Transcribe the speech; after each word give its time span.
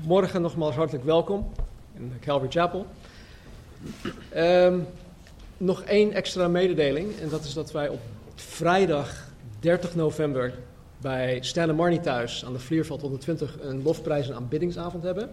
goedemorgen, 0.00 0.42
nogmaals 0.42 0.74
hartelijk 0.74 1.04
welkom 1.04 1.52
in 1.96 2.12
Calvary 2.20 2.50
Chapel. 2.50 2.86
Um, 4.36 4.86
nog 5.56 5.82
één 5.82 6.12
extra 6.12 6.48
mededeling, 6.48 7.18
en 7.18 7.28
dat 7.28 7.44
is 7.44 7.54
dat 7.54 7.72
wij 7.72 7.88
op 7.88 8.00
vrijdag 8.34 9.28
30 9.58 9.94
november 9.94 10.54
bij 11.00 11.38
Stan 11.42 11.74
Marnie 11.74 12.00
thuis 12.00 12.44
aan 12.44 12.52
de 12.52 12.58
Vlierveld 12.58 13.00
120 13.00 13.56
een 13.62 13.82
lofprijs- 13.82 14.28
en 14.28 14.34
aanbiddingsavond 14.34 15.02
hebben. 15.02 15.30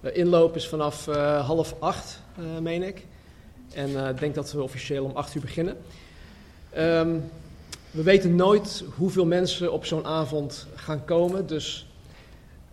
De 0.00 0.12
inloop 0.12 0.56
is 0.56 0.68
vanaf 0.68 1.06
uh, 1.06 1.46
half 1.46 1.74
acht, 1.78 2.20
uh, 2.38 2.58
meen 2.58 2.82
ik. 2.82 3.06
En 3.74 4.08
ik 4.08 4.18
denk 4.18 4.34
dat 4.34 4.52
we 4.52 4.62
officieel 4.62 5.04
om 5.04 5.16
acht 5.16 5.34
uur 5.34 5.42
beginnen. 5.42 5.76
Um, 6.78 7.24
we 7.90 8.02
weten 8.02 8.36
nooit 8.36 8.84
hoeveel 8.96 9.26
mensen 9.26 9.72
op 9.72 9.84
zo'n 9.84 10.06
avond 10.06 10.66
gaan 10.74 11.04
komen, 11.04 11.46
dus 11.46 11.86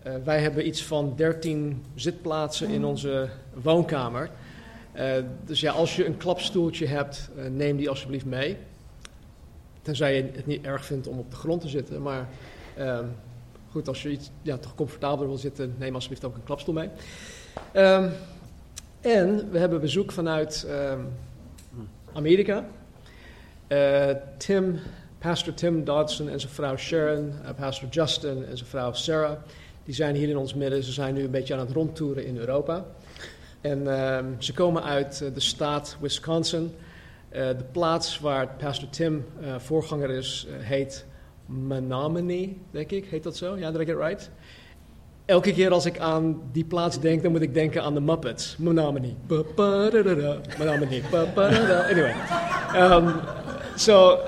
uh, 0.06 0.12
wij 0.24 0.40
hebben 0.40 0.66
iets 0.66 0.84
van 0.84 1.12
13 1.16 1.84
zitplaatsen 1.94 2.68
in 2.68 2.84
onze 2.84 3.28
woonkamer. 3.54 4.30
Uh, 4.96 5.12
dus 5.44 5.60
ja, 5.60 5.72
als 5.72 5.96
je 5.96 6.06
een 6.06 6.16
klapstoeltje 6.16 6.86
hebt, 6.86 7.30
uh, 7.36 7.44
neem 7.46 7.76
die 7.76 7.88
alsjeblieft 7.88 8.24
mee. 8.24 8.56
Tenzij 9.82 10.16
je 10.16 10.22
het 10.22 10.46
niet 10.46 10.64
erg 10.64 10.84
vindt 10.84 11.06
om 11.06 11.18
op 11.18 11.30
de 11.30 11.36
grond 11.36 11.60
te 11.60 11.68
zitten. 11.68 12.02
Maar 12.02 12.28
ehm, 12.76 13.04
goed, 13.70 13.88
als 13.88 14.02
je 14.02 14.10
iets 14.10 14.30
ja, 14.42 14.56
toch 14.56 14.74
comfortabeler 14.74 15.28
wil 15.28 15.38
zitten, 15.38 15.74
neem 15.78 15.94
alsjeblieft 15.94 16.24
ook 16.24 16.34
een 16.34 16.44
klapstoel 16.44 16.74
mee. 16.74 16.88
Um, 17.76 18.10
en 19.00 19.50
we 19.50 19.58
hebben 19.58 19.80
bezoek 19.80 20.12
vanuit 20.12 20.66
um, 20.68 21.08
Amerika. 22.12 22.64
Tim, 24.36 24.78
pastor 25.18 25.54
Tim 25.54 25.84
Dodson 25.84 26.28
en 26.28 26.40
zijn 26.40 26.52
vrouw 26.52 26.76
Sharon, 26.76 27.32
pastor 27.56 27.88
Justin 27.88 28.44
en 28.44 28.56
zijn 28.56 28.68
vrouw 28.68 28.92
Sarah. 28.92 29.36
Die 29.84 29.94
zijn 29.94 30.14
hier 30.14 30.28
in 30.28 30.36
ons 30.36 30.54
midden. 30.54 30.82
Ze 30.82 30.92
zijn 30.92 31.14
nu 31.14 31.24
een 31.24 31.30
beetje 31.30 31.54
aan 31.54 31.60
het 31.60 31.70
rondtoeren 31.70 32.26
in 32.26 32.36
Europa. 32.36 32.84
En 33.60 33.80
uh, 33.82 34.18
ze 34.38 34.52
komen 34.52 34.82
uit 34.82 35.20
uh, 35.22 35.34
de 35.34 35.40
staat 35.40 35.96
Wisconsin. 36.00 36.72
Uh, 37.32 37.48
de 37.48 37.64
plaats 37.72 38.20
waar 38.20 38.48
pastor 38.58 38.88
Tim 38.88 39.24
uh, 39.40 39.54
voorganger 39.58 40.10
is, 40.10 40.46
heet 40.50 41.04
Menominee, 41.46 42.60
denk 42.70 42.90
ik. 42.90 43.04
Heet 43.04 43.22
dat 43.22 43.36
zo? 43.36 43.58
Ja, 43.58 43.70
did 43.70 43.80
I 43.80 43.84
get 43.84 43.96
right? 43.96 44.30
Elke 45.24 45.52
keer 45.52 45.70
als 45.70 45.86
ik 45.86 45.98
aan 45.98 46.40
die 46.52 46.64
plaats 46.64 47.00
denk, 47.00 47.22
dan 47.22 47.32
moet 47.32 47.42
ik 47.42 47.54
denken 47.54 47.82
aan 47.82 47.94
de 47.94 48.00
Muppets. 48.00 48.56
Menominee. 48.58 49.16
Menominee. 50.58 51.02
Anyway. 51.90 52.14
Um, 52.76 53.12
so, 53.76 54.18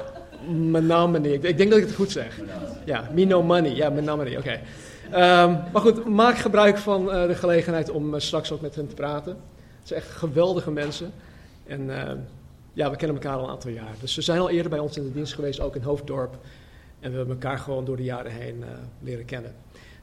Menominee. 0.49 1.39
Ik 1.41 1.59
denk 1.59 1.71
dat 1.71 1.79
ik 1.79 1.85
het 1.85 1.95
goed 1.95 2.11
zeg. 2.11 2.41
Ja, 2.85 3.09
me 3.13 3.25
no 3.25 3.43
money. 3.43 3.75
Ja, 3.75 3.91
Menominee. 3.91 4.39
Oké. 4.39 4.61
Um, 5.07 5.61
maar 5.73 5.81
goed, 5.81 6.05
maak 6.05 6.37
gebruik 6.39 6.79
van 6.79 7.03
uh, 7.03 7.27
de 7.27 7.35
gelegenheid 7.35 7.91
om 7.91 8.15
uh, 8.15 8.21
straks 8.21 8.53
ook 8.53 8.61
met 8.61 8.75
hen 8.75 8.89
te 8.89 8.95
praten. 8.95 9.37
Het 9.79 9.89
zijn 9.89 10.01
echt 10.01 10.11
geweldige 10.11 10.71
mensen. 10.71 11.13
En 11.67 11.81
uh, 11.81 12.11
ja, 12.73 12.91
we 12.91 12.97
kennen 12.97 13.17
elkaar 13.17 13.37
al 13.37 13.45
een 13.45 13.51
aantal 13.51 13.71
jaar. 13.71 13.95
Dus 14.01 14.15
ze 14.15 14.23
zijn 14.23 14.39
al 14.39 14.51
eerder 14.51 14.71
bij 14.71 14.79
ons 14.79 14.97
in 14.97 15.03
de 15.03 15.13
dienst 15.13 15.35
geweest, 15.35 15.61
ook 15.61 15.77
in 15.77 15.83
Hoofddorp. 15.83 16.37
En 17.01 17.11
we 17.11 17.17
hebben 17.17 17.35
elkaar 17.35 17.59
gewoon 17.59 17.85
door 17.85 17.97
de 17.97 18.03
jaren 18.03 18.33
heen 18.33 18.65
leren 19.01 19.25
kennen. 19.25 19.55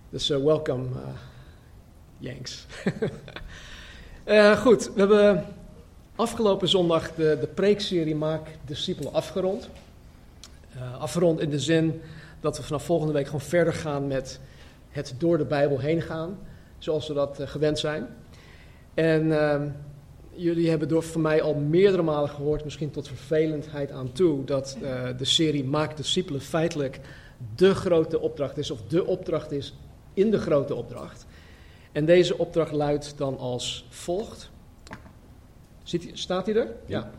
Dus 0.09 0.27
welkom, 0.27 0.89
Yanks. 2.17 2.65
goed, 4.63 4.91
we 4.93 4.99
hebben 4.99 5.45
afgelopen 6.15 6.67
zondag 6.67 7.15
de, 7.15 7.37
de 7.39 7.47
preekserie 7.47 8.15
Maak 8.15 8.47
Discipelen 8.65 9.13
afgerond. 9.13 9.69
afgerond 10.99 11.39
in 11.39 11.49
de 11.49 11.59
zin 11.59 12.01
dat 12.39 12.57
we 12.57 12.63
vanaf 12.63 12.83
volgende 12.83 13.13
week 13.13 13.25
gewoon 13.25 13.41
verder 13.41 13.73
gaan 13.73 14.07
met 14.07 14.39
het 14.91 15.15
door 15.17 15.37
de 15.37 15.45
Bijbel 15.45 15.79
heen 15.79 16.01
gaan, 16.01 16.39
zoals 16.77 17.07
we 17.07 17.13
dat 17.13 17.39
uh, 17.39 17.47
gewend 17.47 17.79
zijn. 17.79 18.07
En 18.93 19.25
uh, 19.25 19.61
jullie 20.31 20.69
hebben 20.69 20.87
door 20.87 21.03
van 21.03 21.21
mij 21.21 21.41
al 21.41 21.55
meerdere 21.55 22.03
malen 22.03 22.29
gehoord, 22.29 22.63
misschien 22.63 22.91
tot 22.91 23.07
vervelendheid 23.07 23.91
aan 23.91 24.11
toe, 24.11 24.43
dat 24.43 24.77
uh, 24.81 25.03
de 25.17 25.25
serie 25.25 25.63
Maak 25.63 25.97
discipelen 25.97 26.41
feitelijk 26.41 26.99
de 27.55 27.75
grote 27.75 28.19
opdracht 28.19 28.57
is, 28.57 28.71
of 28.71 28.81
de 28.87 29.05
opdracht 29.05 29.51
is 29.51 29.75
in 30.13 30.31
de 30.31 30.39
grote 30.39 30.75
opdracht. 30.75 31.25
En 31.91 32.05
deze 32.05 32.37
opdracht 32.37 32.71
luidt 32.71 33.13
dan 33.17 33.37
als 33.37 33.85
volgt. 33.89 34.49
Ziet, 35.83 36.09
staat 36.13 36.45
hij 36.45 36.55
er? 36.55 36.75
Ja. 36.85 37.11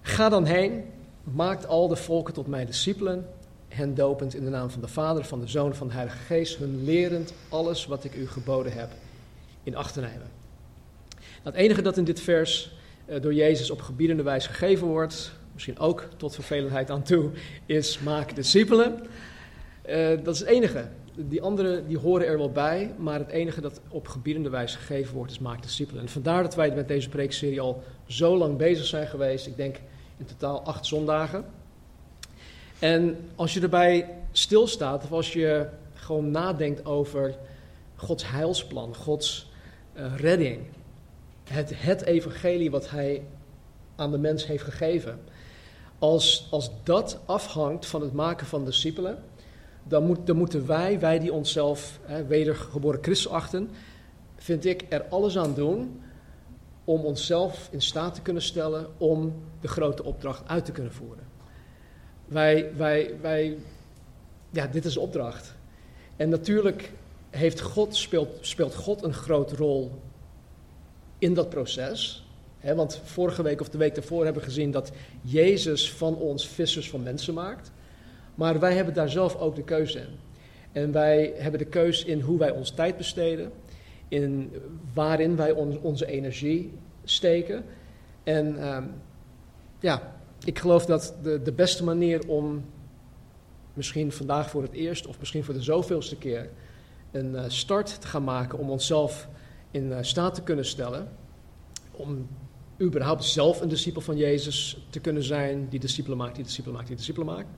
Ga 0.00 0.28
dan 0.28 0.44
heen, 0.44 0.84
maakt 1.22 1.66
al 1.66 1.88
de 1.88 1.96
volken 1.96 2.34
tot 2.34 2.46
mijn 2.46 2.66
discipelen 2.66 3.26
hen 3.68 3.94
dopend 3.94 4.34
in 4.34 4.44
de 4.44 4.50
naam 4.50 4.70
van 4.70 4.80
de 4.80 4.88
Vader, 4.88 5.24
van 5.24 5.40
de 5.40 5.46
Zoon, 5.46 5.74
van 5.74 5.86
de 5.86 5.92
Heilige 5.92 6.18
Geest, 6.18 6.56
hun 6.56 6.84
lerend 6.84 7.32
alles 7.48 7.86
wat 7.86 8.04
ik 8.04 8.14
u 8.14 8.28
geboden 8.28 8.72
heb 8.72 8.90
in 9.62 9.76
acht 9.76 9.92
te 9.92 10.00
nemen. 10.00 10.30
Het 11.42 11.54
enige 11.54 11.82
dat 11.82 11.96
in 11.96 12.04
dit 12.04 12.20
vers 12.20 12.72
uh, 13.06 13.20
door 13.20 13.34
Jezus 13.34 13.70
op 13.70 13.80
gebiedende 13.80 14.22
wijze 14.22 14.48
gegeven 14.48 14.86
wordt, 14.86 15.32
misschien 15.52 15.78
ook 15.78 16.08
tot 16.16 16.34
vervelendheid 16.34 16.90
aan 16.90 17.02
toe, 17.02 17.30
is 17.66 17.98
maak 17.98 18.34
discipelen. 18.34 19.00
Uh, 19.88 20.08
dat 20.22 20.34
is 20.34 20.40
het 20.40 20.48
enige. 20.48 20.88
Die 21.14 21.42
anderen 21.42 21.86
die 21.86 21.98
horen 21.98 22.26
er 22.26 22.38
wel 22.38 22.52
bij, 22.52 22.94
maar 22.98 23.18
het 23.18 23.28
enige 23.28 23.60
dat 23.60 23.80
op 23.88 24.08
gebiedende 24.08 24.48
wijze 24.48 24.76
gegeven 24.76 25.14
wordt 25.14 25.32
is 25.32 25.38
maak 25.38 25.62
discipelen. 25.62 26.02
En 26.02 26.08
vandaar 26.08 26.42
dat 26.42 26.54
wij 26.54 26.74
met 26.74 26.88
deze 26.88 27.08
preekserie 27.08 27.60
al 27.60 27.82
zo 28.06 28.36
lang 28.36 28.56
bezig 28.56 28.86
zijn 28.86 29.06
geweest. 29.06 29.46
Ik 29.46 29.56
denk 29.56 29.76
in 30.16 30.24
totaal 30.24 30.62
acht 30.62 30.86
zondagen. 30.86 31.44
En 32.78 33.16
als 33.34 33.54
je 33.54 33.60
erbij 33.60 34.14
stilstaat, 34.32 35.04
of 35.04 35.12
als 35.12 35.32
je 35.32 35.68
gewoon 35.94 36.30
nadenkt 36.30 36.84
over 36.84 37.34
Gods 37.96 38.30
heilsplan, 38.30 38.94
Gods 38.94 39.50
uh, 39.96 40.16
redding, 40.16 40.66
het, 41.44 41.82
het 41.82 42.02
evangelie 42.02 42.70
wat 42.70 42.90
Hij 42.90 43.26
aan 43.96 44.10
de 44.10 44.18
mens 44.18 44.46
heeft 44.46 44.64
gegeven. 44.64 45.20
Als, 45.98 46.46
als 46.50 46.70
dat 46.82 47.20
afhangt 47.24 47.86
van 47.86 48.00
het 48.00 48.12
maken 48.12 48.46
van 48.46 48.64
discipelen, 48.64 49.22
dan 49.84 50.36
moeten 50.36 50.66
wij, 50.66 51.00
wij 51.00 51.18
die 51.18 51.32
onszelf 51.32 51.98
hè, 52.02 52.26
wedergeboren 52.26 53.02
Christus 53.02 53.32
achten, 53.32 53.70
vind 54.36 54.64
ik 54.64 54.86
er 54.88 55.04
alles 55.04 55.38
aan 55.38 55.54
doen 55.54 56.02
om 56.84 57.00
onszelf 57.00 57.68
in 57.70 57.82
staat 57.82 58.14
te 58.14 58.22
kunnen 58.22 58.42
stellen 58.42 58.86
om 58.96 59.34
de 59.60 59.68
grote 59.68 60.04
opdracht 60.04 60.48
uit 60.48 60.64
te 60.64 60.72
kunnen 60.72 60.92
voeren. 60.92 61.27
Wij, 62.28 62.70
wij, 62.76 63.14
wij, 63.20 63.56
ja, 64.50 64.66
dit 64.66 64.84
is 64.84 64.96
opdracht. 64.96 65.54
En 66.16 66.28
natuurlijk 66.28 66.92
heeft 67.30 67.60
God, 67.60 67.96
speelt, 67.96 68.38
speelt 68.40 68.74
God 68.74 69.02
een 69.02 69.14
grote 69.14 69.56
rol 69.56 69.90
in 71.18 71.34
dat 71.34 71.48
proces. 71.48 72.26
Want 72.62 73.00
vorige 73.04 73.42
week 73.42 73.60
of 73.60 73.68
de 73.68 73.78
week 73.78 73.94
daarvoor 73.94 74.24
hebben 74.24 74.42
we 74.42 74.48
gezien 74.48 74.70
dat 74.70 74.92
Jezus 75.20 75.92
van 75.92 76.16
ons 76.16 76.48
vissers 76.48 76.90
van 76.90 77.02
mensen 77.02 77.34
maakt. 77.34 77.72
Maar 78.34 78.60
wij 78.60 78.74
hebben 78.74 78.94
daar 78.94 79.10
zelf 79.10 79.36
ook 79.36 79.56
de 79.56 79.64
keuze 79.64 79.98
in. 79.98 80.18
En 80.72 80.92
wij 80.92 81.32
hebben 81.36 81.58
de 81.58 81.66
keuze 81.66 82.06
in 82.06 82.20
hoe 82.20 82.38
wij 82.38 82.50
ons 82.50 82.70
tijd 82.70 82.96
besteden, 82.96 83.52
in 84.08 84.52
waarin 84.94 85.36
wij 85.36 85.50
on, 85.50 85.78
onze 85.80 86.06
energie 86.06 86.72
steken. 87.04 87.64
En 88.22 88.74
um, 88.76 88.90
ja, 89.80 90.17
ik 90.48 90.58
geloof 90.58 90.86
dat 90.86 91.14
de, 91.22 91.42
de 91.42 91.52
beste 91.52 91.84
manier 91.84 92.28
om 92.28 92.64
misschien 93.72 94.12
vandaag 94.12 94.50
voor 94.50 94.62
het 94.62 94.72
eerst 94.72 95.06
of 95.06 95.18
misschien 95.18 95.44
voor 95.44 95.54
de 95.54 95.62
zoveelste 95.62 96.16
keer 96.16 96.50
een 97.10 97.32
uh, 97.32 97.44
start 97.48 98.00
te 98.00 98.06
gaan 98.06 98.24
maken 98.24 98.58
om 98.58 98.70
onszelf 98.70 99.28
in 99.70 99.84
uh, 99.84 99.98
staat 100.00 100.34
te 100.34 100.42
kunnen 100.42 100.64
stellen. 100.64 101.08
Om 101.90 102.28
überhaupt 102.80 103.24
zelf 103.24 103.60
een 103.60 103.68
discipel 103.68 104.00
van 104.00 104.16
Jezus 104.16 104.86
te 104.90 105.00
kunnen 105.00 105.22
zijn, 105.22 105.68
die 105.68 105.80
discipelen 105.80 106.18
maakt, 106.18 106.34
die 106.34 106.44
discipelen 106.44 106.74
maakt, 106.76 106.88
die 106.88 106.96
discipelen 106.96 107.26
maakt. 107.26 107.48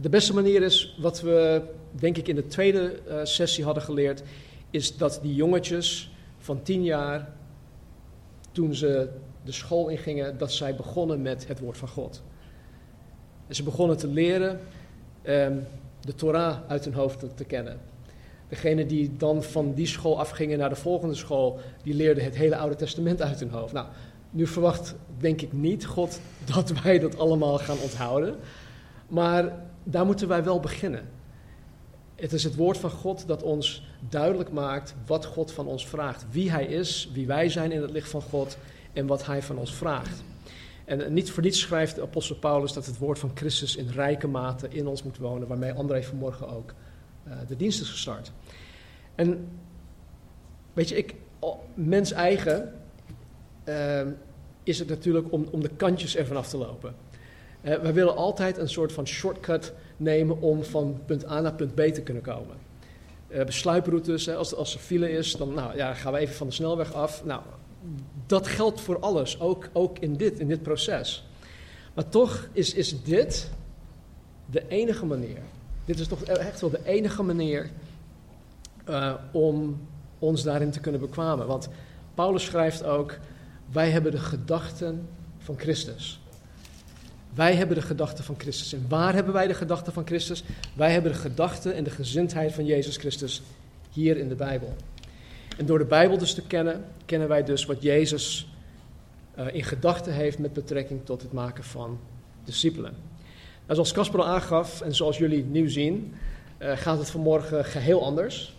De 0.00 0.08
beste 0.08 0.34
manier 0.34 0.62
is, 0.62 0.96
wat 1.00 1.20
we 1.20 1.62
denk 1.90 2.16
ik 2.16 2.28
in 2.28 2.34
de 2.34 2.46
tweede 2.46 3.00
uh, 3.08 3.20
sessie 3.24 3.64
hadden 3.64 3.82
geleerd, 3.82 4.22
is 4.70 4.96
dat 4.96 5.18
die 5.22 5.34
jongetjes 5.34 6.12
van 6.38 6.62
tien 6.62 6.84
jaar, 6.84 7.32
toen 8.52 8.74
ze 8.74 9.08
de 9.44 9.52
school 9.52 9.88
ingingen, 9.88 10.38
dat 10.38 10.52
zij 10.52 10.74
begonnen 10.74 11.22
met 11.22 11.46
het 11.46 11.60
woord 11.60 11.78
van 11.78 11.88
God. 11.88 12.22
En 13.46 13.54
ze 13.54 13.62
begonnen 13.62 13.96
te 13.96 14.08
leren 14.08 14.60
um, 15.24 15.66
de 16.00 16.14
Torah 16.14 16.58
uit 16.68 16.84
hun 16.84 16.94
hoofd 16.94 17.18
te, 17.18 17.34
te, 17.34 17.44
kennen. 17.44 17.80
Degene 18.48 18.86
die 18.86 19.16
dan 19.16 19.42
van 19.42 19.74
die 19.74 19.86
school 19.86 20.18
afgingen 20.18 20.58
naar 20.58 20.68
de 20.68 20.76
volgende 20.76 21.14
school, 21.14 21.58
die 21.82 21.94
leerden 21.94 22.24
het 22.24 22.36
hele 22.36 22.56
Oude 22.56 22.76
Testament 22.76 23.22
uit 23.22 23.40
hun 23.40 23.50
hoofd. 23.50 23.72
Nou, 23.72 23.86
nu 24.30 24.46
verwacht 24.46 24.94
denk 25.18 25.40
ik 25.40 25.52
niet 25.52 25.86
God 25.86 26.20
dat 26.54 26.82
wij 26.82 26.98
dat 26.98 27.18
allemaal 27.18 27.58
gaan 27.58 27.78
onthouden. 27.82 28.36
Maar 29.08 29.52
daar 29.84 30.06
moeten 30.06 30.28
wij 30.28 30.44
wel 30.44 30.60
beginnen. 30.60 31.08
Het 32.14 32.32
is 32.32 32.44
het 32.44 32.56
woord 32.56 32.78
van 32.78 32.90
God 32.90 33.26
dat 33.26 33.42
ons 33.42 33.84
duidelijk 34.08 34.52
maakt 34.52 34.94
wat 35.06 35.24
God 35.24 35.52
van 35.52 35.66
ons 35.66 35.88
vraagt. 35.88 36.26
Wie 36.30 36.50
Hij 36.50 36.64
is, 36.64 37.10
wie 37.12 37.26
wij 37.26 37.48
zijn 37.48 37.72
in 37.72 37.82
het 37.82 37.90
licht 37.90 38.10
van 38.10 38.22
God 38.22 38.58
en 38.92 39.06
wat 39.06 39.26
Hij 39.26 39.42
van 39.42 39.58
ons 39.58 39.74
vraagt. 39.74 40.22
En 40.84 41.12
niet 41.12 41.30
voor 41.30 41.42
niets 41.42 41.60
schrijft 41.60 41.94
de 41.94 42.02
apostel 42.02 42.36
Paulus 42.36 42.72
dat 42.72 42.86
het 42.86 42.98
woord 42.98 43.18
van 43.18 43.30
Christus 43.34 43.76
in 43.76 43.88
rijke 43.88 44.26
mate 44.26 44.68
in 44.68 44.86
ons 44.86 45.02
moet 45.02 45.18
wonen, 45.18 45.48
waarmee 45.48 45.72
André 45.72 46.02
vanmorgen 46.02 46.48
ook 46.48 46.74
uh, 47.26 47.32
de 47.48 47.56
dienst 47.56 47.80
is 47.80 47.88
gestart. 47.88 48.32
En 49.14 49.48
weet 50.72 50.88
je, 50.88 50.96
ik, 50.96 51.14
mens 51.74 52.12
eigen 52.12 52.72
uh, 53.64 54.00
is 54.62 54.78
het 54.78 54.88
natuurlijk 54.88 55.32
om, 55.32 55.46
om 55.50 55.62
de 55.62 55.70
kantjes 55.76 56.16
ervan 56.16 56.36
af 56.36 56.48
te 56.48 56.56
lopen. 56.56 56.94
Uh, 57.62 57.74
wij 57.74 57.92
willen 57.92 58.16
altijd 58.16 58.58
een 58.58 58.68
soort 58.68 58.92
van 58.92 59.06
shortcut 59.06 59.72
nemen 59.96 60.40
om 60.40 60.64
van 60.64 61.00
punt 61.06 61.26
A 61.26 61.40
naar 61.40 61.54
punt 61.54 61.74
B 61.74 61.80
te 61.80 62.02
kunnen 62.02 62.22
komen. 62.22 62.56
Uh, 63.28 63.44
besluiproutes, 63.44 64.26
hè, 64.26 64.36
als, 64.36 64.54
als 64.54 64.74
er 64.74 64.80
file 64.80 65.10
is, 65.10 65.36
dan 65.36 65.54
nou, 65.54 65.76
ja, 65.76 65.94
gaan 65.94 66.12
we 66.12 66.18
even 66.18 66.34
van 66.34 66.46
de 66.46 66.52
snelweg 66.52 66.92
af. 66.92 67.24
Nou, 67.24 67.42
dat 68.26 68.46
geldt 68.46 68.80
voor 68.80 68.98
alles, 68.98 69.40
ook, 69.40 69.68
ook 69.72 69.98
in, 69.98 70.16
dit, 70.16 70.38
in 70.38 70.48
dit 70.48 70.62
proces. 70.62 71.24
Maar 71.94 72.08
toch 72.08 72.48
is, 72.52 72.74
is 72.74 73.02
dit 73.02 73.50
de 74.46 74.68
enige 74.68 75.06
manier. 75.06 75.38
Dit 75.84 75.98
is 75.98 76.06
toch 76.06 76.22
echt 76.22 76.60
wel 76.60 76.70
de 76.70 76.84
enige 76.84 77.22
manier 77.22 77.70
uh, 78.88 79.14
om 79.32 79.80
ons 80.18 80.42
daarin 80.42 80.70
te 80.70 80.80
kunnen 80.80 81.00
bekwamen. 81.00 81.46
Want 81.46 81.68
Paulus 82.14 82.44
schrijft 82.44 82.84
ook: 82.84 83.18
wij 83.72 83.90
hebben 83.90 84.12
de 84.12 84.18
gedachten 84.18 85.08
van 85.38 85.58
Christus. 85.58 86.20
Wij 87.34 87.54
hebben 87.54 87.76
de 87.76 87.82
gedachten 87.82 88.24
van 88.24 88.34
Christus. 88.38 88.72
En 88.72 88.84
waar 88.88 89.14
hebben 89.14 89.32
wij 89.32 89.46
de 89.46 89.54
gedachten 89.54 89.92
van 89.92 90.06
Christus? 90.06 90.44
Wij 90.74 90.92
hebben 90.92 91.12
de 91.12 91.18
gedachten 91.18 91.74
en 91.74 91.84
de 91.84 91.90
gezindheid 91.90 92.52
van 92.52 92.64
Jezus 92.64 92.96
Christus 92.96 93.42
hier 93.90 94.16
in 94.16 94.28
de 94.28 94.34
Bijbel. 94.34 94.76
En 95.60 95.66
door 95.66 95.78
de 95.78 95.84
Bijbel 95.84 96.18
dus 96.18 96.34
te 96.34 96.42
kennen, 96.42 96.84
kennen 97.04 97.28
wij 97.28 97.44
dus 97.44 97.64
wat 97.64 97.82
Jezus 97.82 98.48
uh, 99.38 99.54
in 99.54 99.64
gedachten 99.64 100.12
heeft 100.12 100.38
met 100.38 100.52
betrekking 100.52 101.04
tot 101.04 101.22
het 101.22 101.32
maken 101.32 101.64
van 101.64 101.98
discipelen. 102.44 102.92
Nou, 103.60 103.74
zoals 103.74 103.92
Casper 103.92 104.20
al 104.20 104.26
aangaf 104.26 104.80
en 104.80 104.94
zoals 104.94 105.18
jullie 105.18 105.44
nu 105.44 105.68
zien, 105.68 106.14
uh, 106.58 106.76
gaat 106.76 106.98
het 106.98 107.10
vanmorgen 107.10 107.64
geheel 107.64 108.04
anders. 108.04 108.56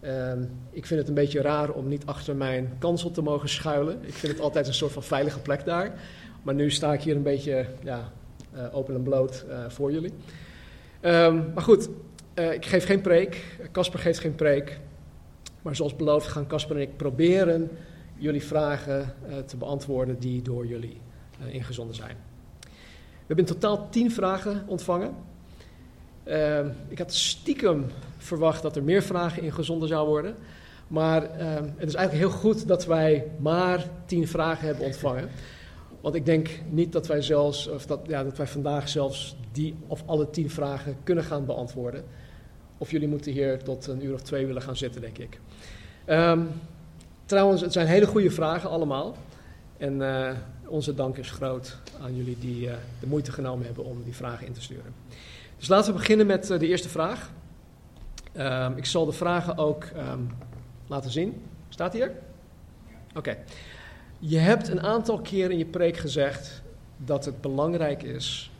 Uh, 0.00 0.32
ik 0.70 0.86
vind 0.86 1.00
het 1.00 1.08
een 1.08 1.14
beetje 1.14 1.40
raar 1.40 1.70
om 1.70 1.88
niet 1.88 2.06
achter 2.06 2.36
mijn 2.36 2.72
kansel 2.78 3.10
te 3.10 3.22
mogen 3.22 3.48
schuilen. 3.48 3.98
Ik 4.02 4.14
vind 4.14 4.32
het 4.32 4.40
altijd 4.40 4.66
een 4.66 4.74
soort 4.74 4.92
van 4.92 5.02
veilige 5.02 5.38
plek 5.38 5.64
daar. 5.64 6.00
Maar 6.42 6.54
nu 6.54 6.70
sta 6.70 6.92
ik 6.92 7.02
hier 7.02 7.16
een 7.16 7.22
beetje 7.22 7.66
ja, 7.82 8.12
uh, 8.54 8.76
open 8.76 8.94
en 8.94 9.02
bloot 9.02 9.44
voor 9.68 9.92
jullie. 9.92 10.12
Um, 11.02 11.52
maar 11.54 11.62
goed, 11.62 11.88
ik 12.34 12.66
geef 12.66 12.84
geen 12.86 13.00
preek. 13.00 13.58
Casper 13.72 13.98
geeft 13.98 14.18
geen 14.18 14.34
preek. 14.34 14.78
Maar 15.66 15.76
zoals 15.76 15.96
beloofd 15.96 16.26
gaan 16.26 16.46
Casper 16.46 16.76
en 16.76 16.82
ik 16.82 16.96
proberen 16.96 17.70
jullie 18.16 18.42
vragen 18.42 19.14
te 19.46 19.56
beantwoorden 19.56 20.18
die 20.18 20.42
door 20.42 20.66
jullie 20.66 21.00
ingezonden 21.48 21.94
zijn. 21.94 22.16
We 22.60 23.26
hebben 23.26 23.46
in 23.46 23.52
totaal 23.52 23.90
tien 23.90 24.10
vragen 24.10 24.64
ontvangen. 24.66 25.14
Ehm, 26.24 26.68
ik 26.88 26.98
had 26.98 27.14
stiekem 27.14 27.86
verwacht 28.16 28.62
dat 28.62 28.76
er 28.76 28.82
meer 28.82 29.02
vragen 29.02 29.42
ingezonden 29.42 29.88
zouden 29.88 30.12
worden. 30.12 30.34
Maar 30.86 31.22
uh, 31.22 31.54
het 31.76 31.88
is 31.88 31.94
eigenlijk 31.94 32.12
heel 32.12 32.38
goed 32.40 32.68
dat 32.68 32.86
wij 32.86 33.24
maar 33.38 33.88
tien 34.04 34.28
vragen 34.28 34.66
hebben 34.66 34.84
ontvangen. 34.84 35.28
Want 36.00 36.14
ik 36.14 36.26
denk 36.26 36.48
niet 36.70 36.92
dat 36.92 37.06
wij 37.06 37.22
zelfs, 37.22 37.68
of 37.68 37.86
dat, 37.86 38.00
ja, 38.06 38.24
dat 38.24 38.36
wij 38.36 38.46
vandaag 38.46 38.88
zelfs 38.88 39.36
die 39.52 39.74
of 39.86 40.02
alle 40.06 40.30
tien 40.30 40.50
vragen 40.50 40.96
kunnen 41.02 41.24
gaan 41.24 41.46
beantwoorden. 41.46 42.04
Of 42.78 42.90
jullie 42.90 43.08
moeten 43.08 43.32
hier 43.32 43.62
tot 43.62 43.86
een 43.86 44.04
uur 44.04 44.14
of 44.14 44.22
twee 44.22 44.46
willen 44.46 44.62
gaan 44.62 44.76
zitten, 44.76 45.00
denk 45.00 45.18
ik. 45.18 45.40
Um, 46.08 46.48
trouwens, 47.24 47.60
het 47.60 47.72
zijn 47.72 47.86
hele 47.86 48.06
goede 48.06 48.30
vragen 48.30 48.70
allemaal. 48.70 49.16
En 49.76 50.00
uh, 50.00 50.30
onze 50.66 50.94
dank 50.94 51.16
is 51.16 51.30
groot 51.30 51.76
aan 52.02 52.16
jullie 52.16 52.38
die 52.38 52.66
uh, 52.66 52.74
de 53.00 53.06
moeite 53.06 53.32
genomen 53.32 53.66
hebben 53.66 53.84
om 53.84 54.02
die 54.04 54.14
vragen 54.14 54.46
in 54.46 54.52
te 54.52 54.62
sturen. 54.62 54.94
Dus 55.56 55.68
laten 55.68 55.92
we 55.92 55.98
beginnen 55.98 56.26
met 56.26 56.50
uh, 56.50 56.58
de 56.58 56.66
eerste 56.66 56.88
vraag. 56.88 57.30
Um, 58.36 58.76
ik 58.76 58.86
zal 58.86 59.06
de 59.06 59.12
vragen 59.12 59.58
ook 59.58 59.84
um, 59.84 60.30
laten 60.86 61.10
zien. 61.10 61.42
Staat 61.68 61.92
hier? 61.92 62.12
Oké. 63.14 63.36
Je 64.18 64.38
hebt 64.38 64.68
een 64.68 64.82
aantal 64.82 65.18
keer 65.18 65.50
in 65.50 65.58
je 65.58 65.66
preek 65.66 65.96
gezegd 65.96 66.62
dat 66.96 67.24
het 67.24 67.40
belangrijk 67.40 68.02
is 68.02 68.50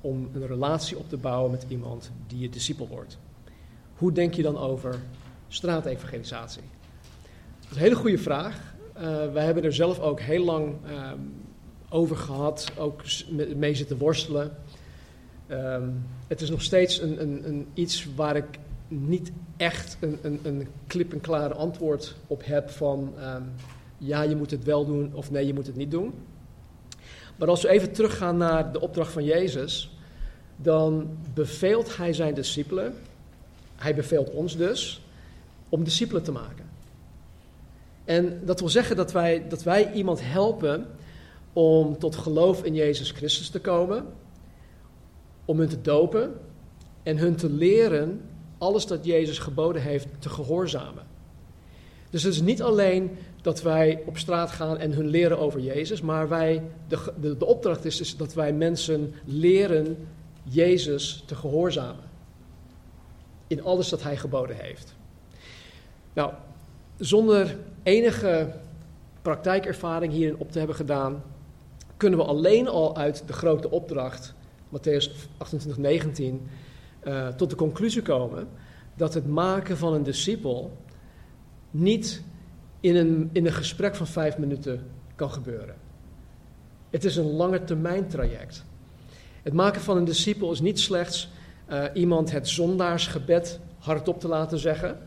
om 0.00 0.30
een 0.32 0.46
relatie 0.46 0.98
op 0.98 1.08
te 1.08 1.16
bouwen 1.16 1.50
met 1.50 1.64
iemand 1.68 2.10
die 2.26 2.38
je 2.38 2.48
discipel 2.48 2.88
wordt. 2.88 3.18
Hoe 3.96 4.12
denk 4.12 4.34
je 4.34 4.42
dan 4.42 4.58
over 4.58 4.98
straatevangelisatie? 5.48 6.62
Dat 7.68 7.76
is 7.76 7.82
een 7.82 7.88
hele 7.88 8.00
goede 8.02 8.18
vraag. 8.18 8.74
Uh, 8.96 9.32
wij 9.32 9.44
hebben 9.44 9.64
er 9.64 9.74
zelf 9.74 10.00
ook 10.00 10.20
heel 10.20 10.44
lang 10.44 10.74
um, 11.12 11.34
over 11.88 12.16
gehad, 12.16 12.72
ook 12.76 13.02
mee 13.56 13.74
zitten 13.74 13.98
worstelen. 13.98 14.56
Um, 15.50 16.06
het 16.26 16.40
is 16.40 16.50
nog 16.50 16.62
steeds 16.62 17.00
een, 17.00 17.20
een, 17.22 17.48
een, 17.48 17.66
iets 17.74 18.06
waar 18.16 18.36
ik 18.36 18.58
niet 18.88 19.32
echt 19.56 19.96
een, 20.00 20.18
een, 20.22 20.40
een 20.42 20.68
klip-en-klaar 20.86 21.54
antwoord 21.54 22.16
op 22.26 22.44
heb 22.44 22.70
van 22.70 23.14
um, 23.22 23.52
ja, 23.98 24.22
je 24.22 24.36
moet 24.36 24.50
het 24.50 24.64
wel 24.64 24.86
doen 24.86 25.10
of 25.14 25.30
nee, 25.30 25.46
je 25.46 25.54
moet 25.54 25.66
het 25.66 25.76
niet 25.76 25.90
doen. 25.90 26.14
Maar 27.36 27.48
als 27.48 27.62
we 27.62 27.68
even 27.68 27.92
teruggaan 27.92 28.36
naar 28.36 28.72
de 28.72 28.80
opdracht 28.80 29.12
van 29.12 29.24
Jezus, 29.24 29.96
dan 30.56 31.18
beveelt 31.34 31.96
hij 31.96 32.12
zijn 32.12 32.34
discipelen, 32.34 32.94
hij 33.76 33.94
beveelt 33.94 34.30
ons 34.30 34.56
dus, 34.56 35.02
om 35.68 35.84
discipelen 35.84 36.22
te 36.22 36.32
maken. 36.32 36.67
En 38.08 38.40
dat 38.44 38.60
wil 38.60 38.68
zeggen 38.68 38.96
dat 38.96 39.12
wij, 39.12 39.48
dat 39.48 39.62
wij 39.62 39.92
iemand 39.92 40.20
helpen 40.22 40.86
om 41.52 41.98
tot 41.98 42.16
geloof 42.16 42.64
in 42.64 42.74
Jezus 42.74 43.10
Christus 43.10 43.48
te 43.48 43.60
komen, 43.60 44.06
om 45.44 45.58
hun 45.58 45.68
te 45.68 45.80
dopen 45.80 46.34
en 47.02 47.18
hun 47.18 47.36
te 47.36 47.50
leren 47.50 48.20
alles 48.58 48.86
dat 48.86 49.04
Jezus 49.04 49.38
geboden 49.38 49.82
heeft 49.82 50.06
te 50.18 50.28
gehoorzamen. 50.28 51.06
Dus 52.10 52.22
het 52.22 52.32
is 52.32 52.40
niet 52.40 52.62
alleen 52.62 53.10
dat 53.42 53.62
wij 53.62 54.02
op 54.06 54.18
straat 54.18 54.50
gaan 54.50 54.78
en 54.78 54.92
hun 54.92 55.08
leren 55.08 55.38
over 55.38 55.60
Jezus, 55.60 56.00
maar 56.00 56.28
wij, 56.28 56.62
de, 56.88 57.12
de, 57.20 57.36
de 57.36 57.46
opdracht 57.46 57.84
is 57.84 57.96
dus 57.96 58.16
dat 58.16 58.34
wij 58.34 58.52
mensen 58.52 59.14
leren 59.24 60.08
Jezus 60.42 61.22
te 61.26 61.34
gehoorzamen. 61.34 62.04
In 63.46 63.62
alles 63.62 63.88
dat 63.88 64.02
Hij 64.02 64.16
geboden 64.16 64.56
heeft. 64.56 64.94
Nou, 66.12 66.32
zonder 66.98 67.56
enige 67.88 68.48
praktijkervaring 69.22 70.12
hierin 70.12 70.38
op 70.38 70.52
te 70.52 70.58
hebben 70.58 70.76
gedaan, 70.76 71.22
kunnen 71.96 72.18
we 72.18 72.24
alleen 72.24 72.68
al 72.68 72.96
uit 72.96 73.22
de 73.26 73.32
grote 73.32 73.70
opdracht, 73.70 74.34
Matthäus 74.68 75.10
28, 75.36 75.78
19, 75.78 76.48
uh, 77.04 77.28
tot 77.28 77.50
de 77.50 77.56
conclusie 77.56 78.02
komen 78.02 78.48
dat 78.96 79.14
het 79.14 79.26
maken 79.26 79.76
van 79.76 79.94
een 79.94 80.02
discipel 80.02 80.76
niet 81.70 82.22
in 82.80 82.96
een, 82.96 83.30
in 83.32 83.46
een 83.46 83.52
gesprek 83.52 83.94
van 83.94 84.06
vijf 84.06 84.38
minuten 84.38 84.86
kan 85.14 85.30
gebeuren. 85.30 85.74
Het 86.90 87.04
is 87.04 87.16
een 87.16 87.30
lange 87.30 87.64
termijn 87.64 88.08
traject. 88.08 88.64
Het 89.42 89.52
maken 89.52 89.80
van 89.80 89.96
een 89.96 90.04
discipel 90.04 90.52
is 90.52 90.60
niet 90.60 90.80
slechts 90.80 91.28
uh, 91.70 91.84
iemand 91.94 92.30
het 92.30 92.48
zondaarsgebed 92.48 93.60
hardop 93.78 94.20
te 94.20 94.28
laten 94.28 94.58
zeggen, 94.58 94.98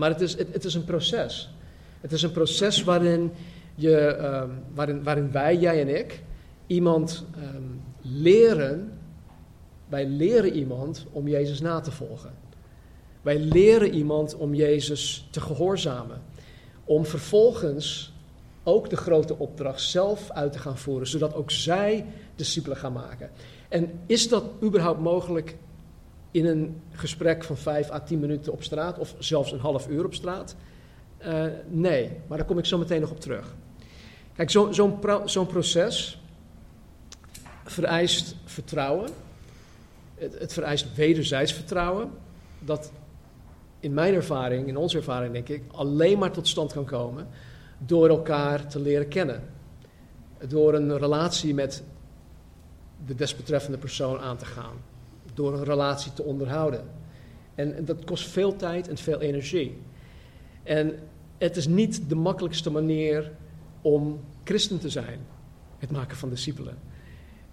maar 0.00 0.10
het 0.10 0.20
is, 0.20 0.38
het, 0.38 0.64
is 0.64 0.74
een 0.74 0.84
proces. 0.84 1.50
Het 2.00 2.12
is 2.12 2.22
een 2.22 2.32
proces 2.32 2.84
waarin, 2.84 3.32
je, 3.74 4.16
um, 4.42 4.62
waarin, 4.74 5.02
waarin 5.02 5.32
wij, 5.32 5.56
jij 5.56 5.80
en 5.80 5.98
ik, 5.98 6.22
iemand 6.66 7.24
um, 7.54 7.82
leren 8.02 8.92
wij 9.90 10.06
leren 10.06 10.52
iemand 10.52 11.06
om 11.12 11.28
Jezus 11.28 11.60
na 11.60 11.80
te 11.80 11.90
volgen. 11.90 12.30
Wij 13.22 13.38
leren 13.38 13.94
iemand 13.94 14.34
om 14.34 14.54
Jezus 14.54 15.28
te 15.30 15.40
gehoorzamen. 15.40 16.22
Om 16.84 17.06
vervolgens 17.06 18.12
ook 18.62 18.90
de 18.90 18.96
grote 18.96 19.38
opdracht 19.38 19.80
zelf 19.80 20.30
uit 20.30 20.52
te 20.52 20.58
gaan 20.58 20.78
voeren, 20.78 21.06
zodat 21.06 21.34
ook 21.34 21.50
zij 21.50 22.06
discipelen 22.34 22.76
gaan 22.76 22.92
maken. 22.92 23.30
En 23.68 23.90
is 24.06 24.28
dat 24.28 24.44
überhaupt 24.62 25.00
mogelijk 25.00 25.56
in 26.30 26.46
een 26.46 26.80
gesprek 26.92 27.44
van 27.44 27.56
5 27.56 27.90
à 27.90 28.00
10 28.00 28.20
minuten 28.20 28.52
op 28.52 28.62
straat, 28.62 28.98
of 28.98 29.14
zelfs 29.18 29.52
een 29.52 29.60
half 29.60 29.88
uur 29.88 30.04
op 30.04 30.14
straat? 30.14 30.56
Uh, 31.26 31.44
nee, 31.68 32.10
maar 32.26 32.38
daar 32.38 32.46
kom 32.46 32.58
ik 32.58 32.64
zo 32.64 32.78
meteen 32.78 33.00
nog 33.00 33.10
op 33.10 33.20
terug. 33.20 33.54
Kijk, 34.34 34.50
zo'n 34.50 34.74
zo 34.74 34.88
pro 34.88 35.26
zo 35.26 35.44
proces 35.44 36.20
vereist 37.64 38.36
vertrouwen 38.44 39.08
het, 40.20 40.38
het 40.38 40.52
vereist 40.52 40.94
wederzijds 40.94 41.52
vertrouwen. 41.52 42.10
Dat 42.58 42.92
in 43.80 43.94
mijn 43.94 44.14
ervaring, 44.14 44.68
in 44.68 44.76
onze 44.76 44.96
ervaring 44.96 45.32
denk 45.32 45.48
ik, 45.48 45.62
alleen 45.72 46.18
maar 46.18 46.30
tot 46.30 46.48
stand 46.48 46.72
kan 46.72 46.84
komen 46.84 47.28
door 47.78 48.08
elkaar 48.08 48.66
te 48.66 48.80
leren 48.80 49.08
kennen. 49.08 49.42
Door 50.48 50.74
een 50.74 50.98
relatie 50.98 51.54
met 51.54 51.82
de 53.06 53.14
desbetreffende 53.14 53.78
persoon 53.78 54.18
aan 54.18 54.36
te 54.36 54.44
gaan. 54.44 54.76
Door 55.40 55.54
een 55.54 55.64
relatie 55.64 56.12
te 56.12 56.22
onderhouden. 56.22 56.84
En, 57.54 57.84
dat 57.84 58.04
kost 58.04 58.28
veel 58.28 58.56
tijd 58.56 58.88
en 58.88 58.96
veel 58.96 59.20
energie. 59.20 59.78
En 60.62 60.98
het 61.38 61.56
is 61.56 61.66
niet 61.66 62.08
de 62.08 62.14
makkelijkste 62.14 62.70
manier 62.70 63.32
om 63.82 64.20
christen 64.44 64.78
te 64.78 64.88
zijn, 64.88 65.18
het 65.78 65.90
maken 65.90 66.16
van 66.16 66.28
discipelen. 66.28 66.78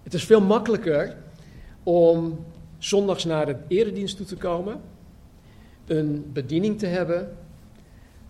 Het 0.02 0.14
is 0.14 0.24
veel 0.24 0.40
makkelijker 0.40 1.16
om 1.82 2.44
zondags 2.78 3.24
naar 3.24 3.46
de 3.46 3.56
eredienst 3.68 4.16
toe 4.16 4.26
te 4.26 4.36
komen, 4.36 4.80
een 5.86 6.30
bediening 6.32 6.78
te 6.78 6.86
hebben. 6.86 7.36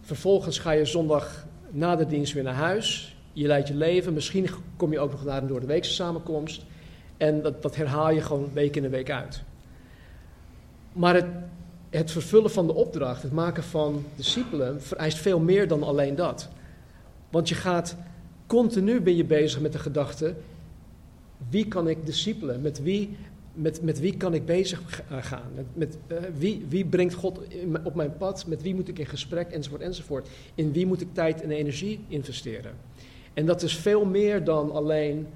Vervolgens 0.01 0.59
ga 0.59 0.71
je 0.71 0.85
zondag 0.85 1.47
na 1.71 1.97
de 1.97 2.07
dienst 2.07 2.33
weer 2.33 2.43
naar 2.43 2.55
huis. 2.55 3.17
Je 3.33 3.47
leidt 3.47 3.69
je 3.69 3.75
leven. 3.75 4.13
Misschien 4.13 4.49
kom 4.77 4.93
je 4.93 4.99
ook 4.99 5.11
nog 5.11 5.25
naar 5.25 5.43
een 5.43 5.49
door 5.49 5.61
de 5.61 5.67
weekse 5.67 5.93
samenkomst. 5.93 6.65
En 7.17 7.43
dat, 7.43 7.63
dat 7.63 7.77
herhaal 7.77 8.11
je 8.11 8.21
gewoon 8.21 8.51
week 8.53 8.77
in 8.77 8.85
en 8.85 8.91
week 8.91 9.11
uit. 9.11 9.47
Maar 10.93 11.25
het, 11.91 12.11
vervullen 12.11 12.51
van 12.51 12.67
de 12.67 12.75
opdracht, 12.75 13.23
het 13.23 13.33
maken 13.33 13.63
van 13.63 14.05
discipelen, 14.17 14.83
vereist 14.83 15.19
veel 15.19 15.39
meer 15.39 15.69
dan 15.69 15.83
alleen 15.83 16.15
dat. 16.15 16.49
Want 17.31 17.49
je 17.49 17.55
gaat 17.55 17.97
continu 18.47 19.01
ben 19.01 19.17
je 19.17 19.25
bezig 19.25 19.61
met 19.61 19.73
de 19.73 19.79
gedachte: 19.79 20.35
wie 21.49 21.69
kan 21.69 21.89
ik 21.89 22.07
discipelen? 22.07 22.61
Met 22.61 22.83
wie, 22.83 23.17
met, 23.53 23.83
met 23.83 24.01
wie 24.01 24.17
kan 24.17 24.35
ik 24.35 24.47
bezig 24.47 25.03
eh, 25.09 25.17
gaan? 25.21 25.51
Met, 25.75 25.97
uh, 26.09 26.19
wie, 26.39 26.67
wie 26.69 26.85
brengt 26.85 27.15
God 27.15 27.41
op 27.85 27.95
mijn 27.95 28.17
pad? 28.17 28.47
Met 28.47 28.63
wie 28.63 28.75
moet 28.75 28.89
ik 28.89 28.99
in 28.99 29.07
gesprek? 29.07 29.51
Enzovoort, 29.51 29.83
enzovoort. 29.83 30.29
In 30.55 30.73
wie 30.73 30.87
moet 30.87 31.01
ik 31.01 31.09
tijd 31.13 31.43
en 31.43 31.51
energie 31.51 32.01
investeren? 32.09 32.73
En 33.35 33.47
dat 33.47 33.63
is 33.63 33.77
veel 33.77 34.05
meer 34.05 34.45
dan 34.45 34.73
alleen 34.73 35.27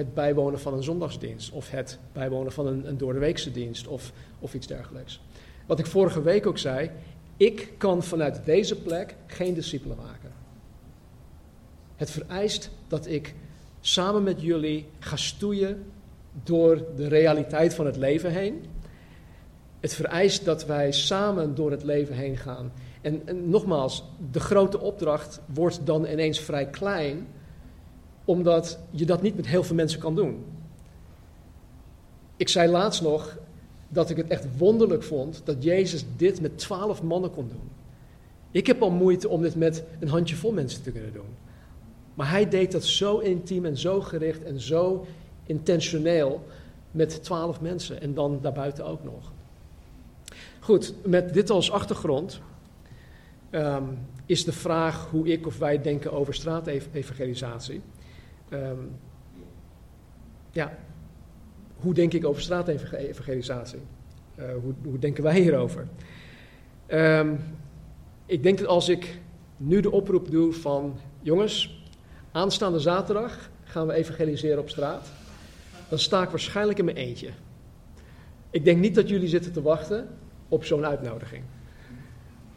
het 0.00 0.14
bijwonen 0.14 0.60
van 0.60 0.74
een 0.74 0.82
zondagsdienst 0.82 1.52
of 1.52 1.70
het 1.70 1.98
bijwonen 2.12 2.52
van 2.52 2.66
een, 2.66 2.88
een 2.88 2.98
doordeweekse 2.98 3.52
dienst 3.52 3.86
of, 3.86 4.12
of 4.38 4.54
iets 4.54 4.66
dergelijks. 4.66 5.20
Wat 5.66 5.78
ik 5.78 5.86
vorige 5.86 6.22
week 6.22 6.46
ook 6.46 6.58
zei, 6.58 6.90
ik 7.36 7.72
kan 7.76 8.02
vanuit 8.02 8.44
deze 8.44 8.82
plek 8.82 9.14
geen 9.26 9.54
discipelen 9.54 9.96
maken. 9.96 10.32
Het 11.96 12.10
vereist 12.10 12.70
dat 12.88 13.06
ik 13.06 13.34
samen 13.80 14.22
met 14.22 14.40
jullie 14.40 14.86
ga 14.98 15.16
stoeien 15.16 15.84
door 16.44 16.84
de 16.96 17.08
realiteit 17.08 17.74
van 17.74 17.86
het 17.86 17.96
leven 17.96 18.30
heen. 18.30 18.64
Het 19.80 19.94
vereist 19.94 20.44
dat 20.44 20.66
wij 20.66 20.92
samen 20.92 21.54
door 21.54 21.70
het 21.70 21.82
leven 21.82 22.14
heen 22.14 22.36
gaan. 22.36 22.72
En, 23.00 23.22
en, 23.24 23.50
nogmaals, 23.50 24.04
de 24.30 24.40
grote 24.40 24.80
opdracht 24.80 25.40
wordt 25.46 25.86
dan 25.86 26.06
ineens 26.06 26.40
vrij 26.40 26.66
klein, 26.66 27.26
omdat 28.30 28.78
je 28.90 29.06
dat 29.06 29.22
niet 29.22 29.36
met 29.36 29.46
heel 29.46 29.62
veel 29.62 29.76
mensen 29.76 30.00
kan 30.00 30.14
doen. 30.14 30.44
Ik 32.36 32.48
zei 32.48 32.70
laatst 32.70 33.02
nog 33.02 33.38
dat 33.88 34.10
ik 34.10 34.16
het 34.16 34.28
echt 34.28 34.56
wonderlijk 34.56 35.02
vond 35.02 35.42
dat 35.44 35.62
Jezus 35.62 36.04
dit 36.16 36.40
met 36.40 36.58
twaalf 36.58 37.02
mannen 37.02 37.30
kon 37.30 37.48
doen. 37.48 37.70
Ik 38.50 38.66
heb 38.66 38.82
al 38.82 38.90
moeite 38.90 39.28
om 39.28 39.42
dit 39.42 39.56
met 39.56 39.84
een 40.00 40.08
handjevol 40.08 40.52
mensen 40.52 40.82
te 40.82 40.90
kunnen 40.90 41.12
doen. 41.12 41.36
Maar 42.14 42.30
hij 42.30 42.48
deed 42.48 42.72
dat 42.72 42.84
zo 42.84 43.18
intiem 43.18 43.64
en 43.64 43.76
zo 43.76 44.00
gericht 44.00 44.42
en 44.42 44.60
zo 44.60 45.06
intentioneel 45.46 46.44
met 46.90 47.24
twaalf 47.24 47.60
mensen 47.60 48.00
en 48.00 48.14
dan 48.14 48.38
daarbuiten 48.42 48.86
ook 48.86 49.04
nog. 49.04 49.32
Goed, 50.60 50.94
met 51.04 51.34
dit 51.34 51.50
als 51.50 51.70
achtergrond 51.70 52.40
um, 53.50 53.98
is 54.26 54.44
de 54.44 54.52
vraag 54.52 55.08
hoe 55.10 55.28
ik 55.28 55.46
of 55.46 55.58
wij 55.58 55.82
denken 55.82 56.12
over 56.12 56.34
straatevangelisatie. 56.34 57.80
Um, 58.52 58.90
ja, 60.50 60.78
hoe 61.76 61.94
denk 61.94 62.12
ik 62.12 62.24
over 62.24 62.42
straatevangelisatie? 62.42 63.80
Uh, 64.38 64.44
hoe, 64.62 64.74
hoe, 64.84 64.98
denken 64.98 65.22
wij 65.22 65.40
hierover? 65.40 65.86
Um, 66.88 67.40
ik 68.26 68.42
denk 68.42 68.58
dat 68.58 68.66
als 68.66 68.88
ik 68.88 69.18
nu 69.56 69.80
de 69.80 69.90
oproep 69.90 70.30
doe 70.30 70.52
van 70.52 70.98
jongens, 71.22 71.82
aanstaande 72.32 72.78
zaterdag 72.78 73.50
gaan 73.64 73.86
we 73.86 73.92
evangeliseren 73.92 74.58
op 74.58 74.68
straat, 74.68 75.10
dan 75.88 75.98
sta 75.98 76.22
ik 76.22 76.28
waarschijnlijk 76.28 76.78
in 76.78 76.84
mijn 76.84 76.96
eentje. 76.96 77.28
Ik 78.50 78.64
denk 78.64 78.80
niet 78.80 78.94
dat 78.94 79.08
jullie 79.08 79.28
zitten 79.28 79.52
te 79.52 79.62
wachten 79.62 80.08
op 80.48 80.64
zo'n 80.64 80.86
uitnodiging. 80.86 81.42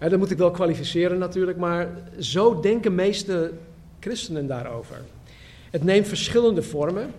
Dat 0.10 0.18
moet 0.18 0.32
ik 0.32 0.38
wel 0.38 0.52
kwalificeren 0.52 1.18
natuurlijk, 1.18 1.58
maar 1.58 1.90
zo 2.20 2.60
denken 2.60 2.96
meeste 2.96 3.52
christenen 4.00 4.48
daarover. 4.48 5.02
Het 5.74 5.84
neemt 5.84 6.08
verschillende 6.08 6.62
vormen. 6.62 7.12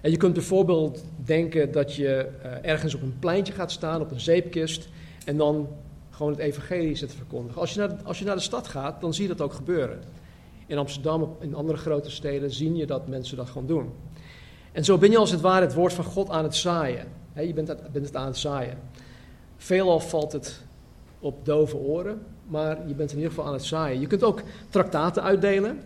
En 0.00 0.10
je 0.10 0.16
kunt 0.16 0.34
bijvoorbeeld 0.34 1.04
denken 1.16 1.72
dat 1.72 1.94
je 1.94 2.28
uh, 2.44 2.70
ergens 2.70 2.94
op 2.94 3.02
een 3.02 3.18
pleintje 3.18 3.52
gaat 3.52 3.72
staan, 3.72 4.00
op 4.00 4.10
een 4.10 4.20
zeepkist, 4.20 4.88
en 5.24 5.36
dan 5.36 5.68
gewoon 6.10 6.32
het 6.32 6.40
evangelie 6.40 6.94
zit 6.94 7.08
te 7.08 7.16
verkondigen. 7.16 7.60
Als 7.60 7.74
je, 7.74 7.78
naar 7.78 7.88
de, 7.88 8.04
als 8.04 8.18
je 8.18 8.24
naar 8.24 8.34
de 8.34 8.40
stad 8.40 8.68
gaat, 8.68 9.00
dan 9.00 9.14
zie 9.14 9.22
je 9.22 9.28
dat 9.28 9.40
ook 9.40 9.52
gebeuren. 9.52 10.02
In 10.66 10.78
Amsterdam, 10.78 11.36
in 11.40 11.54
andere 11.54 11.78
grote 11.78 12.10
steden, 12.10 12.50
zie 12.50 12.74
je 12.74 12.86
dat 12.86 13.08
mensen 13.08 13.36
dat 13.36 13.48
gewoon 13.48 13.66
doen. 13.66 13.92
En 14.72 14.84
zo 14.84 14.98
ben 14.98 15.10
je 15.10 15.18
als 15.18 15.30
het 15.30 15.40
ware 15.40 15.64
het 15.64 15.74
woord 15.74 15.92
van 15.92 16.04
God 16.04 16.30
aan 16.30 16.44
het 16.44 16.56
zaaien. 16.56 17.06
Je 17.34 17.54
bent 17.54 17.68
het, 17.68 17.92
bent 17.92 18.06
het 18.06 18.16
aan 18.16 18.26
het 18.26 18.38
zaaien. 18.38 18.78
Veelal 19.56 20.00
valt 20.00 20.32
het 20.32 20.62
op 21.18 21.44
dove 21.44 21.76
oren, 21.76 22.22
maar 22.46 22.88
je 22.88 22.94
bent 22.94 23.10
in 23.10 23.16
ieder 23.16 23.32
geval 23.32 23.46
aan 23.46 23.52
het 23.52 23.64
zaaien. 23.64 24.00
Je 24.00 24.06
kunt 24.06 24.22
ook 24.22 24.42
traktaten 24.68 25.22
uitdelen. 25.22 25.80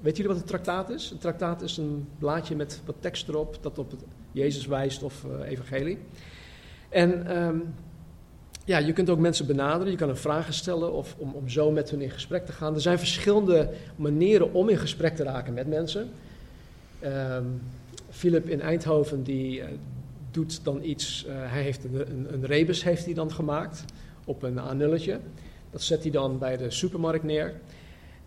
Weet 0.00 0.16
jullie 0.16 0.32
wat 0.32 0.40
een 0.40 0.48
traktaat 0.48 0.90
is? 0.90 1.10
Een 1.10 1.18
traktaat 1.18 1.62
is 1.62 1.76
een 1.76 2.08
blaadje 2.18 2.56
met 2.56 2.82
wat 2.84 2.96
tekst 3.00 3.28
erop 3.28 3.58
dat 3.60 3.78
op 3.78 3.92
Jezus 4.32 4.66
wijst 4.66 5.02
of 5.02 5.24
uh, 5.24 5.50
evangelie. 5.50 5.98
En 6.88 7.36
um, 7.42 7.74
ja, 8.64 8.78
je 8.78 8.92
kunt 8.92 9.10
ook 9.10 9.18
mensen 9.18 9.46
benaderen, 9.46 9.90
je 9.92 9.98
kan 9.98 10.08
een 10.08 10.16
vragen 10.16 10.52
stellen 10.52 10.92
of 10.92 11.14
om, 11.18 11.32
om 11.32 11.48
zo 11.48 11.70
met 11.70 11.90
hun 11.90 12.00
in 12.00 12.10
gesprek 12.10 12.46
te 12.46 12.52
gaan. 12.52 12.74
Er 12.74 12.80
zijn 12.80 12.98
verschillende 12.98 13.70
manieren 13.96 14.52
om 14.52 14.68
in 14.68 14.78
gesprek 14.78 15.16
te 15.16 15.22
raken 15.22 15.54
met 15.54 15.66
mensen. 15.66 16.10
Um, 17.04 17.60
Philip 18.10 18.48
in 18.48 18.60
Eindhoven 18.60 19.22
die 19.22 19.58
uh, 19.58 19.64
doet 20.30 20.64
dan 20.64 20.82
iets, 20.82 21.24
uh, 21.28 21.32
hij 21.36 21.62
heeft 21.62 21.84
een, 21.84 22.32
een, 22.32 22.46
rebus 22.46 22.84
heeft 22.84 23.04
hij 23.04 23.14
dan 23.14 23.32
gemaakt 23.32 23.84
op 24.24 24.42
een 24.42 24.58
A-nulletje. 24.58 25.20
Dat 25.70 25.82
zet 25.82 26.02
hij 26.02 26.10
dan 26.10 26.38
bij 26.38 26.56
de 26.56 26.70
supermarkt 26.70 27.24
neer. 27.24 27.54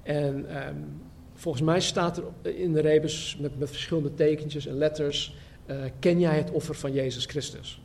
En 0.04 0.66
um, 0.68 1.02
volgens 1.42 1.64
mij 1.64 1.82
staat 1.82 2.18
er 2.18 2.56
in 2.56 2.74
de 2.74 2.82
rebus 2.82 3.38
met, 3.40 3.60
met 3.60 3.70
verschillende 3.70 4.14
tekentjes 4.14 4.66
en 4.68 4.78
letters, 4.78 5.36
uh, 5.66 5.76
ken 6.00 6.20
jij 6.20 6.36
het 6.38 6.52
offer 6.52 6.76
van 6.76 6.94
Jezus 6.94 7.26
Christus? 7.26 7.82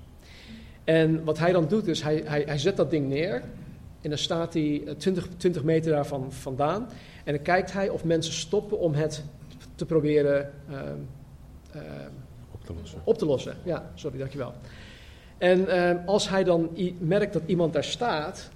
En 0.85 1.25
wat 1.25 1.39
hij 1.39 1.53
dan 1.53 1.69
doet 1.69 1.87
is, 1.87 2.03
hij, 2.03 2.23
hij, 2.25 2.43
hij 2.47 2.59
zet 2.59 2.77
dat 2.77 2.91
ding 2.91 3.09
neer 3.09 3.43
en 4.01 4.09
dan 4.09 4.19
staat 4.19 4.55
hij 4.55 4.83
20, 4.99 5.29
20 5.37 5.63
meter 5.63 5.93
daarvan 5.93 6.33
vandaan. 6.33 6.89
En 7.25 7.35
dan 7.35 7.43
kijkt 7.43 7.73
hij 7.73 7.89
of 7.89 8.05
mensen 8.05 8.33
stoppen 8.33 8.79
om 8.79 8.95
het 8.95 9.25
te 9.75 9.87
proberen 9.87 10.53
uh, 10.71 10.77
uh, 11.77 11.83
op 12.53 12.65
te 12.65 12.75
lossen. 12.75 13.01
Op 13.05 13.19
te 13.19 13.27
lossen, 13.27 13.57
ja, 13.63 13.91
sorry, 13.95 14.19
dankjewel. 14.19 14.55
En 15.39 15.61
uh, 15.61 16.07
als 16.07 16.29
hij 16.29 16.45
dan 16.45 16.71
merkt 16.99 17.33
dat 17.33 17.43
iemand 17.47 17.73
daar 17.73 17.85
staat 17.85 18.51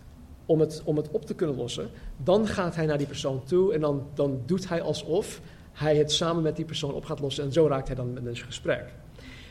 om 0.50 0.60
het, 0.60 0.82
om 0.84 0.96
het 0.96 1.10
op 1.10 1.26
te 1.26 1.34
kunnen 1.34 1.56
lossen, 1.56 1.90
dan 2.16 2.46
gaat 2.46 2.74
hij 2.74 2.86
naar 2.86 2.98
die 2.98 3.06
persoon 3.06 3.44
toe 3.44 3.74
en 3.74 3.80
dan, 3.80 4.06
dan 4.14 4.42
doet 4.46 4.68
hij 4.68 4.82
alsof 4.82 5.40
hij 5.72 5.96
het 5.96 6.12
samen 6.12 6.42
met 6.42 6.56
die 6.56 6.64
persoon 6.64 6.94
op 6.94 7.04
gaat 7.04 7.20
lossen. 7.20 7.44
En 7.44 7.52
zo 7.52 7.66
raakt 7.66 7.86
hij 7.86 7.96
dan 7.96 8.12
met 8.12 8.26
een 8.26 8.36
gesprek. 8.36 8.84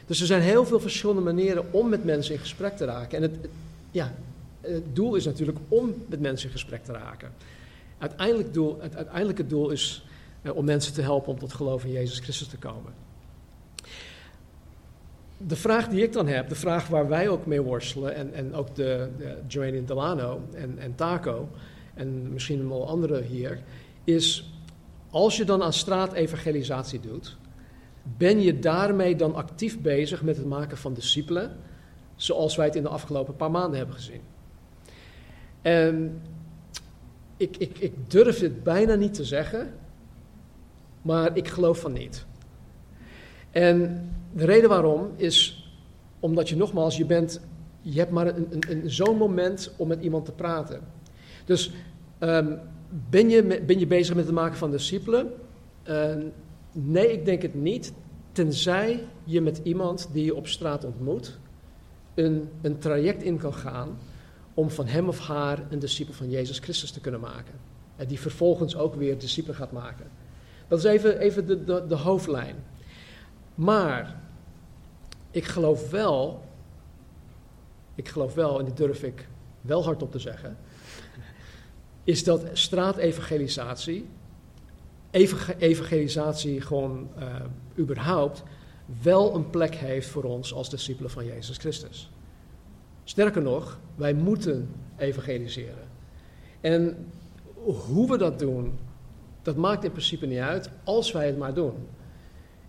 Dus 0.06 0.20
er 0.20 0.26
zijn 0.26 0.42
heel 0.42 0.66
veel 0.66 0.80
verschillende 0.80 1.22
manieren 1.22 1.74
om 1.74 1.90
met 1.90 2.04
mensen 2.04 2.34
in 2.34 2.40
gesprek 2.40 2.78
te 2.78 2.86
raken. 2.86 3.18
En 3.18 3.24
het, 3.24 3.50
ja, 3.92 4.14
het 4.62 4.96
doel 4.96 5.16
is 5.16 5.26
natuurlijk 5.26 5.58
om 5.68 5.94
met 6.08 6.20
mensen 6.20 6.48
in 6.48 6.54
gesprek 6.54 6.84
te 6.84 6.92
raken. 6.92 7.32
Uiteindelijk, 7.98 8.54
doel, 8.54 8.78
het 8.80 8.96
uiteindelijke 8.96 9.48
doel 9.48 9.70
is 9.70 10.06
uh, 10.42 10.56
om 10.56 10.66
mensen 10.66 10.94
te 10.94 11.02
helpen 11.02 11.32
om 11.32 11.40
tot 11.40 11.54
geloof 11.54 11.84
in 11.84 11.92
Jezus 11.92 12.20
Christus 12.20 12.48
te 12.48 12.58
komen. 12.58 12.94
De 15.48 15.56
vraag 15.56 15.88
die 15.88 16.04
ik 16.04 16.14
dan 16.14 16.28
heb, 16.28 16.50
de 16.50 16.56
vraag 16.56 16.88
waar 16.88 17.08
wij 17.08 17.30
ook 17.30 17.46
mee 17.46 17.62
worstelen, 17.62 18.16
en, 18.16 18.34
en 18.34 18.54
ook 18.54 18.76
de, 18.76 19.10
de 19.18 19.38
Joanne 19.48 19.84
Delano 19.84 20.42
en, 20.54 20.78
en 20.80 20.96
Taco, 20.96 21.50
en 21.94 22.34
misschien 22.34 22.70
wel 22.70 22.88
anderen 22.88 23.24
hier, 23.24 23.60
is 24.04 24.54
als 25.10 25.38
je 25.38 25.44
dan 25.44 25.64
aan 25.64 25.74
straatevangelisatie 25.74 27.00
doet, 27.00 27.38
ben 28.18 28.42
je 28.42 28.60
daarmee 28.60 29.16
dan 29.16 29.36
actief 29.36 29.82
bezig 29.82 30.22
met 30.22 30.38
het 30.38 30.46
maken 30.46 30.78
van 30.78 30.94
discipelen, 30.94 31.56
zoals 32.16 32.56
wij 32.56 32.66
het 32.66 32.76
in 32.76 32.84
de 32.84 32.90
afgelopen 32.90 33.36
paar 33.36 33.52
maanden 33.52 33.78
hebben 33.78 33.96
gezien? 33.96 34.22
En 35.62 36.22
ik, 37.38 37.58
ik, 37.58 37.78
ik 37.78 38.12
durf 38.12 38.40
dit 38.40 38.64
bijna 38.64 38.96
niet 38.96 39.14
te 39.14 39.26
zeggen, 39.26 39.74
maar 41.02 41.38
ik 41.38 41.48
geloof 41.48 41.80
van 41.80 41.94
niet. 41.94 42.26
En 43.52 44.10
de 44.34 44.46
reden 44.46 44.70
waarom 44.70 45.12
is 45.16 45.64
omdat 46.20 46.50
je 46.50 46.56
nogmaals, 46.56 46.98
je 46.98 47.06
bent 47.06 47.42
je 47.82 48.00
hebt 48.00 48.12
maar 48.12 48.28
een, 48.28 48.48
een, 48.50 48.64
een, 48.70 48.90
zo'n 48.90 49.18
moment 49.18 49.74
om 49.78 49.88
met 49.88 50.02
iemand 50.02 50.26
te 50.26 50.32
praten. 50.32 50.82
Dus 51.46 51.72
ehm, 52.18 52.56
ben, 53.10 53.30
je, 53.30 53.64
ben 53.66 53.80
je 53.80 53.88
bezig 53.88 54.16
met 54.16 54.26
het 54.26 54.34
maken 54.34 54.58
van 54.58 54.72
discipelen? 54.72 55.32
Uh, 55.90 56.14
nee, 56.72 57.12
ik 57.12 57.26
denk 57.26 57.42
het 57.42 57.54
niet. 57.54 57.94
Tenzij 58.32 59.04
je 59.24 59.42
met 59.42 59.62
iemand 59.64 60.10
die 60.14 60.26
je 60.26 60.36
op 60.36 60.48
straat 60.48 60.86
ontmoet, 60.86 61.40
een, 62.16 62.50
een 62.62 62.78
traject 62.78 63.24
in 63.24 63.38
kan 63.38 63.54
gaan 63.54 63.98
om 64.54 64.70
van 64.70 64.86
hem 64.86 65.08
of 65.08 65.20
haar 65.20 65.66
een 65.70 65.80
discipel 65.80 66.14
van 66.14 66.30
Jezus 66.30 66.60
Christus 66.60 66.92
te 66.92 67.00
kunnen 67.00 67.20
maken. 67.20 67.54
En 67.96 68.08
die 68.08 68.20
vervolgens 68.20 68.76
ook 68.76 68.96
weer 68.96 69.18
discipelen 69.18 69.56
gaat 69.56 69.72
maken. 69.72 70.06
Dat 70.68 70.80
is 70.80 70.86
even, 70.86 71.20
even 71.20 71.48
de, 71.48 71.64
de, 71.64 71.86
de 71.88 71.96
hoofdlijn. 71.96 72.56
Maar 73.60 74.16
ik 75.32 75.46
geloof 75.46 75.90
wel, 75.90 76.44
ik 77.96 78.08
geloof 78.08 78.34
wel, 78.34 78.60
en 78.60 78.66
dit 78.66 78.78
durf 78.78 79.04
ik 79.04 79.28
wel 79.62 79.84
hardop 79.84 80.12
te 80.12 80.20
zeggen, 80.20 80.58
is 82.04 82.24
dat 82.24 82.46
straatevangelisatie, 82.54 84.10
evangelisatie 85.58 86.62
gewoon 86.62 87.10
uh, 87.18 87.36
überhaupt, 87.78 88.44
wel 89.02 89.36
een 89.36 89.50
plek 89.50 89.76
heeft 89.76 90.08
voor 90.08 90.24
ons 90.24 90.54
als 90.54 90.70
discipelen 90.70 91.12
van 91.12 91.26
Jezus 91.26 91.58
Christus. 91.58 92.12
Sterker 93.04 93.42
nog, 93.42 93.80
wij 93.96 94.14
moeten 94.14 94.70
evangeliseren. 94.98 95.88
En 96.62 97.12
hoe 97.64 98.10
we 98.10 98.18
dat 98.18 98.40
doen, 98.40 98.80
dat 99.42 99.56
maakt 99.56 99.84
in 99.84 99.92
principe 99.92 100.26
niet 100.26 100.40
uit 100.40 100.70
als 100.84 101.12
wij 101.12 101.28
het 101.28 101.38
maar 101.38 101.54
doen. 101.54 101.74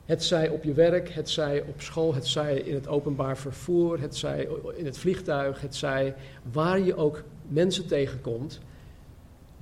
Het 0.04 0.24
zij 0.24 0.48
op 0.48 0.64
je 0.64 0.72
werk, 0.72 1.08
het 1.08 1.30
zij 1.30 1.62
op 1.62 1.80
school, 1.80 2.14
het 2.14 2.26
zij 2.26 2.56
in 2.58 2.74
het 2.74 2.88
openbaar 2.88 3.38
vervoer, 3.38 4.00
het 4.00 4.16
zij 4.16 4.48
in 4.76 4.84
het 4.84 4.98
vliegtuig, 4.98 5.60
het 5.60 5.76
zij 5.76 6.14
waar 6.52 6.80
je 6.80 6.96
ook 6.96 7.22
mensen 7.48 7.86
tegenkomt. 7.86 8.60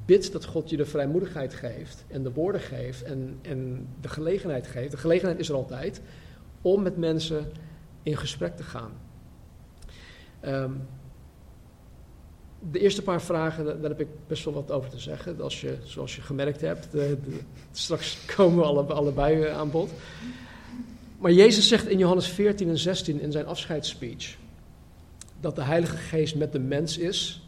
Bid 0.04 0.33
dat 0.33 0.45
God 0.45 0.71
je 0.71 0.76
de 0.76 0.87
vrijmoedigheid 0.87 1.54
geeft 1.54 2.04
en 2.09 2.23
de 2.23 2.33
woorden 2.33 2.61
geeft 2.61 3.02
en, 3.02 3.38
en 3.42 3.88
de 4.00 4.09
gelegenheid 4.09 4.66
geeft. 4.66 4.90
De 4.90 4.97
gelegenheid 4.97 5.38
is 5.38 5.49
er 5.49 5.54
altijd 5.54 6.00
om 6.62 6.83
met 6.83 6.97
mensen 6.97 7.47
in 8.02 8.16
gesprek 8.16 8.57
te 8.57 8.62
gaan. 8.62 8.92
Um, 10.45 10.87
de 12.70 12.78
eerste 12.78 13.02
paar 13.02 13.22
vragen, 13.22 13.64
daar 13.64 13.90
heb 13.90 14.00
ik 14.00 14.08
best 14.26 14.44
wel 14.44 14.54
wat 14.54 14.70
over 14.70 14.90
te 14.90 14.98
zeggen. 14.98 15.40
Als 15.40 15.60
je, 15.60 15.76
zoals 15.82 16.16
je 16.16 16.22
gemerkt 16.22 16.60
hebt, 16.60 16.88
straks 17.72 18.18
komen 18.36 18.58
we 18.58 18.64
alle, 18.64 18.82
allebei 18.82 19.42
eh, 19.42 19.58
aan 19.58 19.70
bod. 19.70 19.90
Maar 21.18 21.32
Jezus 21.32 21.68
zegt 21.68 21.88
in 21.88 21.98
Johannes 21.98 22.28
14 22.28 22.68
en 22.68 22.78
16 22.78 23.20
in 23.20 23.32
zijn 23.32 23.46
afscheidsspeech 23.46 24.36
dat 25.40 25.56
de 25.56 25.62
Heilige 25.62 25.96
Geest 25.96 26.34
met 26.34 26.52
de 26.52 26.58
mens 26.58 26.98
is 26.98 27.42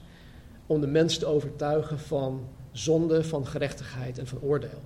om 0.67 0.81
de 0.81 0.87
mens 0.87 1.19
te 1.19 1.26
overtuigen 1.26 1.99
van 1.99 2.49
zonde, 2.73 3.25
van 3.25 3.47
gerechtigheid 3.47 4.19
en 4.19 4.26
van 4.26 4.40
oordeel. 4.40 4.83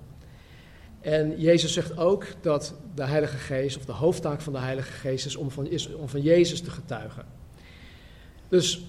En 1.01 1.39
Jezus 1.39 1.73
zegt 1.73 1.97
ook 1.97 2.25
dat 2.41 2.75
de 2.95 3.03
Heilige 3.03 3.37
Geest, 3.37 3.77
of 3.77 3.85
de 3.85 3.91
hoofdtaak 3.91 4.41
van 4.41 4.53
de 4.53 4.59
Heilige 4.59 4.91
Geest, 4.91 5.25
is 5.25 5.35
om 5.35 5.51
van, 5.51 5.67
is 5.67 5.93
om 5.93 6.09
van 6.09 6.21
Jezus 6.21 6.61
te 6.61 6.71
getuigen. 6.71 7.25
Dus 8.49 8.85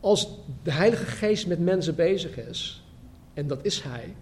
als 0.00 0.28
de 0.62 0.72
Heilige 0.72 1.04
Geest 1.04 1.46
met 1.46 1.58
mensen 1.58 1.94
bezig 1.94 2.36
is, 2.36 2.82
en 3.34 3.46
dat 3.46 3.64
is 3.64 3.82
Hij, 3.82 4.14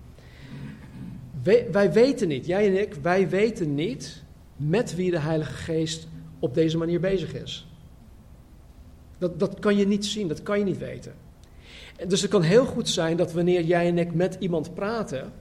wij, 1.71 1.93
weten 1.93 2.29
niet, 2.29 2.47
jij 2.47 2.67
en 2.67 2.81
ik, 2.81 2.95
wij 2.95 3.29
weten 3.29 3.75
niet 3.75 4.23
met 4.57 4.95
wie 4.95 5.11
de 5.11 5.19
Heilige 5.19 5.53
Geest 5.53 6.09
op 6.39 6.55
deze 6.55 6.79
manier 6.79 7.01
bezig 7.01 7.35
is. 7.35 7.67
Dat, 9.19 9.39
dat 9.39 9.59
kan 9.59 9.77
je 9.77 9.87
niet 9.87 10.07
zien, 10.07 10.29
dat 10.29 10.43
kan 10.43 10.59
je 10.59 10.65
niet 10.65 10.79
weten. 10.79 11.15
En 11.97 12.09
dus 12.09 12.21
het 12.21 12.31
kan 12.31 12.43
heel 12.43 12.65
goed 12.65 12.89
zijn 12.89 13.17
dat 13.17 13.33
wanneer 13.33 13.65
jij 13.65 13.87
en 13.87 13.99
ik 13.99 14.15
met 14.15 14.37
iemand 14.39 14.75
praten, 14.75 15.33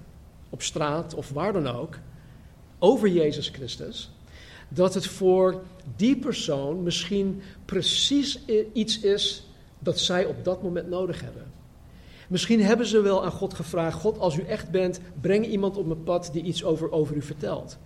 op 0.50 0.62
straat 0.62 1.14
of 1.14 1.30
waar 1.30 1.54
dan 1.54 1.68
ook, 1.68 2.00
over 2.80 3.08
Jezus 3.08 3.50
Christus, 3.50 4.12
dat 4.70 4.94
het 4.94 5.08
voor 5.08 5.62
die 5.96 6.18
persoon 6.18 6.84
misschien 6.84 7.42
precies 7.66 8.40
iets 8.74 9.00
is 9.00 9.48
dat 9.80 10.00
zij 10.00 10.26
op 10.26 10.44
dat 10.44 10.64
moment 10.64 10.90
nodig 10.90 11.22
hebben. 11.22 11.44
Misschien 12.28 12.62
hebben 12.62 12.86
ze 12.86 13.02
wel 13.02 13.26
aan 13.26 13.32
God 13.32 13.54
gevraagd: 13.54 14.00
God, 14.00 14.20
als 14.20 14.38
u 14.38 14.42
echt 14.42 14.72
bent, 14.72 15.00
breng 15.22 15.46
iemand 15.46 15.78
op 15.78 15.86
mijn 15.86 16.04
pad 16.04 16.30
die 16.34 16.44
iets 16.44 16.64
over, 16.64 16.92
over 16.92 17.16
u 17.16 17.22
vertelt. 17.22 17.78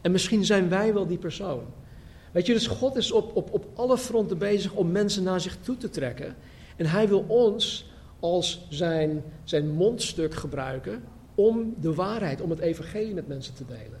En 0.00 0.12
misschien 0.12 0.44
zijn 0.44 0.68
wij 0.68 0.94
wel 0.94 1.06
die 1.06 1.18
persoon. 1.18 1.64
Weet 2.32 2.46
je, 2.46 2.52
dus 2.52 2.66
God 2.66 2.96
is 2.96 3.12
op, 3.12 3.36
op, 3.36 3.52
op 3.52 3.66
alle 3.74 3.98
fronten 3.98 4.38
bezig 4.38 4.72
om 4.72 4.90
mensen 4.90 5.22
naar 5.22 5.40
zich 5.40 5.56
toe 5.60 5.76
te 5.76 5.88
trekken. 5.88 6.36
En 6.76 6.86
hij 6.86 7.08
wil 7.08 7.24
ons 7.28 7.90
als 8.20 8.66
zijn, 8.68 9.22
zijn 9.44 9.70
mondstuk 9.70 10.34
gebruiken 10.34 11.02
om 11.34 11.74
de 11.80 11.94
waarheid, 11.94 12.40
om 12.40 12.50
het 12.50 12.58
evangelie 12.58 13.14
met 13.14 13.28
mensen 13.28 13.54
te 13.54 13.64
delen. 13.66 14.00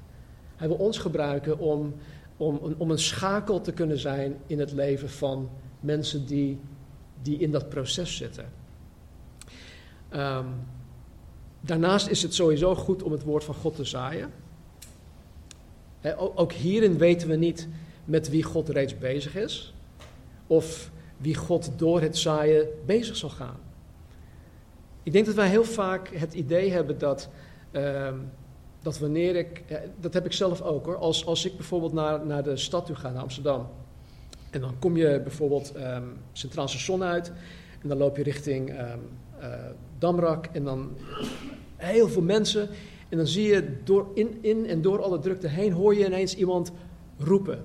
Hij 0.56 0.68
wil 0.68 0.76
ons 0.76 0.98
gebruiken 0.98 1.58
om, 1.58 1.94
om, 2.36 2.74
om 2.78 2.90
een 2.90 2.98
schakel 2.98 3.60
te 3.60 3.72
kunnen 3.72 3.98
zijn 3.98 4.36
in 4.46 4.58
het 4.58 4.72
leven 4.72 5.10
van 5.10 5.50
mensen 5.80 6.26
die 6.26 6.60
die 7.22 7.38
in 7.38 7.50
dat 7.50 7.68
proces 7.68 8.16
zitten. 8.16 8.52
Um, 10.14 10.46
daarnaast 11.60 12.06
is 12.08 12.22
het 12.22 12.34
sowieso 12.34 12.74
goed 12.74 13.02
om 13.02 13.12
het 13.12 13.22
woord 13.22 13.44
van 13.44 13.54
God 13.54 13.76
te 13.76 13.84
zaaien. 13.84 14.30
ook 16.34 16.52
hierin 16.52 16.98
weten 16.98 17.28
we 17.28 17.36
niet 17.36 17.68
met 18.04 18.28
wie 18.28 18.42
God 18.42 18.68
reeds 18.68 18.98
bezig 18.98 19.36
is, 19.36 19.74
of 20.46 20.90
wie 21.16 21.34
God 21.34 21.70
door 21.76 22.00
het 22.00 22.18
zaaien 22.18 22.68
bezig 22.86 23.16
zal 23.16 23.30
gaan. 23.30 23.56
Ik 25.02 25.12
denk 25.12 25.26
dat 25.26 25.34
wij 25.34 25.48
heel 25.48 25.64
vaak 25.64 26.08
het 26.08 26.34
idee 26.34 26.70
hebben 26.70 26.98
dat, 26.98 27.28
uh, 27.72 28.12
dat 28.82 28.98
wanneer 28.98 29.36
ik, 29.36 29.64
dat 30.00 30.14
heb 30.14 30.24
ik 30.24 30.32
zelf 30.32 30.60
ook 30.62 30.84
hoor, 30.84 30.96
als, 30.96 31.26
als 31.26 31.44
ik 31.44 31.56
bijvoorbeeld 31.56 31.92
naar, 31.92 32.26
naar 32.26 32.42
de 32.42 32.56
stad 32.56 32.86
toe 32.86 32.96
ga, 32.96 33.10
naar 33.10 33.22
Amsterdam, 33.22 33.68
en 34.54 34.60
dan 34.60 34.78
kom 34.78 34.96
je 34.96 35.20
bijvoorbeeld 35.22 35.72
um, 35.76 36.16
Centraal 36.32 36.68
Station 36.68 37.02
uit. 37.02 37.32
En 37.82 37.88
dan 37.88 37.98
loop 37.98 38.16
je 38.16 38.22
richting 38.22 38.70
um, 38.70 38.76
uh, 39.40 39.46
Damrak. 39.98 40.46
En 40.52 40.64
dan 40.64 40.96
heel 41.76 42.08
veel 42.08 42.22
mensen. 42.22 42.68
En 43.08 43.16
dan 43.16 43.26
zie 43.26 43.46
je 43.46 43.76
door, 43.84 44.06
in, 44.14 44.38
in 44.40 44.66
en 44.66 44.82
door 44.82 45.02
alle 45.02 45.18
drukte 45.18 45.48
heen 45.48 45.72
hoor 45.72 45.94
je 45.94 46.06
ineens 46.06 46.36
iemand 46.36 46.72
roepen. 47.18 47.64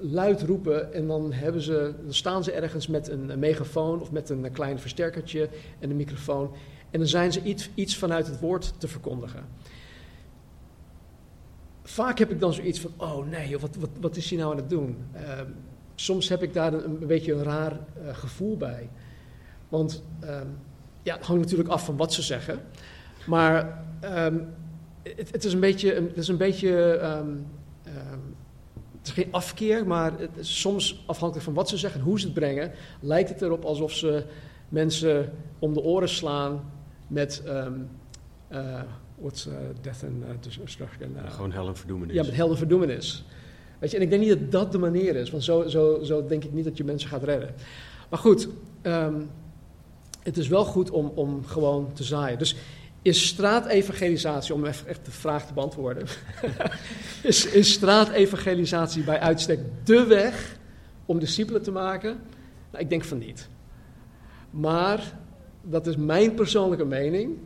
luid 0.00 0.42
roepen 0.42 0.92
en 0.92 1.06
dan, 1.06 1.32
hebben 1.32 1.62
ze, 1.62 1.94
dan 2.02 2.14
staan 2.14 2.44
ze 2.44 2.52
ergens 2.52 2.86
met 2.86 3.08
een, 3.08 3.38
megafoon 3.38 4.00
of 4.00 4.12
met 4.12 4.30
een, 4.30 4.52
klein 4.52 4.78
versterkertje 4.78 5.48
en 5.78 5.90
een 5.90 5.96
microfoon. 5.96 6.50
En 6.90 6.98
dan 6.98 7.08
zijn 7.08 7.32
ze 7.32 7.42
iets, 7.42 7.70
iets 7.74 7.96
vanuit 7.96 8.26
het 8.26 8.40
woord 8.40 8.74
te 8.78 8.88
verkondigen 8.88 9.44
vaak 11.88 12.18
heb 12.18 12.30
ik 12.30 12.40
dan 12.40 12.52
zoiets 12.52 12.80
van, 12.80 12.92
oh 12.96 13.26
nee, 13.26 13.58
wat, 13.58 13.76
wat, 13.76 13.90
wat 14.00 14.16
is 14.16 14.30
hij 14.30 14.38
nou 14.38 14.50
aan 14.50 14.56
het 14.56 14.70
doen? 14.70 14.96
Ehm, 15.12 15.46
soms 15.94 16.28
heb 16.28 16.42
ik 16.42 16.52
daar 16.52 16.72
een, 16.72 16.84
een 16.84 17.06
beetje 17.06 17.32
een 17.32 17.42
raar 17.42 17.72
uh, 17.72 18.16
gevoel 18.16 18.56
bij. 18.56 18.88
Want 19.68 20.02
um, 20.24 20.58
ja, 21.02 21.14
het 21.16 21.26
hangt 21.26 21.42
natuurlijk 21.42 21.68
af 21.68 21.84
van 21.84 21.96
wat 21.96 22.12
ze 22.12 22.22
zeggen. 22.22 22.60
Maar 23.26 23.84
um, 24.04 24.48
het, 25.02 25.32
het, 25.32 25.44
is 25.44 25.52
een 25.52 25.60
beetje, 25.60 25.94
het 25.94 26.16
is 26.16 26.28
een 26.28 26.36
beetje 26.36 26.70
het 28.98 29.06
is 29.06 29.12
geen 29.12 29.32
afkeer, 29.32 29.86
maar 29.86 30.18
het 30.18 30.30
soms 30.40 31.04
afhankelijk 31.06 31.44
van 31.44 31.54
wat 31.54 31.68
ze 31.68 31.76
zeggen 31.76 32.00
en 32.00 32.06
hoe 32.06 32.20
ze 32.20 32.24
het 32.24 32.34
brengen, 32.34 32.72
lijkt 33.00 33.28
het 33.28 33.42
erop 33.42 33.64
alsof 33.64 33.92
ze 33.92 34.24
mensen 34.68 35.32
om 35.58 35.72
de 35.74 35.82
oren 35.82 36.08
slaan 36.08 36.70
met 37.06 37.42
uh, 38.50 38.80
What's 39.20 39.46
uh, 39.46 39.52
death 39.80 40.04
and 40.04 40.22
uh, 40.22 40.28
destruction? 40.64 41.16
Uh, 41.16 41.30
Gewoon 41.30 41.52
hel 41.52 41.68
en 41.68 41.76
verdoemenis. 41.76 42.14
Ja, 42.14 42.22
met 42.22 42.34
hel 42.34 42.50
en 42.50 42.56
verdoemenis. 42.56 43.24
Weet 43.78 43.90
je, 43.90 43.96
en 43.96 44.02
ik 44.02 44.10
denk 44.10 44.22
niet 44.22 44.30
dat 44.30 44.50
dat 44.50 44.72
de 44.72 44.78
manier 44.78 45.16
is, 45.16 45.30
want 45.30 45.44
zo, 45.44 45.68
zo, 45.68 46.02
zo 46.02 46.26
denk 46.26 46.44
ik 46.44 46.52
niet 46.52 46.64
dat 46.64 46.76
je 46.76 46.84
mensen 46.84 47.08
gaat 47.08 47.22
redden. 47.22 47.54
Maar 48.10 48.18
goed, 48.18 48.48
um, 48.82 49.30
het 50.22 50.36
is 50.36 50.48
wel 50.48 50.64
goed 50.64 50.90
om, 50.90 51.12
om 51.14 51.44
gewoon 51.44 51.92
te 51.92 52.04
zaaien. 52.04 52.38
Dus 52.38 52.56
is 53.02 53.26
straatevangelisatie, 53.26 54.54
om 54.54 54.64
even 54.64 54.86
echt 54.86 55.04
de 55.04 55.10
vraag 55.10 55.46
te 55.46 55.52
beantwoorden, 55.52 56.06
is, 57.22 57.46
is 57.46 57.72
straatevangelisatie 57.72 59.02
bij 59.02 59.20
uitstek 59.20 59.60
de 59.84 60.04
weg 60.04 60.56
om 61.06 61.18
discipelen 61.18 61.62
te 61.62 61.70
maken? 61.70 62.20
Nou, 62.70 62.84
ik 62.84 62.90
denk 62.90 63.04
van 63.04 63.18
niet. 63.18 63.48
Maar 64.50 65.12
dat 65.62 65.86
is 65.86 65.96
mijn 65.96 66.34
persoonlijke 66.34 66.84
mening. 66.84 67.38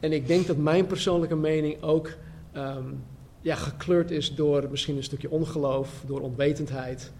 En 0.00 0.12
ik 0.12 0.26
denk 0.26 0.46
dat 0.46 0.56
mijn 0.56 0.86
persoonlijke 0.86 1.36
mening 1.36 1.82
ook 1.82 2.10
um, 2.56 3.02
ja, 3.40 3.54
gekleurd 3.54 4.10
is 4.10 4.34
door 4.34 4.70
misschien 4.70 4.96
een 4.96 5.02
stukje 5.02 5.30
ongeloof, 5.30 6.02
door 6.06 6.20
onwetendheid 6.20 7.12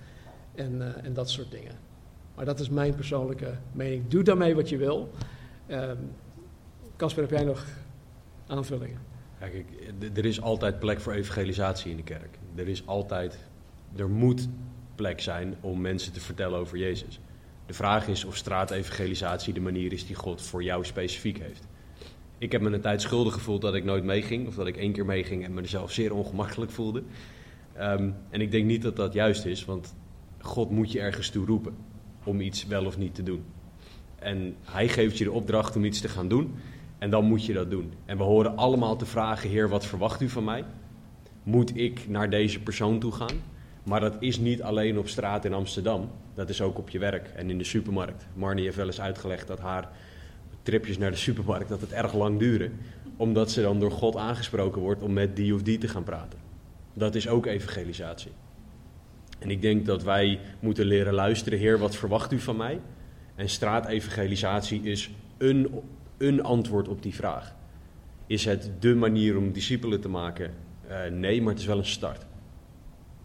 en, 0.55 0.75
uh, 0.75 1.05
en 1.05 1.12
dat 1.12 1.31
soort 1.31 1.51
dingen. 1.51 1.73
Maar 2.35 2.45
dat 2.45 2.61
is 2.61 2.69
mijn 2.69 2.95
persoonlijke 2.95 3.55
mening. 3.73 4.09
Doe 4.09 4.23
daarmee 4.23 4.55
wat 4.55 4.69
je 4.69 4.77
wil. 4.77 5.11
Casper, 6.97 7.23
heb 7.23 7.31
jij 7.31 7.45
nog 7.45 7.67
aanvullingen? 8.47 8.99
Kijk, 9.38 9.64
er 10.14 10.25
is 10.25 10.41
altijd 10.41 10.79
plek 10.79 11.01
voor 11.01 11.12
evangelisatie 11.12 11.91
in 11.91 11.97
de 11.97 12.03
kerk. 12.03 12.38
Er 12.55 12.69
is 12.69 12.87
altijd, 12.87 13.38
er 13.97 14.09
moet 14.09 14.49
plek 14.95 15.21
zijn 15.21 15.57
om 15.61 15.81
mensen 15.81 16.12
te 16.12 16.21
vertellen 16.21 16.59
over 16.59 16.79
Jezus. 16.79 17.21
De 17.67 17.75
vraag 17.75 18.09
is 18.09 18.25
of 18.25 18.37
straatevangelisatie 18.37 19.53
de 19.53 19.61
manier 19.61 19.93
is 19.93 20.07
die 20.07 20.17
God 20.17 20.43
voor 20.43 20.62
jou 20.62 20.85
specifiek 20.85 21.38
heeft. 21.38 21.67
Ik 22.38 22.53
heb 22.53 22.61
me 22.61 22.70
een 22.70 22.81
tijd 22.81 23.03
schuldig 23.03 23.33
gevoeld 23.33 23.61
dat 23.61 23.74
ik 23.74 23.85
nooit 23.85 24.05
meeging, 24.05 24.46
of 24.46 24.55
dat 24.55 24.66
ik 24.66 24.77
één 24.77 24.92
keer 24.92 25.05
meeging 25.05 25.44
en 25.44 25.55
me 25.55 25.66
zelf 25.66 25.92
zeer 25.92 26.14
ongemakkelijk 26.14 26.70
voelde. 26.70 27.03
Ehm, 27.72 28.11
en 28.31 28.40
ik 28.40 28.51
denk 28.51 28.64
niet 28.64 28.83
dat 28.83 28.96
dat 28.96 29.12
juist 29.12 29.44
is, 29.44 29.64
want 29.64 29.94
God 30.40 30.70
moet 30.70 30.92
je 30.92 31.01
ergens 31.01 31.31
toe 31.31 31.46
roepen 31.46 31.74
om 32.24 32.40
iets 32.40 32.66
wel 32.66 32.85
of 32.85 32.98
niet 32.98 33.14
te 33.14 33.22
doen. 33.22 33.44
En 34.18 34.55
hij 34.64 34.88
geeft 34.88 35.18
je 35.18 35.24
de 35.24 35.33
opdracht 35.33 35.77
om 35.77 35.85
iets 35.85 36.01
te 36.01 36.09
gaan 36.09 36.29
doen. 36.29 36.55
En 36.98 37.11
dan 37.11 37.24
moet 37.24 37.44
je 37.44 37.53
dat 37.53 37.70
doen. 37.70 37.92
En 38.05 38.16
we 38.16 38.22
horen 38.22 38.57
allemaal 38.57 38.96
te 38.96 39.07
vragen: 39.07 39.51
Heer, 39.51 39.68
wat 39.68 39.87
verwacht 39.87 40.20
u 40.20 40.29
van 40.29 40.44
mij? 40.44 40.64
Moet 41.42 41.77
ik 41.77 42.09
naar 42.09 42.31
deze 42.31 42.61
persoon 42.61 42.98
toe 42.98 43.12
gaan? 43.12 43.37
Maar 43.83 44.01
dat 44.01 44.16
is 44.20 44.38
niet 44.38 44.62
alleen 44.62 44.98
op 44.98 45.09
straat 45.09 45.44
in 45.44 45.55
Amsterdam. 45.55 46.11
Dat 46.35 46.48
is 46.48 46.61
ook 46.61 46.79
op 46.79 46.88
je 46.88 46.98
werk 46.98 47.29
en 47.29 47.51
in 47.51 47.59
de 47.59 47.64
supermarkt. 47.64 48.27
Marnie 48.35 48.64
heeft 48.64 48.77
wel 48.77 48.87
eens 48.87 49.01
uitgelegd 49.01 49.46
dat 49.46 49.61
haar 49.61 49.90
tripjes 50.68 50.98
naar 50.98 51.11
de 51.11 51.16
supermarkt 51.16 51.68
dat 51.68 51.81
het 51.81 51.92
erg 51.92 52.14
lang 52.14 52.38
duren. 52.38 52.72
Omdat 53.16 53.50
ze 53.50 53.62
dan 53.62 53.81
door 53.81 53.90
God 53.90 54.16
aangesproken 54.16 54.81
wordt 54.81 55.02
om 55.02 55.12
met 55.12 55.37
die 55.37 55.54
of 55.54 55.62
die 55.62 55.78
te 55.78 55.88
gaan 55.88 56.04
praten. 56.04 56.38
Dat 56.94 57.14
is 57.14 57.28
ook 57.28 57.46
evangelisatie. 57.46 58.31
En 59.38 59.50
ik 59.50 59.62
denk 59.62 59.87
dat 59.87 60.02
wij 60.02 60.40
moeten 60.61 60.85
leren 60.85 61.14
luisteren. 61.14 61.59
Heer, 61.59 61.78
wat 61.78 61.96
verwacht 61.96 62.33
u 62.33 62.38
van 62.38 62.57
mij? 62.57 62.81
En 63.35 63.48
straatevangelisatie 63.48 64.83
is 64.83 65.11
een, 65.38 65.68
een 66.18 66.42
antwoord 66.42 66.88
op 66.88 67.02
die 67.02 67.14
vraag. 67.14 67.54
Is 68.26 68.44
het 68.44 68.70
de 68.78 68.94
manier 68.94 69.37
om 69.37 69.52
discipelen 69.52 70.00
te 70.00 70.09
maken? 70.09 70.50
Uh, 70.90 70.96
nee, 71.12 71.42
maar 71.42 71.52
het 71.52 71.61
is 71.61 71.66
wel 71.66 71.78
een 71.78 71.85
start. 71.85 72.26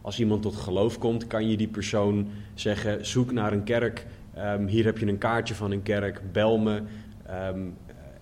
Als 0.01 0.19
iemand 0.19 0.41
tot 0.41 0.56
geloof 0.56 0.97
komt, 0.97 1.27
kan 1.27 1.49
je 1.49 1.58
die 1.58 1.67
persoon 1.67 2.27
zeggen: 2.53 3.06
zoek 3.06 3.32
naar 3.32 3.53
een 3.53 3.63
kerk. 3.63 4.06
Um, 4.38 4.67
hier 4.67 4.86
heb 4.86 4.97
je 4.97 5.08
een 5.08 5.17
kaartje 5.17 5.56
van 5.56 5.71
een 5.71 5.84
kerk. 5.84 6.21
Bel 6.32 6.58
me, 6.58 6.82
um, 7.34 7.78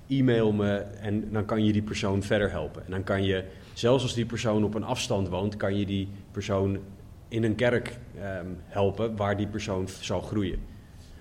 e-mail 0.08 0.52
me 0.52 0.76
en 0.78 1.32
dan 1.32 1.45
kan 1.45 1.65
je 1.65 1.71
die 1.71 1.82
persoon 1.82 2.24
verder 2.24 2.52
helpen. 2.52 2.86
En 2.86 2.91
dan 2.91 3.04
kan 3.04 3.24
je, 3.24 3.45
zelfs 3.74 4.04
als 4.04 4.13
die 4.13 4.26
persoon 4.26 4.63
op 4.63 4.74
een 4.74 4.84
afstand 4.84 5.28
woont, 5.28 5.58
kan 5.58 5.78
je 5.78 5.86
die 5.86 6.10
persoon 6.32 6.80
in 7.28 7.43
een 7.43 7.56
kerk 7.56 7.97
um, 8.15 8.58
helpen 8.65 9.15
waar 9.15 9.38
die 9.38 9.47
persoon 9.47 9.88
zal 9.88 10.21
groeien. 10.21 10.60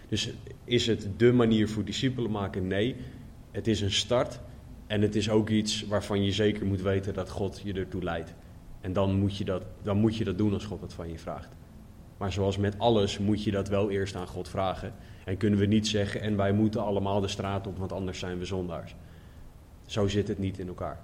Dus 0.09 0.31
is 0.64 0.87
het 0.87 1.09
de 1.16 1.33
manier 1.33 1.68
voor 1.68 1.85
discipelen 1.85 2.31
maken? 2.31 2.66
Nee, 2.66 2.96
het 3.50 3.66
is 3.66 3.81
een 3.81 3.92
start 3.92 4.40
en 4.87 5.03
het 5.03 5.16
is 5.16 5.31
ook 5.31 5.48
iets 5.48 5.87
waarvan 5.87 6.24
je 6.24 6.33
zeker 6.33 6.66
moet 6.66 6.83
weten 6.83 7.14
dat 7.14 7.31
God 7.31 7.61
je 7.64 7.72
ertoe 7.72 8.03
leidt. 8.03 8.35
En 8.81 8.92
dan 8.92 9.14
moet 9.14 9.37
je 9.37 9.44
dat, 9.44 9.62
dan 9.83 9.96
moet 9.96 10.16
je 10.16 10.24
dat 10.24 10.38
doen 10.38 10.53
als 10.53 10.64
God 10.64 10.81
dat 10.81 10.92
van 10.92 11.11
je 11.11 11.18
vraagt. 11.18 11.48
Maar 12.16 12.33
zoals 12.33 12.57
met 12.57 12.79
alles 12.79 13.18
moet 13.18 13.44
je 13.44 13.50
dat 13.50 13.68
wel 13.68 13.90
eerst 13.90 14.14
aan 14.14 14.26
God 14.26 14.48
vragen. 14.48 14.94
En 15.24 15.37
kunnen 15.37 15.59
we 15.59 15.66
niet 15.66 15.88
zeggen, 15.88 16.20
en 16.20 16.37
wij 16.37 16.52
moeten 16.52 16.85
allemaal 16.85 17.20
de 17.20 17.28
straat 17.28 17.66
op, 17.66 17.78
want 17.78 17.92
anders 17.92 18.18
zijn 18.18 18.38
we 18.38 18.44
zondaars. 18.44 18.94
Zo 19.87 20.09
zit 20.09 20.28
het 20.28 20.38
niet 20.38 20.59
in 20.59 20.68
elkaar. 20.68 21.00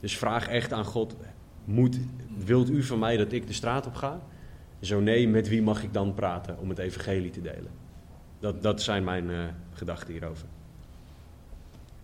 Dus 0.00 0.18
vraag 0.18 0.48
echt 0.48 0.72
aan 0.72 0.84
God, 0.84 1.16
moet, 1.64 1.98
wilt 2.44 2.70
u 2.70 2.82
van 2.82 2.98
mij 2.98 3.16
dat 3.16 3.32
ik 3.32 3.46
de 3.46 3.52
straat 3.52 3.86
op 3.86 3.94
ga? 3.94 4.20
Zo 4.80 5.00
nee, 5.00 5.28
met 5.28 5.48
wie 5.48 5.62
mag 5.62 5.82
ik 5.82 5.92
dan 5.92 6.14
praten 6.14 6.58
om 6.58 6.68
het 6.68 6.78
evangelie 6.78 7.30
te 7.30 7.40
delen? 7.40 7.70
Dat, 8.38 8.62
dat 8.62 8.82
zijn 8.82 9.04
mijn 9.04 9.30
uh, 9.30 9.44
gedachten 9.72 10.12
hierover. 10.12 10.46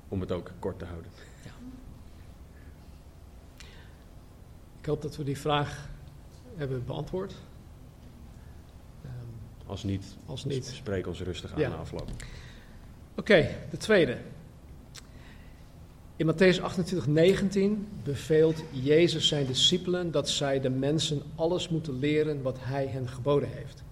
Om 0.09 0.21
het 0.21 0.33
ook 0.33 0.51
kort 0.59 0.79
te 0.79 0.85
houden. 0.85 1.11
Ja. 1.45 1.51
Ik 4.81 4.87
hoop 4.87 5.03
dat 5.03 5.17
we 5.17 5.25
die 5.25 5.39
vraag 5.39 5.89
hebben 6.57 6.85
beantwoord. 6.85 7.35
Als 9.67 9.83
niet, 9.83 10.05
als 10.27 10.45
niet. 10.45 10.67
spreek 10.67 11.07
ons 11.07 11.21
rustig 11.21 11.53
aan 11.53 11.61
ja. 11.61 11.69
na 11.69 11.75
afloop. 11.75 12.09
Oké, 12.11 12.21
okay, 13.17 13.57
de 13.71 13.77
tweede. 13.77 14.17
In 16.17 16.33
Matthäus 16.33 16.61
28, 16.61 17.07
19 17.07 17.89
beveelt 18.05 18.63
Jezus 18.71 19.29
zijn 19.29 19.47
discipelen 19.47 20.11
dat 20.11 20.29
zij 20.29 20.61
de 20.61 20.71
mensen 20.71 21.23
alles 21.35 21.69
moeten 21.69 21.99
leren 21.99 22.43
wat 22.43 22.57
hij 22.61 22.87
hen 22.87 23.09
geboden 23.09 23.49
heeft. 23.53 23.83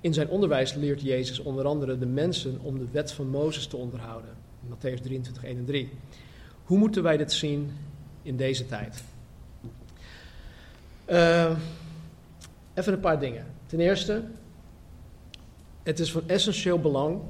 In 0.00 0.14
zijn 0.14 0.28
onderwijs 0.28 0.74
leert 0.74 1.00
Jezus 1.00 1.38
onder 1.38 1.66
andere 1.66 1.98
de 1.98 2.06
mensen 2.06 2.58
om 2.62 2.78
de 2.78 2.86
wet 2.90 3.12
van 3.12 3.28
Mozes 3.28 3.66
te 3.66 3.76
onderhouden. 3.76 4.30
Matthäus 4.68 5.00
23, 5.02 5.44
1 5.44 5.56
en 5.56 5.64
3. 5.64 5.90
Hoe 6.64 6.78
moeten 6.78 7.02
wij 7.02 7.16
dit 7.16 7.32
zien 7.32 7.70
in 8.22 8.36
deze 8.36 8.66
tijd? 8.66 9.02
Uh, 11.10 11.56
even 12.74 12.92
een 12.92 13.00
paar 13.00 13.20
dingen. 13.20 13.46
Ten 13.66 13.80
eerste, 13.80 14.22
het 15.90 15.98
is 15.98 16.12
van 16.12 16.22
essentieel 16.26 16.78
belang 16.78 17.20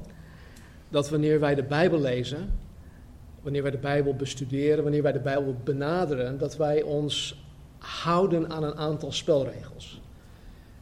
dat 0.89 1.09
wanneer 1.09 1.39
wij 1.39 1.55
de 1.55 1.63
Bijbel 1.63 1.99
lezen, 1.99 2.59
wanneer 3.41 3.61
wij 3.61 3.71
de 3.71 3.77
Bijbel 3.77 4.15
bestuderen, 4.15 4.83
wanneer 4.83 5.03
wij 5.03 5.11
de 5.11 5.19
Bijbel 5.19 5.55
benaderen, 5.63 6.37
dat 6.37 6.57
wij 6.57 6.81
ons 6.81 7.43
houden 7.77 8.49
aan 8.49 8.63
een 8.63 8.75
aantal 8.75 9.11
spelregels. 9.11 10.01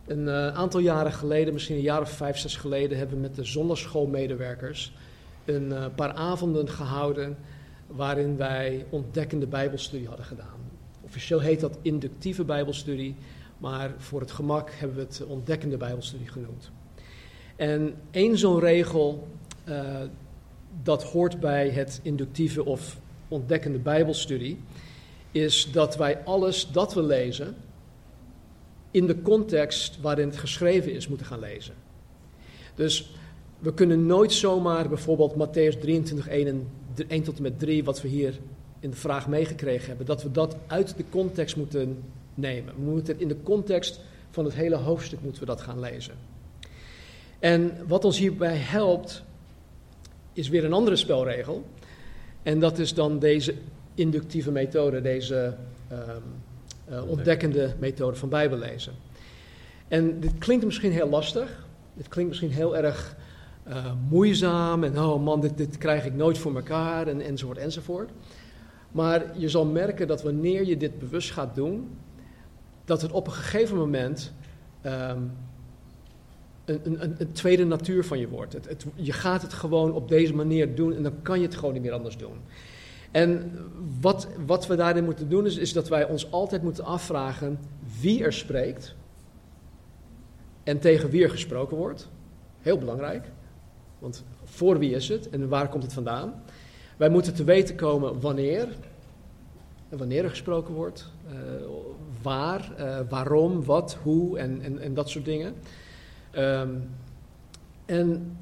Een 0.08 0.28
uh, 0.28 0.48
aantal 0.48 0.80
jaren 0.80 1.14
geleden, 1.14 1.54
misschien 1.54 1.76
een 1.76 1.82
jaar 1.82 2.02
of 2.02 2.12
vijf, 2.12 2.38
zes 2.38 2.56
geleden, 2.56 2.98
hebben 2.98 3.16
we 3.16 3.22
met 3.22 3.36
de 3.36 3.44
zonderschoolmedewerkers 3.44 4.94
een 5.46 5.70
uh, 5.70 5.86
paar 5.96 6.14
avonden 6.14 6.70
gehouden 6.70 7.38
waarin 7.88 8.38
wij 8.38 8.86
ontdekkende 8.90 9.48
Bijbelstudie 9.48 10.08
hadden 10.08 10.26
gedaan. 10.26 10.58
Officieel 11.02 11.40
heet 11.40 11.60
dat 11.60 11.78
inductieve 11.82 12.44
Bijbelstudie, 12.44 13.16
maar 13.58 13.94
voor 13.98 14.20
het 14.20 14.32
gemak 14.32 14.72
hebben 14.72 14.98
we 14.98 15.04
het 15.04 15.24
ontdekkende 15.28 15.78
Bijbelstudie 15.78 16.28
genoemd. 16.28 16.72
En 17.60 17.96
één 18.12 18.38
zo'n 18.38 18.60
regel, 18.60 19.28
uh, 19.70 20.02
dat 20.84 21.04
hoort 21.04 21.40
bij 21.40 21.70
het 21.70 22.00
inductieve 22.04 22.66
of 22.66 22.98
ontdekkende 23.28 23.78
Bijbelstudie, 23.78 24.60
is 25.32 25.72
dat 25.72 25.96
wij 25.96 26.24
alles 26.24 26.72
dat 26.72 26.94
we 26.94 27.04
lezen 27.04 27.56
in 28.92 29.08
de 29.08 29.22
context 29.22 30.02
waarin 30.02 30.28
het 30.28 30.38
geschreven 30.38 30.94
is 30.94 31.08
moeten 31.08 31.26
gaan 31.26 31.40
lezen. 31.40 31.74
Dus 32.76 33.12
we 33.60 33.74
kunnen 33.74 34.06
nooit 34.06 34.34
zomaar 34.34 34.90
bijvoorbeeld 34.90 35.34
Matthäus 35.34 35.80
23, 35.80 36.28
1, 36.28 36.48
en, 36.48 36.68
1 37.08 37.24
tot 37.24 37.38
en 37.38 37.44
met 37.44 37.60
3, 37.60 37.84
wat 37.84 38.02
we 38.02 38.08
hier 38.08 38.40
in 38.80 38.90
de 38.90 38.98
vraag 38.98 39.28
meegekregen 39.28 39.88
hebben, 39.88 40.06
dat 40.06 40.24
we 40.24 40.32
dat 40.32 40.56
uit 40.68 40.98
de 40.98 41.06
context 41.10 41.56
moeten 41.56 42.04
nemen. 42.34 42.74
We 42.76 42.92
moeten 42.92 43.20
in 43.20 43.28
de 43.28 43.44
context 43.44 44.00
van 44.30 44.46
het 44.46 44.54
hele 44.54 44.76
hoofdstuk 44.76 45.22
moeten 45.22 45.42
we 45.42 45.48
dat 45.48 45.62
gaan 45.62 45.80
lezen. 45.80 46.38
En 47.40 47.78
wat 47.88 48.06
ons 48.06 48.18
hierbij 48.18 48.56
helpt, 48.56 49.24
is 50.34 50.50
weer 50.50 50.66
een 50.66 50.74
andere 50.74 50.96
spelregel. 50.96 51.66
En 52.44 52.60
dat 52.60 52.80
is 52.80 52.94
dan 52.94 53.20
deze 53.20 53.56
inductieve 53.96 54.52
methode, 54.52 55.02
deze 55.02 55.56
um, 55.92 55.98
uh, 56.90 57.10
ontdekkende 57.10 57.74
methode 57.80 58.16
van 58.16 58.30
Bijbellezen. 58.30 58.94
En 59.88 60.20
dit 60.20 60.38
klinkt 60.38 60.66
misschien 60.66 60.92
heel 60.92 61.10
lastig. 61.10 61.68
Dit 61.94 62.08
klinkt 62.08 62.30
misschien 62.30 62.52
heel 62.52 62.78
erg 62.78 63.16
uh, 63.68 63.92
moeizaam. 64.10 64.84
En 64.84 65.00
oh 65.00 65.24
man, 65.24 65.42
dit, 65.42 65.58
dit 65.58 65.78
krijg 65.78 66.06
ik 66.06 66.14
nooit 66.14 66.38
voor 66.38 66.56
elkaar. 66.56 67.08
En, 67.08 67.22
enzovoort, 67.22 67.58
enzovoort. 67.58 68.10
Maar 68.92 69.40
je 69.40 69.50
zal 69.50 69.66
merken 69.66 70.08
dat 70.08 70.24
wanneer 70.24 70.66
je 70.66 70.78
dit 70.78 71.00
bewust 71.00 71.32
gaat 71.32 71.56
doen, 71.56 71.98
dat 72.86 73.02
het 73.02 73.12
op 73.12 73.28
een 73.28 73.34
gegeven 73.34 73.78
moment 73.78 74.34
um, 74.86 75.32
een, 76.70 77.04
een, 77.04 77.16
een, 77.18 77.32
tweede 77.32 77.66
natuur 77.66 78.06
van 78.06 78.20
je 78.20 78.28
wordt. 78.28 78.54
Het, 78.54 78.86
je 78.96 79.14
gaat 79.14 79.42
het 79.42 79.54
gewoon 79.54 79.94
op 79.94 80.10
deze 80.10 80.36
manier 80.36 80.76
doen 80.76 80.96
en 80.96 81.04
dan 81.04 81.22
kan 81.22 81.40
je 81.40 81.46
het 81.46 81.56
gewoon 81.56 81.74
niet 81.74 81.84
meer 81.84 81.92
anders 81.92 82.18
doen. 82.18 82.38
En 83.12 83.52
wat, 84.02 84.28
wat 84.46 84.68
we 84.68 84.76
daarin 84.76 85.04
moeten 85.04 85.30
doen 85.30 85.46
is, 85.46 85.74
dat 85.74 85.88
wij 85.88 86.06
ons 86.06 86.32
altijd 86.32 86.64
moeten 86.64 86.84
afvragen 86.84 87.60
wie 88.02 88.24
er 88.24 88.34
spreekt 88.34 88.96
en 90.64 90.80
tegen 90.80 91.10
wie 91.10 91.24
er 91.24 91.30
gesproken 91.30 91.78
wordt. 91.78 92.10
Heel 92.62 92.78
belangrijk, 92.78 93.32
want 94.00 94.24
voor 94.44 94.80
wie 94.80 94.92
is 94.92 95.10
het 95.10 95.30
en 95.30 95.48
waar 95.48 95.70
komt 95.70 95.84
het 95.84 95.94
vandaan? 95.94 96.44
Wij 96.98 97.10
moeten 97.10 97.34
te 97.34 97.44
weten 97.44 97.76
komen 97.76 98.20
wanneer, 98.20 98.68
en 99.90 99.98
wanneer 99.98 100.24
er 100.24 100.30
gesproken 100.30 100.74
wordt, 100.74 101.12
uh, 101.32 101.34
waar, 102.22 102.72
uh, 102.80 103.00
waarom, 103.10 103.64
wat, 103.64 103.98
hoe 104.04 104.40
en, 104.40 104.62
en, 104.62 104.80
en 104.80 104.94
dat 104.94 105.10
soort 105.10 105.26
dingen. 105.26 105.56
Um, 106.38 106.90
en 107.86 108.38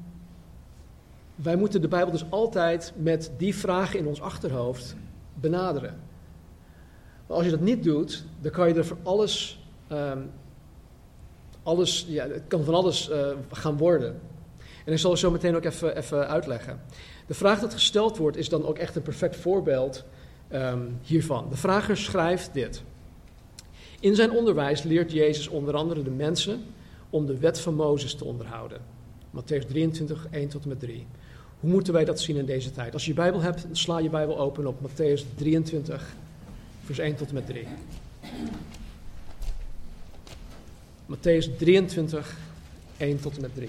wij 1.34 1.56
moeten 1.56 1.80
de 1.80 1.88
Bijbel 1.88 2.12
dus 2.12 2.30
altijd 2.30 2.92
met 2.96 3.30
die 3.36 3.54
vragen 3.54 3.98
in 3.98 4.06
ons 4.06 4.20
achterhoofd 4.20 4.96
benaderen. 5.34 6.00
Maar 7.26 7.36
als 7.36 7.44
je 7.44 7.50
dat 7.50 7.60
niet 7.60 7.84
doet, 7.84 8.24
dan 8.40 8.52
kan 8.52 8.68
je 8.68 8.74
er 8.74 8.86
voor 8.86 8.98
alles, 9.02 9.62
um, 9.92 10.30
alles 11.62 12.06
ja, 12.08 12.28
het 12.28 12.42
kan 12.48 12.64
van 12.64 12.74
alles 12.74 13.10
uh, 13.10 13.28
gaan 13.52 13.76
worden. 13.76 14.20
En 14.84 14.92
ik 14.92 14.98
zal 14.98 15.10
het 15.10 15.20
zo 15.20 15.30
meteen 15.30 15.56
ook 15.56 15.64
even, 15.64 15.96
even 15.96 16.28
uitleggen. 16.28 16.80
De 17.26 17.34
vraag 17.34 17.60
dat 17.60 17.72
gesteld 17.72 18.16
wordt 18.16 18.36
is 18.36 18.48
dan 18.48 18.66
ook 18.66 18.78
echt 18.78 18.96
een 18.96 19.02
perfect 19.02 19.36
voorbeeld 19.36 20.04
um, 20.52 20.98
hiervan. 21.02 21.46
De 21.50 21.56
vrager 21.56 21.96
schrijft 21.96 22.50
dit. 22.52 22.82
In 24.00 24.14
zijn 24.14 24.30
onderwijs 24.30 24.82
leert 24.82 25.12
Jezus 25.12 25.48
onder 25.48 25.74
andere 25.74 26.02
de 26.02 26.10
mensen 26.10 26.64
om 27.10 27.26
de 27.26 27.38
wet 27.38 27.60
van 27.60 27.74
Mozes 27.74 28.14
te 28.14 28.24
onderhouden. 28.24 28.80
Matthäus 29.30 29.66
23, 29.68 30.26
1 30.30 30.48
tot 30.48 30.62
en 30.62 30.68
met 30.68 30.80
3. 30.80 31.06
Hoe 31.60 31.70
moeten 31.70 31.92
wij 31.92 32.04
dat 32.04 32.20
zien 32.20 32.36
in 32.36 32.46
deze 32.46 32.70
tijd? 32.70 32.92
Als 32.92 33.04
je 33.04 33.10
je 33.10 33.16
Bijbel 33.16 33.40
hebt, 33.40 33.66
sla 33.72 33.98
je 33.98 34.10
Bijbel 34.10 34.38
open 34.38 34.66
op 34.66 34.78
Matthäus 34.80 35.34
23, 35.34 36.14
vers 36.84 36.98
1 36.98 37.16
tot 37.16 37.28
en 37.28 37.34
met 37.34 37.46
3. 37.46 37.66
Matthäus 41.06 41.56
23, 41.56 42.36
1 42.96 43.20
tot 43.20 43.34
en 43.34 43.40
met 43.40 43.54
3. 43.54 43.68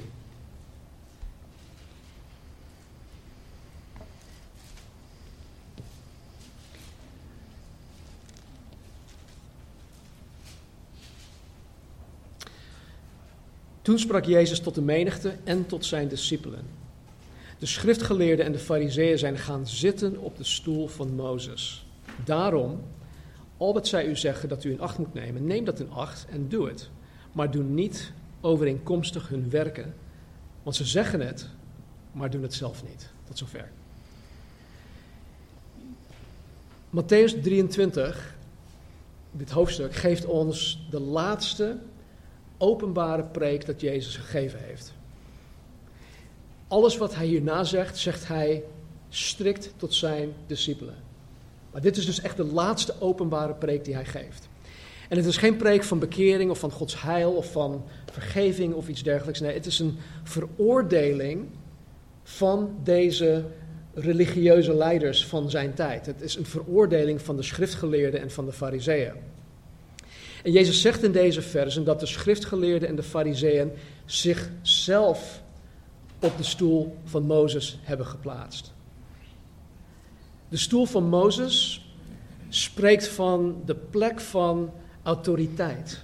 Toen 13.89 13.99
sprak 13.99 14.25
Jezus 14.25 14.60
tot 14.60 14.75
de 14.75 14.82
menigte 14.82 15.34
en 15.43 15.65
tot 15.65 15.86
zijn 15.86 16.08
discipelen. 16.08 16.65
De 17.60 17.65
schriftgeleerden 17.65 18.45
en 18.45 18.52
de 18.52 18.60
fariseeën 18.60 19.17
zijn 19.17 19.38
gaan 19.38 19.67
zitten 19.67 20.17
op 20.17 20.38
de 20.38 20.43
stoel 20.43 20.88
van 20.88 21.15
Mozes. 21.15 21.86
Daarom, 22.25 22.82
al 23.58 23.73
wat 23.73 23.88
zij 23.88 24.06
u 24.06 24.15
zeggen 24.15 24.49
dat 24.49 24.63
u 24.63 24.71
in 24.71 24.82
acht 24.82 24.97
moet 24.97 25.13
nemen, 25.13 25.45
neem 25.45 25.65
dat 25.65 25.80
in 25.80 25.91
acht 25.91 26.25
en 26.30 26.49
doe 26.49 26.67
het. 26.67 26.89
Maar 27.32 27.52
doe 27.52 27.63
niet 27.63 28.12
overeenkomstig 28.41 29.28
hun 29.28 29.49
werken, 29.49 29.95
want 30.63 30.75
ze 30.75 30.86
zeggen 30.86 31.21
het, 31.21 31.47
maar 32.12 32.30
doen 32.30 32.41
het 32.41 32.54
zelf 32.54 32.84
niet. 32.89 33.10
Tot 33.28 33.38
zover. 33.38 33.71
Matthäus 36.89 37.41
23, 37.41 38.36
dit 39.32 39.49
hoofdstuk, 39.49 39.95
geeft 39.95 40.25
ons 40.25 40.88
de 40.89 40.99
laatste 40.99 41.78
openbare 42.60 43.24
preek 43.24 43.65
dat 43.65 43.82
Jezus 43.82 44.15
gegeven 44.17 44.60
heeft. 44.60 44.93
Alles 46.67 46.98
wat 46.98 47.15
hij 47.15 47.26
hierna 47.26 47.63
zegt, 47.63 47.98
zegt 47.98 48.28
hij 48.28 48.63
strikt 49.10 49.74
tot 49.78 49.93
zijn 49.93 50.34
discipelen. 50.45 50.95
Maar 51.72 51.82
dit 51.82 51.98
is 51.98 52.06
dus 52.06 52.22
echt 52.22 52.38
de 52.38 52.45
laatste 52.45 52.93
openbare 53.00 53.54
preek 53.54 53.86
die 53.86 53.93
hij 53.93 54.06
geeft. 54.06 54.50
En 55.10 55.17
het 55.17 55.26
is 55.26 55.38
geen 55.38 55.56
preek 55.56 55.84
van 55.84 56.00
bekering 56.00 56.52
of 56.52 56.60
van 56.60 56.72
Gods 56.72 57.02
heil 57.02 57.32
of 57.32 57.52
van 57.52 57.84
vergeving 58.12 58.74
of 58.74 58.88
iets 58.88 59.04
dergelijks. 59.04 59.39
Nee, 59.39 59.54
het 59.54 59.65
is 59.65 59.80
een 59.80 59.98
veroordeling 60.24 61.45
van 62.24 62.76
deze 62.84 63.43
religieuze 63.93 64.74
leiders 64.74 65.26
van 65.26 65.50
zijn 65.50 65.74
tijd. 65.74 66.06
Het 66.06 66.22
is 66.22 66.36
een 66.36 66.45
veroordeling 66.45 67.22
van 67.22 67.36
de 67.36 67.43
schriftgeleerden 67.43 68.22
en 68.22 68.32
van 68.32 68.45
de 68.45 68.54
fariseeën. 68.54 69.13
En 70.43 70.52
Jezus 70.52 70.82
zegt 70.82 71.04
in 71.04 71.12
deze 71.12 71.41
versen 71.41 71.84
dat 71.84 71.99
de 71.99 72.06
schriftgeleerden 72.06 72.89
en 72.89 72.95
de 72.95 73.04
fariseeën 73.04 73.71
zichzelf 74.06 75.41
op 76.19 76.38
de 76.38 76.43
stoel 76.43 76.97
van 77.04 77.23
Mozes 77.23 77.80
hebben 77.82 78.06
geplaatst. 78.06 78.73
De 80.49 80.58
stoel 80.58 80.86
van 80.86 81.04
Mozes 81.04 81.86
spreekt 82.49 83.08
van 83.08 83.62
de 83.65 83.75
plek 83.75 84.19
van 84.19 84.71
autoriteit. 85.04 86.04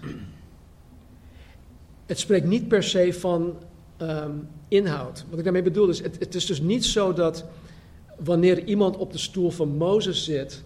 Het 2.06 2.19
spreekt 2.19 2.45
niet 2.45 2.67
per 2.67 2.84
se 2.84 3.13
van 3.13 3.58
um, 4.02 4.48
inhoud. 4.67 5.26
Wat 5.30 5.38
ik 5.38 5.43
daarmee 5.43 5.62
bedoel 5.62 5.89
is, 5.89 6.02
het 6.02 6.36
is 6.36 6.45
dus 6.45 6.62
niet 6.62 6.86
zo 6.86 7.13
dat 7.13 7.45
wanneer 8.17 8.63
iemand 8.63 8.98
op 8.98 9.12
de 9.12 9.17
stoel 9.17 9.50
van 9.50 9.78
Mozes 9.78 10.24
zit, 10.24 10.63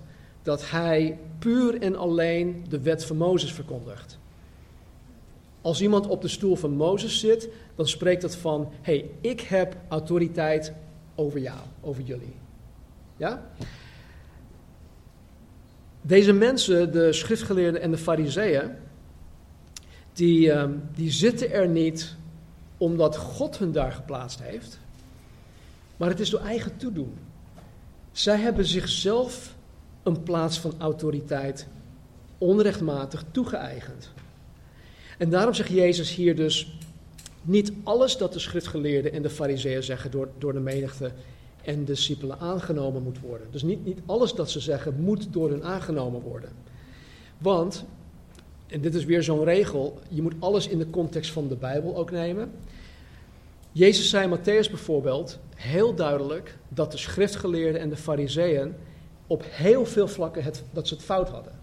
dat 0.49 0.69
hij 0.69 1.19
puur 1.39 1.81
en 1.81 1.95
alleen 1.95 2.65
de 2.69 2.79
wet 2.79 3.05
van 3.05 3.17
Mozes 3.17 3.53
verkondigt. 3.53 4.19
Als 5.61 5.81
iemand 5.81 6.07
op 6.07 6.21
de 6.21 6.27
stoel 6.27 6.55
van 6.55 6.71
Mozes 6.71 7.19
zit, 7.19 7.49
dan 7.75 7.87
spreekt 7.87 8.21
dat 8.21 8.35
van: 8.35 8.71
hé, 8.81 8.97
hey, 8.97 9.09
ik 9.21 9.41
heb 9.41 9.77
autoriteit 9.87 10.73
over 11.15 11.39
jou, 11.39 11.59
over 11.81 12.03
jullie. 12.03 12.35
Ja? 13.17 13.49
Deze 16.01 16.33
mensen, 16.33 16.91
de 16.91 17.13
schriftgeleerden 17.13 17.81
en 17.81 17.91
de 17.91 17.97
fariseeën, 17.97 18.71
die, 20.13 20.51
ehm, 20.51 20.71
die 20.95 21.11
zitten 21.11 21.51
er 21.51 21.67
niet 21.67 22.15
omdat 22.77 23.17
God 23.17 23.57
hun 23.57 23.71
daar 23.71 23.91
geplaatst 23.91 24.41
heeft, 24.41 24.79
maar 25.97 26.09
het 26.09 26.19
is 26.19 26.29
door 26.29 26.41
eigen 26.41 26.77
toedoen. 26.77 27.17
Zij 28.11 28.37
hebben 28.37 28.65
zichzelf 28.65 29.57
een 30.09 30.23
plaats 30.23 30.59
van 30.59 30.73
autoriteit 30.77 31.67
onrechtmatig 32.37 33.23
toegeëigend. 33.31 34.11
En 35.17 35.29
daarom 35.29 35.53
zegt 35.53 35.69
Jezus 35.69 36.15
hier 36.15 36.35
dus 36.35 36.77
niet 37.41 37.71
alles 37.83 38.17
dat 38.17 38.33
de 38.33 38.39
schriftgeleerden 38.39 39.13
en 39.13 39.21
de 39.21 39.29
fariseeën 39.29 39.83
zeggen 39.83 40.11
door, 40.11 40.29
door 40.37 40.53
de 40.53 40.59
menigte 40.59 41.11
en 41.63 41.79
de 41.79 41.83
discipelen 41.83 42.39
aangenomen 42.39 43.03
moet 43.03 43.19
worden. 43.19 43.47
Dus 43.51 43.63
niet, 43.63 43.85
niet 43.85 43.99
alles 44.05 44.33
dat 44.33 44.49
ze 44.49 44.59
zeggen 44.59 45.01
moet 45.01 45.33
door 45.33 45.49
hen 45.49 45.63
aangenomen 45.63 46.21
worden. 46.21 46.49
Want, 47.37 47.85
en 48.67 48.81
dit 48.81 48.95
is 48.95 49.05
weer 49.05 49.23
zo'n 49.23 49.43
regel, 49.43 49.99
je 50.09 50.21
moet 50.21 50.33
alles 50.39 50.67
in 50.67 50.77
de 50.77 50.89
context 50.89 51.31
van 51.31 51.47
de 51.47 51.55
Bijbel 51.55 51.97
ook 51.97 52.11
nemen. 52.11 52.51
Jezus 53.71 54.09
zei 54.09 54.37
Matthäus 54.37 54.69
bijvoorbeeld 54.69 55.39
heel 55.55 55.95
duidelijk 55.95 56.57
dat 56.69 56.91
de 56.91 56.97
schriftgeleerden 56.97 57.81
en 57.81 57.89
de 57.89 57.97
fariseeën 57.97 58.75
op 59.29 59.43
heel 59.47 59.85
veel 59.85 60.07
vlakken 60.07 60.43
het, 60.43 60.63
dat 60.71 60.87
ze 60.87 60.93
het 60.93 61.03
fout 61.03 61.29
hadden. 61.29 61.53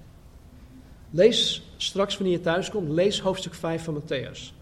Lees 1.11 1.63
straks 1.77 2.17
wanneer 2.17 2.37
je 2.37 2.43
thuis 2.43 2.71
komt, 2.71 2.89
lees 2.89 3.21
hoofdstuk 3.21 3.55
5 3.55 3.85
van 3.85 4.03
Matthäus. 4.03 4.55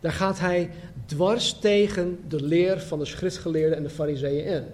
Daar 0.00 0.12
gaat 0.12 0.38
hij 0.38 0.70
dwars 1.06 1.58
tegen 1.58 2.18
de 2.28 2.42
leer 2.42 2.80
van 2.80 2.98
de 2.98 3.04
schriftgeleerden 3.04 3.76
en 3.76 3.82
de 3.82 3.90
fariseeën 3.90 4.44
in. 4.44 4.64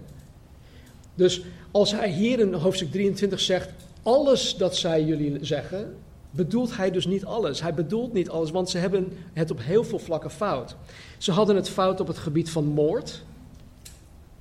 Dus 1.14 1.42
als 1.70 1.92
hij 1.92 2.10
hier 2.10 2.38
in 2.38 2.54
hoofdstuk 2.54 2.90
23 2.90 3.40
zegt, 3.40 3.70
alles 4.02 4.56
dat 4.56 4.76
zij 4.76 5.04
jullie 5.04 5.38
zeggen, 5.40 5.96
bedoelt 6.30 6.76
hij 6.76 6.90
dus 6.90 7.06
niet 7.06 7.24
alles. 7.24 7.60
Hij 7.60 7.74
bedoelt 7.74 8.12
niet 8.12 8.30
alles, 8.30 8.50
want 8.50 8.70
ze 8.70 8.78
hebben 8.78 9.12
het 9.32 9.50
op 9.50 9.58
heel 9.62 9.84
veel 9.84 9.98
vlakken 9.98 10.30
fout. 10.30 10.76
Ze 11.18 11.32
hadden 11.32 11.56
het 11.56 11.68
fout 11.68 12.00
op 12.00 12.06
het 12.06 12.18
gebied 12.18 12.50
van 12.50 12.64
moord, 12.64 13.22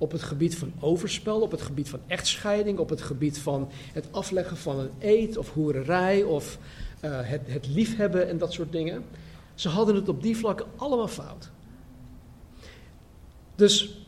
op 0.02 0.12
het 0.12 0.22
gebied 0.22 0.56
van 0.56 0.72
overspel, 0.80 1.40
op 1.40 1.50
het 1.50 1.62
gebied 1.62 1.88
van 1.88 2.00
echtscheiding, 2.06 2.78
op 2.78 2.88
het 2.88 3.02
gebied 3.02 3.38
van 3.38 3.68
het 3.92 4.06
afleggen 4.10 4.56
van 4.56 4.78
een 4.78 4.90
eed 4.98 5.36
of 5.36 5.52
hoererij 5.52 6.22
of 6.22 6.58
uh, 7.04 7.10
het, 7.22 7.40
het 7.46 7.66
liefhebben 7.68 8.28
en 8.28 8.38
dat 8.38 8.52
soort 8.52 8.72
dingen. 8.72 9.04
Ze 9.54 9.68
hadden 9.68 9.94
het 9.94 10.08
op 10.08 10.22
die 10.22 10.36
vlakken 10.36 10.66
allemaal 10.76 11.08
fout. 11.08 11.50
Dus 13.54 14.04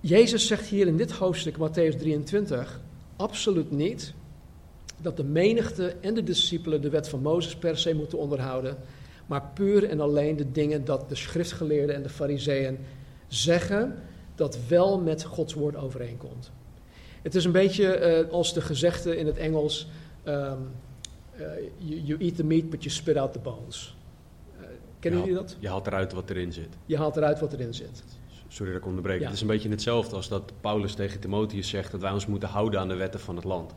Jezus 0.00 0.46
zegt 0.46 0.66
hier 0.66 0.86
in 0.86 0.96
dit 0.96 1.10
hoofdstuk, 1.10 1.56
Matthäus 1.56 1.96
23, 1.98 2.80
absoluut 3.16 3.70
niet 3.70 4.14
dat 5.00 5.16
de 5.16 5.24
menigte 5.24 5.96
en 6.00 6.14
de 6.14 6.22
discipelen 6.22 6.82
de 6.82 6.90
wet 6.90 7.08
van 7.08 7.22
Mozes 7.22 7.56
per 7.56 7.78
se 7.78 7.94
moeten 7.94 8.18
onderhouden, 8.18 8.76
maar 9.26 9.50
puur 9.54 9.88
en 9.88 10.00
alleen 10.00 10.36
de 10.36 10.52
dingen 10.52 10.84
dat 10.84 11.08
de 11.08 11.14
schriftgeleerden 11.14 11.94
en 11.94 12.02
de 12.02 12.08
fariseeën 12.08 12.78
zeggen 13.28 13.98
dat 14.36 14.58
wel 14.68 15.00
met 15.00 15.24
Gods 15.24 15.54
woord 15.54 15.76
overeenkomt. 15.76 16.50
Het 17.22 17.34
is 17.34 17.44
een 17.44 17.52
beetje 17.52 18.24
uh, 18.26 18.32
als 18.32 18.54
de 18.54 18.60
gezegde 18.60 19.16
in 19.16 19.26
het 19.26 19.36
Engels: 19.36 19.88
um, 20.24 20.34
uh, 21.40 21.46
you, 21.78 22.00
you, 22.00 22.20
eat 22.20 22.36
the 22.36 22.44
meat, 22.44 22.70
but 22.70 22.82
you 22.82 22.94
spit 22.94 23.16
out 23.16 23.32
the 23.32 23.38
bones. 23.38 23.96
Uh, 24.60 24.66
kennen 24.98 25.20
jullie 25.20 25.34
dat? 25.34 25.56
Je 25.58 25.68
haalt 25.68 25.86
eruit 25.86 26.12
wat 26.12 26.30
erin 26.30 26.52
zit. 26.52 26.68
Je 26.86 26.96
haalt 26.96 27.16
eruit 27.16 27.40
wat 27.40 27.52
erin 27.52 27.74
zit. 27.74 28.04
Sorry 28.48 28.72
dat 28.72 28.80
ik 28.80 28.86
onderbreek. 28.86 29.18
Ja. 29.18 29.24
Het 29.24 29.34
is 29.34 29.40
een 29.40 29.46
beetje 29.46 29.68
hetzelfde 29.68 30.16
als 30.16 30.28
dat 30.28 30.52
Paulus 30.60 30.94
tegen 30.94 31.20
Timotheus 31.20 31.68
zegt 31.68 31.90
dat 31.90 32.00
wij 32.00 32.10
ons 32.10 32.26
moeten 32.26 32.48
houden 32.48 32.80
aan 32.80 32.88
de 32.88 32.94
wetten 32.94 33.20
van 33.20 33.36
het 33.36 33.44
land. 33.44 33.74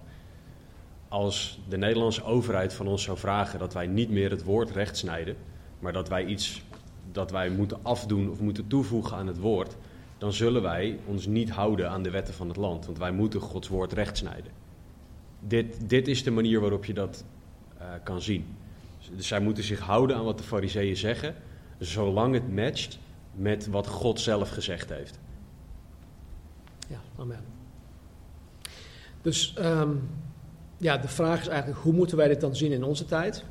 Als 1.07 1.59
de 1.69 1.77
Nederlandse 1.77 2.23
overheid 2.23 2.73
van 2.73 2.87
ons 2.87 3.03
zou 3.03 3.17
vragen 3.17 3.59
dat 3.59 3.73
wij 3.73 3.87
niet 3.87 4.09
meer 4.09 4.29
het 4.29 4.43
woord 4.43 4.71
recht 4.71 4.97
snijden, 4.97 5.35
maar 5.79 5.93
dat 5.93 6.09
wij 6.09 6.25
iets 6.25 6.61
dat 7.11 7.31
wij 7.31 7.49
moeten 7.49 7.77
afdoen 7.81 8.29
of 8.29 8.39
moeten 8.39 8.67
toevoegen 8.67 9.17
aan 9.17 9.27
het 9.27 9.39
woord, 9.39 9.75
dan 10.19 10.33
zullen 10.33 10.61
wij 10.61 10.99
ons 11.05 11.25
niet 11.25 11.49
houden 11.49 11.89
aan 11.89 12.03
de 12.03 12.09
wetten 12.09 12.33
van 12.33 12.47
het 12.47 12.57
land. 12.57 12.85
Want 12.85 12.97
wij 12.97 13.11
moeten 13.11 13.41
Gods 13.41 13.67
woord 13.67 13.93
rechtsnijden. 13.93 14.51
Dit, 15.39 15.89
dit 15.89 16.07
is 16.07 16.23
de 16.23 16.31
manier 16.31 16.59
waarop 16.59 16.85
je 16.85 16.93
dat 16.93 17.23
uh, 17.77 17.85
kan 18.03 18.21
zien. 18.21 18.45
Dus 19.15 19.27
zij 19.27 19.39
moeten 19.39 19.63
zich 19.63 19.79
houden 19.79 20.15
aan 20.15 20.23
wat 20.23 20.37
de 20.37 20.43
fariseeën 20.43 20.97
zeggen, 20.97 21.35
zolang 21.77 22.33
het 22.33 22.55
matcht 22.55 22.99
met 23.35 23.67
wat 23.67 23.87
God 23.87 24.19
zelf 24.19 24.49
gezegd 24.49 24.89
heeft. 24.89 25.19
Ja, 26.87 26.99
amen. 27.17 27.43
Dus 29.21 29.55
um, 29.59 30.09
ja, 30.77 30.97
de 30.97 31.07
vraag 31.07 31.41
is 31.41 31.47
eigenlijk, 31.47 31.81
hoe 31.81 31.93
moeten 31.93 32.17
wij 32.17 32.27
dit 32.27 32.41
dan 32.41 32.55
zien 32.55 32.71
in 32.71 32.83
onze 32.83 33.05
tijd? 33.05 33.43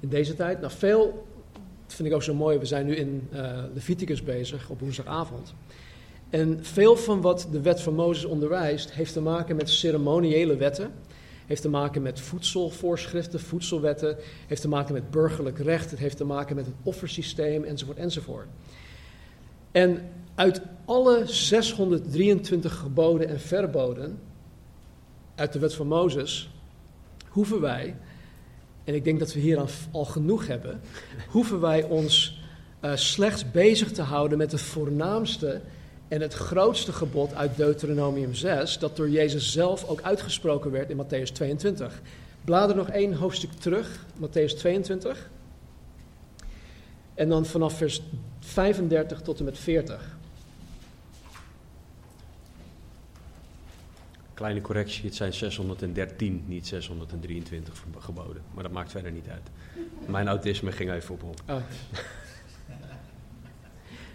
In 0.00 0.08
deze 0.08 0.34
tijd? 0.34 0.60
Nou, 0.60 0.72
veel 0.72 1.25
dat 1.86 1.94
vind 1.94 2.08
ik 2.08 2.14
ook 2.14 2.22
zo 2.22 2.34
mooi. 2.34 2.58
We 2.58 2.66
zijn 2.66 2.86
nu 2.86 2.94
in 2.94 3.28
uh, 3.32 3.62
Leviticus 3.74 4.22
bezig 4.22 4.70
op 4.70 4.80
woensdagavond. 4.80 5.54
En 6.30 6.64
veel 6.64 6.96
van 6.96 7.20
wat 7.20 7.48
de 7.50 7.60
wet 7.60 7.80
van 7.80 7.94
Mozes 7.94 8.24
onderwijst, 8.24 8.92
heeft 8.92 9.12
te 9.12 9.20
maken 9.20 9.56
met 9.56 9.70
ceremoniële 9.70 10.56
wetten. 10.56 10.90
heeft 11.46 11.62
te 11.62 11.68
maken 11.68 12.02
met 12.02 12.20
voedselvoorschriften, 12.20 13.40
voedselwetten, 13.40 14.16
heeft 14.46 14.60
te 14.60 14.68
maken 14.68 14.94
met 14.94 15.10
burgerlijk 15.10 15.58
recht, 15.58 15.90
het 15.90 15.98
heeft 15.98 16.16
te 16.16 16.24
maken 16.24 16.56
met 16.56 16.66
het 16.66 16.74
offersysteem 16.82 17.64
enzovoort 17.64 17.98
enzovoort. 17.98 18.46
En 19.72 20.10
uit 20.34 20.60
alle 20.84 21.26
623 21.26 22.76
geboden 22.76 23.28
en 23.28 23.40
verboden 23.40 24.18
uit 25.34 25.52
de 25.52 25.58
wet 25.58 25.74
van 25.74 25.86
Mozes 25.86 26.50
hoeven 27.28 27.60
wij, 27.60 27.96
en 28.86 28.94
ik 28.94 29.04
denk 29.04 29.18
dat 29.18 29.32
we 29.32 29.40
hier 29.40 29.64
al 29.90 30.04
genoeg 30.04 30.46
hebben, 30.46 30.80
hoeven 31.28 31.60
wij 31.60 31.82
ons 31.82 32.40
uh, 32.84 32.96
slechts 32.96 33.50
bezig 33.50 33.92
te 33.92 34.02
houden 34.02 34.38
met 34.38 34.52
het 34.52 34.60
voornaamste 34.60 35.60
en 36.08 36.20
het 36.20 36.34
grootste 36.34 36.92
gebod 36.92 37.34
uit 37.34 37.56
Deuteronomium 37.56 38.34
6, 38.34 38.78
dat 38.78 38.96
door 38.96 39.10
Jezus 39.10 39.52
zelf 39.52 39.88
ook 39.88 40.02
uitgesproken 40.02 40.70
werd 40.70 40.90
in 40.90 41.04
Matthäus 41.04 41.32
22. 41.32 42.00
Blader 42.44 42.76
nog 42.76 42.88
één 42.88 43.14
hoofdstuk 43.14 43.50
terug, 43.52 44.04
Matthäus 44.20 44.56
22. 44.56 45.30
En 47.14 47.28
dan 47.28 47.46
vanaf 47.46 47.76
vers 47.76 48.02
35 48.40 49.20
tot 49.20 49.38
en 49.38 49.44
met 49.44 49.58
40. 49.58 50.15
Kleine 54.36 54.60
correctie, 54.60 55.04
het 55.04 55.14
zijn 55.14 55.32
613, 55.32 56.44
niet 56.46 56.66
623 56.66 57.84
geboden. 57.98 58.42
Maar 58.54 58.62
dat 58.62 58.72
maakt 58.72 58.90
verder 58.90 59.12
niet 59.12 59.28
uit. 59.28 59.50
Mijn 60.06 60.28
autisme 60.28 60.72
ging 60.72 60.90
even 60.90 61.14
op 61.14 61.22
op. 61.22 61.42
Oh. 61.48 61.56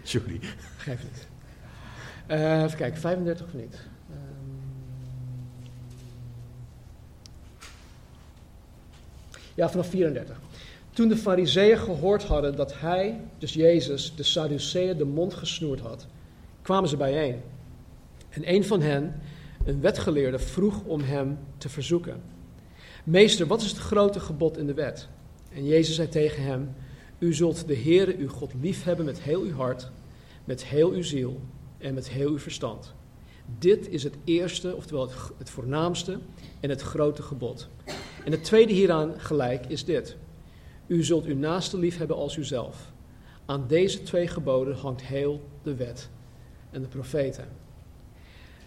Sorry. 0.02 0.40
Geef 0.76 1.02
niet. 1.02 1.28
Uh, 2.28 2.62
even 2.62 2.78
kijken, 2.78 3.00
35 3.00 3.46
of 3.46 3.54
niet? 3.54 3.78
Um, 4.10 4.60
ja, 9.54 9.70
vanaf 9.70 9.88
34. 9.88 10.40
Toen 10.90 11.08
de 11.08 11.16
fariseeën 11.16 11.78
gehoord 11.78 12.22
hadden 12.22 12.56
dat 12.56 12.80
hij, 12.80 13.20
dus 13.38 13.52
Jezus, 13.52 14.14
de 14.16 14.22
Sadduceeën 14.22 14.96
de 14.96 15.04
mond 15.04 15.34
gesnoerd 15.34 15.80
had, 15.80 16.06
kwamen 16.62 16.88
ze 16.88 16.96
bijeen. 16.96 17.40
En 18.28 18.54
een 18.54 18.64
van 18.64 18.80
hen, 18.80 19.20
een 19.64 19.80
wetgeleerde, 19.80 20.38
vroeg 20.38 20.84
om 20.84 21.00
hem 21.00 21.38
te 21.56 21.68
verzoeken. 21.68 22.22
Meester, 23.04 23.46
wat 23.46 23.60
is 23.60 23.68
het 23.68 23.78
grote 23.78 24.20
gebod 24.20 24.58
in 24.58 24.66
de 24.66 24.74
wet? 24.74 25.08
En 25.52 25.66
Jezus 25.66 25.94
zei 25.94 26.08
tegen 26.08 26.42
hem, 26.42 26.74
u 27.18 27.34
zult 27.34 27.66
de 27.66 27.76
Heere 27.76 28.16
uw 28.16 28.28
God 28.28 28.52
liefhebben 28.60 29.04
met 29.04 29.20
heel 29.20 29.42
uw 29.42 29.54
hart, 29.54 29.90
met 30.44 30.64
heel 30.64 30.90
uw 30.90 31.02
ziel 31.02 31.40
en 31.78 31.94
met 31.94 32.08
heel 32.08 32.28
uw 32.28 32.38
verstand. 32.38 32.94
Dit 33.58 33.88
is 33.88 34.02
het 34.02 34.16
eerste, 34.24 34.76
oftewel 34.76 35.08
het, 35.08 35.16
het 35.38 35.50
voornaamste 35.50 36.18
en 36.60 36.70
het 36.70 36.80
grote 36.80 37.22
gebod. 37.22 37.68
En 38.24 38.32
het 38.32 38.44
tweede 38.44 38.72
hieraan 38.72 39.20
gelijk 39.20 39.66
is 39.66 39.84
dit. 39.84 40.16
U 40.86 41.04
zult 41.04 41.24
uw 41.24 41.36
naaste 41.36 41.78
lief 41.78 41.98
hebben 41.98 42.16
als 42.16 42.36
uzelf. 42.36 42.92
Aan 43.46 43.64
deze 43.66 44.02
twee 44.02 44.26
geboden 44.26 44.76
hangt 44.76 45.02
heel 45.02 45.48
de 45.62 45.74
wet 45.74 46.08
en 46.70 46.82
de 46.82 46.88
profeten. 46.88 47.61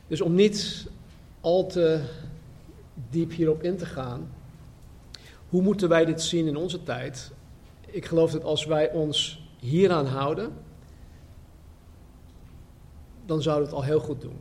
Dus 0.07 0.21
om 0.21 0.35
niet 0.35 0.87
al 1.41 1.67
te 1.67 2.03
diep 3.09 3.31
hierop 3.31 3.63
in 3.63 3.77
te 3.77 3.85
gaan, 3.85 4.31
hoe 5.49 5.61
moeten 5.61 5.89
wij 5.89 6.05
dit 6.05 6.21
zien 6.21 6.47
in 6.47 6.55
onze 6.55 6.83
tijd? 6.83 7.31
Ik 7.85 8.05
geloof 8.05 8.31
dat 8.31 8.43
als 8.43 8.65
wij 8.65 8.91
ons 8.91 9.47
hieraan 9.59 10.05
houden, 10.05 10.53
dan 13.25 13.41
zouden 13.41 13.69
we 13.69 13.75
het 13.75 13.83
al 13.83 13.89
heel 13.89 13.99
goed 13.99 14.21
doen. 14.21 14.37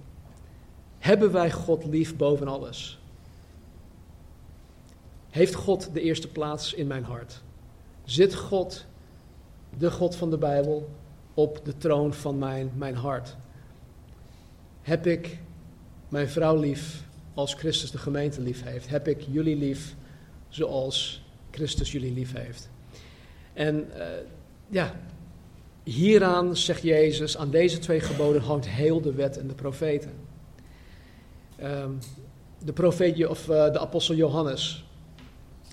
Hebben 0.98 1.32
wij 1.32 1.52
God 1.52 1.84
lief 1.84 2.16
boven 2.16 2.48
alles? 2.48 2.98
Heeft 5.30 5.54
God 5.54 5.92
de 5.92 6.00
eerste 6.00 6.28
plaats 6.28 6.74
in 6.74 6.86
mijn 6.86 7.04
hart? 7.04 7.42
Zit 8.04 8.34
God, 8.34 8.86
de 9.78 9.90
God 9.90 10.16
van 10.16 10.30
de 10.30 10.38
Bijbel, 10.38 10.88
op 11.34 11.60
de 11.64 11.76
troon 11.76 12.14
van 12.14 12.38
mijn, 12.38 12.72
mijn 12.74 12.94
hart? 12.94 13.36
Heb 14.82 15.06
ik 15.06 15.40
mijn 16.14 16.28
vrouw 16.28 16.56
lief 16.56 17.02
als 17.34 17.54
Christus 17.54 17.90
de 17.90 17.98
gemeente 17.98 18.40
lief 18.40 18.62
heeft? 18.64 18.88
Heb 18.88 19.08
ik 19.08 19.20
jullie 19.30 19.56
lief 19.56 19.94
zoals 20.48 21.24
Christus 21.50 21.92
jullie 21.92 22.12
lief 22.12 22.32
heeft? 22.32 22.70
En 23.52 23.86
uh, 23.96 24.06
ja, 24.68 24.94
Hieraan, 25.82 26.56
zegt 26.56 26.82
Jezus, 26.82 27.36
aan 27.36 27.50
deze 27.50 27.78
twee 27.78 28.00
geboden 28.00 28.42
hangt 28.42 28.68
heel 28.68 29.00
de 29.00 29.12
wet 29.12 29.38
en 29.38 29.46
de 29.46 29.54
profeten. 29.54 30.12
Um, 31.62 31.98
de 32.64 32.72
profeet, 32.72 33.26
of 33.26 33.48
uh, 33.48 33.72
de 33.72 33.78
apostel 33.78 34.14
Johannes. 34.14 34.84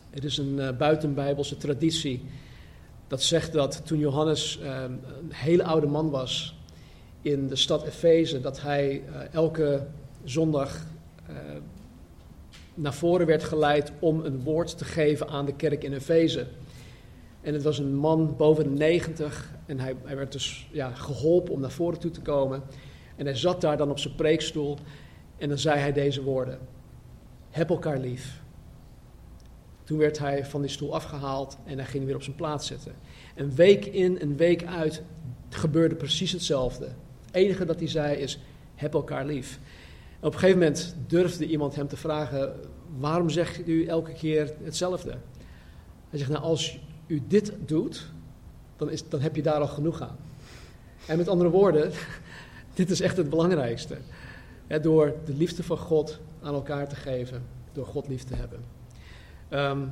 Het 0.10 0.23
is 0.23 0.38
een 0.38 0.58
uh, 0.58 0.71
buitenbijbelse 0.77 1.58
traditie 1.58 2.25
dat 3.08 3.23
zegt 3.23 3.54
dat 3.54 3.82
toen 3.86 3.99
Johannes 3.99 4.60
uh, 4.62 4.82
een 4.82 5.32
hele 5.32 5.63
oude 5.63 5.88
man 5.88 6.10
was 6.10 6.60
in 7.21 7.47
de 7.47 7.56
stad 7.56 7.84
Efeze, 7.84 8.41
dat 8.41 8.62
hij 8.62 9.04
elke 9.32 9.88
zondag 10.23 10.86
naar 12.73 12.93
voren 12.93 13.25
werd 13.27 13.43
geleid 13.43 13.91
om 13.99 14.25
een 14.25 14.43
woord 14.43 14.77
te 14.77 14.86
geven 14.86 15.27
aan 15.27 15.45
de 15.45 15.55
kerk 15.55 15.84
in 15.84 15.93
Efeze. 15.93 16.47
En 17.41 17.53
het 17.53 17.63
was 17.63 17.79
een 17.79 17.95
man 17.95 18.36
boven 18.38 18.63
de 18.63 18.69
90 18.69 19.51
en 19.65 19.79
hij, 19.79 19.95
hij 20.03 20.15
werd 20.15 20.31
dus 20.31 20.69
ja, 20.71 20.91
geholpen 20.91 21.53
om 21.53 21.60
naar 21.60 21.71
voren 21.71 21.99
toe 21.99 22.12
te 22.12 22.21
komen. 22.21 22.63
En 23.15 23.25
hij 23.25 23.36
zat 23.36 23.62
daar 23.62 23.77
dan 23.77 23.89
op 23.89 23.99
zijn 23.99 24.15
preekstoel 24.15 24.77
en 25.38 25.49
dan 25.49 25.57
zei 25.57 25.79
hij 25.79 25.93
deze 25.93 26.23
woorden. 26.23 26.60
Heb 27.49 27.69
elkaar 27.69 27.97
lief. 27.97 28.41
Toen 29.84 29.97
werd 29.97 30.19
hij 30.19 30.45
van 30.45 30.62
die 30.62 30.69
stoel 30.69 30.93
afgehaald 30.93 31.57
en 31.65 31.77
hij 31.77 31.88
ging 31.88 32.05
weer 32.05 32.15
op 32.15 32.23
zijn 32.23 32.36
plaats 32.36 32.67
zitten. 32.67 32.93
Een 33.36 33.55
week 33.55 33.86
in, 33.86 34.17
een 34.21 34.38
week 34.38 34.65
uit 34.65 35.03
gebeurde 35.49 35.95
precies 35.95 36.31
hetzelfde. 36.31 36.86
Het 37.25 37.36
enige 37.36 37.65
dat 37.65 37.79
hij 37.79 37.88
zei 37.88 38.17
is, 38.17 38.39
heb 38.75 38.93
elkaar 38.93 39.25
lief. 39.25 39.60
Op 40.21 40.34
een 40.34 40.39
gegeven 40.39 40.60
moment 40.60 40.95
durfde 41.07 41.45
iemand 41.45 41.75
hem 41.75 41.88
te 41.88 41.97
vragen, 41.97 42.53
waarom 42.97 43.29
zegt 43.29 43.67
u 43.67 43.86
elke 43.86 44.13
keer 44.13 44.53
hetzelfde? 44.63 45.10
Hij 46.10 46.19
zegt, 46.19 46.31
nou 46.31 46.43
als 46.43 46.79
u 47.07 47.21
dit 47.27 47.53
doet, 47.65 48.12
dan, 48.75 48.89
is, 48.89 49.10
dan 49.10 49.19
heb 49.19 49.36
je 49.36 49.41
daar 49.41 49.60
al 49.60 49.67
genoeg 49.67 50.01
aan. 50.01 50.17
En 51.05 51.17
met 51.17 51.27
andere 51.27 51.49
woorden, 51.49 51.91
dit 52.73 52.89
is 52.89 53.01
echt 53.01 53.17
het 53.17 53.29
belangrijkste. 53.29 53.97
door 54.81 55.13
de 55.25 55.34
liefde 55.34 55.63
van 55.63 55.77
God 55.77 56.19
aan 56.41 56.53
elkaar 56.53 56.88
te 56.88 56.95
geven, 56.95 57.43
door 57.71 57.86
God 57.86 58.07
lief 58.07 58.23
te 58.23 58.36
hebben. 58.36 58.60
Um, 59.49 59.91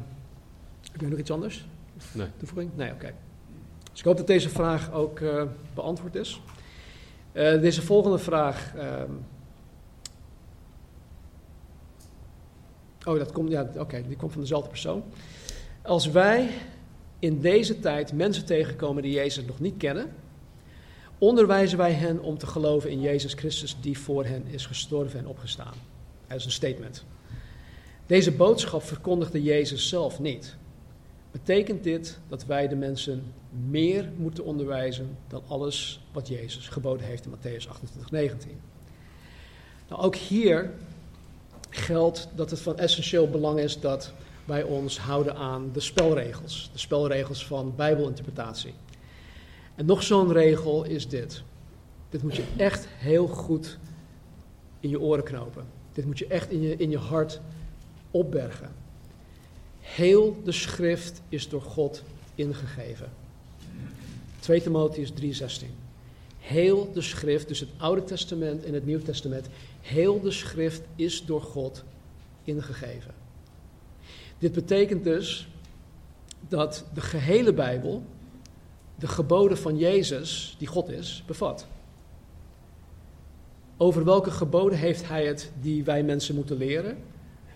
heb 0.91 1.01
je 1.01 1.07
nog 1.07 1.19
iets 1.19 1.31
anders? 1.31 1.67
Nee. 2.11 2.27
Toevoeging? 2.37 2.71
Nee, 2.75 2.91
oké. 2.91 3.13
Dus 3.91 3.99
ik 3.99 4.05
hoop 4.05 4.17
dat 4.17 4.27
deze 4.27 4.49
vraag 4.49 4.91
ook 4.91 5.19
uh, 5.19 5.43
beantwoord 5.73 6.15
is. 6.15 6.41
Uh, 7.33 7.61
deze 7.61 7.81
volgende 7.81 8.17
vraag. 8.17 8.73
Um, 8.75 9.25
oh, 13.05 13.17
dat 13.17 13.31
komt, 13.31 13.51
ja, 13.51 13.69
oké, 13.77 14.03
die 14.07 14.17
komt 14.17 14.31
van 14.31 14.41
dezelfde 14.41 14.69
persoon. 14.69 15.03
Als 15.81 16.07
wij 16.07 16.49
in 17.19 17.39
deze 17.41 17.79
tijd 17.79 18.13
mensen 18.13 18.45
tegenkomen 18.45 19.03
die 19.03 19.11
Jezus 19.11 19.45
nog 19.45 19.59
niet 19.59 19.77
kennen, 19.77 20.13
onderwijzen 21.17 21.77
wij 21.77 21.91
hen 21.91 22.19
om 22.21 22.37
te 22.37 22.47
geloven 22.47 22.89
in 22.89 23.01
Jezus 23.01 23.33
Christus 23.33 23.77
die 23.81 23.99
voor 23.99 24.25
hen 24.25 24.43
is 24.47 24.65
gestorven 24.65 25.19
en 25.19 25.27
opgestaan. 25.27 25.73
Dat 26.27 26.37
is 26.37 26.45
een 26.45 26.51
statement. 26.51 27.05
Deze 28.05 28.31
boodschap 28.31 28.83
verkondigde 28.83 29.43
Jezus 29.43 29.89
zelf 29.89 30.19
niet. 30.19 30.55
Betekent 31.31 31.83
dit 31.83 32.19
dat 32.27 32.45
wij 32.45 32.67
de 32.67 32.75
mensen 32.75 33.23
meer 33.69 34.09
moeten 34.17 34.43
onderwijzen 34.43 35.17
dan 35.27 35.41
alles 35.47 36.01
wat 36.11 36.27
Jezus 36.27 36.67
geboden 36.67 37.05
heeft 37.05 37.25
in 37.25 37.31
Matthäus 37.31 37.69
28, 37.69 38.11
19? 38.11 38.59
Nou, 39.89 40.01
ook 40.01 40.15
hier 40.15 40.73
geldt 41.69 42.27
dat 42.35 42.49
het 42.49 42.59
van 42.59 42.77
essentieel 42.77 43.29
belang 43.29 43.59
is 43.59 43.79
dat 43.79 44.13
wij 44.45 44.63
ons 44.63 44.99
houden 44.99 45.35
aan 45.35 45.69
de 45.73 45.79
spelregels. 45.79 46.69
De 46.73 46.79
spelregels 46.79 47.45
van 47.45 47.73
Bijbelinterpretatie. 47.75 48.73
En 49.75 49.85
nog 49.85 50.03
zo'n 50.03 50.31
regel 50.31 50.83
is 50.83 51.07
dit. 51.07 51.43
Dit 52.09 52.23
moet 52.23 52.35
je 52.35 52.43
echt 52.57 52.87
heel 52.87 53.27
goed 53.27 53.77
in 54.79 54.89
je 54.89 54.99
oren 54.99 55.23
knopen. 55.23 55.65
Dit 55.93 56.05
moet 56.05 56.19
je 56.19 56.27
echt 56.27 56.51
in 56.51 56.61
je, 56.61 56.75
in 56.77 56.89
je 56.89 56.97
hart 56.97 57.39
opbergen. 58.11 58.71
Heel 59.79 60.41
de 60.43 60.51
schrift 60.51 61.21
is 61.29 61.49
door 61.49 61.61
God 61.61 62.03
ingegeven. 62.35 63.09
2 64.39 64.61
Timotheus 64.61 65.11
3:16. 65.11 65.65
Heel 66.39 66.91
de 66.93 67.01
schrift, 67.01 67.47
dus 67.47 67.59
het 67.59 67.69
Oude 67.77 68.03
Testament 68.03 68.63
en 68.63 68.73
het 68.73 68.85
Nieuw 68.85 69.01
Testament, 69.01 69.47
heel 69.81 70.21
de 70.21 70.31
schrift 70.31 70.81
is 70.95 71.25
door 71.25 71.41
God 71.41 71.83
ingegeven. 72.43 73.13
Dit 74.37 74.51
betekent 74.51 75.03
dus 75.03 75.47
dat 76.47 76.85
de 76.93 77.01
gehele 77.01 77.53
Bijbel 77.53 78.03
de 78.95 79.07
geboden 79.07 79.57
van 79.57 79.77
Jezus, 79.77 80.55
die 80.57 80.67
God 80.67 80.89
is, 80.89 81.23
bevat. 81.27 81.67
Over 83.77 84.03
welke 84.03 84.31
geboden 84.31 84.77
heeft 84.77 85.07
hij 85.07 85.25
het 85.25 85.51
die 85.61 85.83
wij 85.83 86.03
mensen 86.03 86.35
moeten 86.35 86.57
leren? 86.57 86.97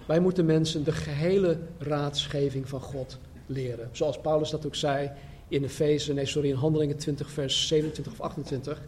Wij 0.06 0.20
moeten 0.20 0.46
mensen 0.46 0.84
de 0.84 0.92
gehele 0.92 1.60
raadsgeving 1.78 2.70
van 2.70 2.82
God 2.82 3.18
leren. 3.46 3.90
Zoals 3.92 4.20
Paulus 4.20 4.50
dat 4.50 4.66
ook 4.66 4.76
zei 4.76 5.12
in 5.48 5.64
Efeze, 5.64 6.14
nee 6.14 6.26
sorry, 6.26 6.50
in 6.50 6.56
Handelingen 6.56 6.98
20 6.98 7.30
vers 7.30 7.68
27 7.68 8.14
of 8.14 8.22
28. 8.22 8.82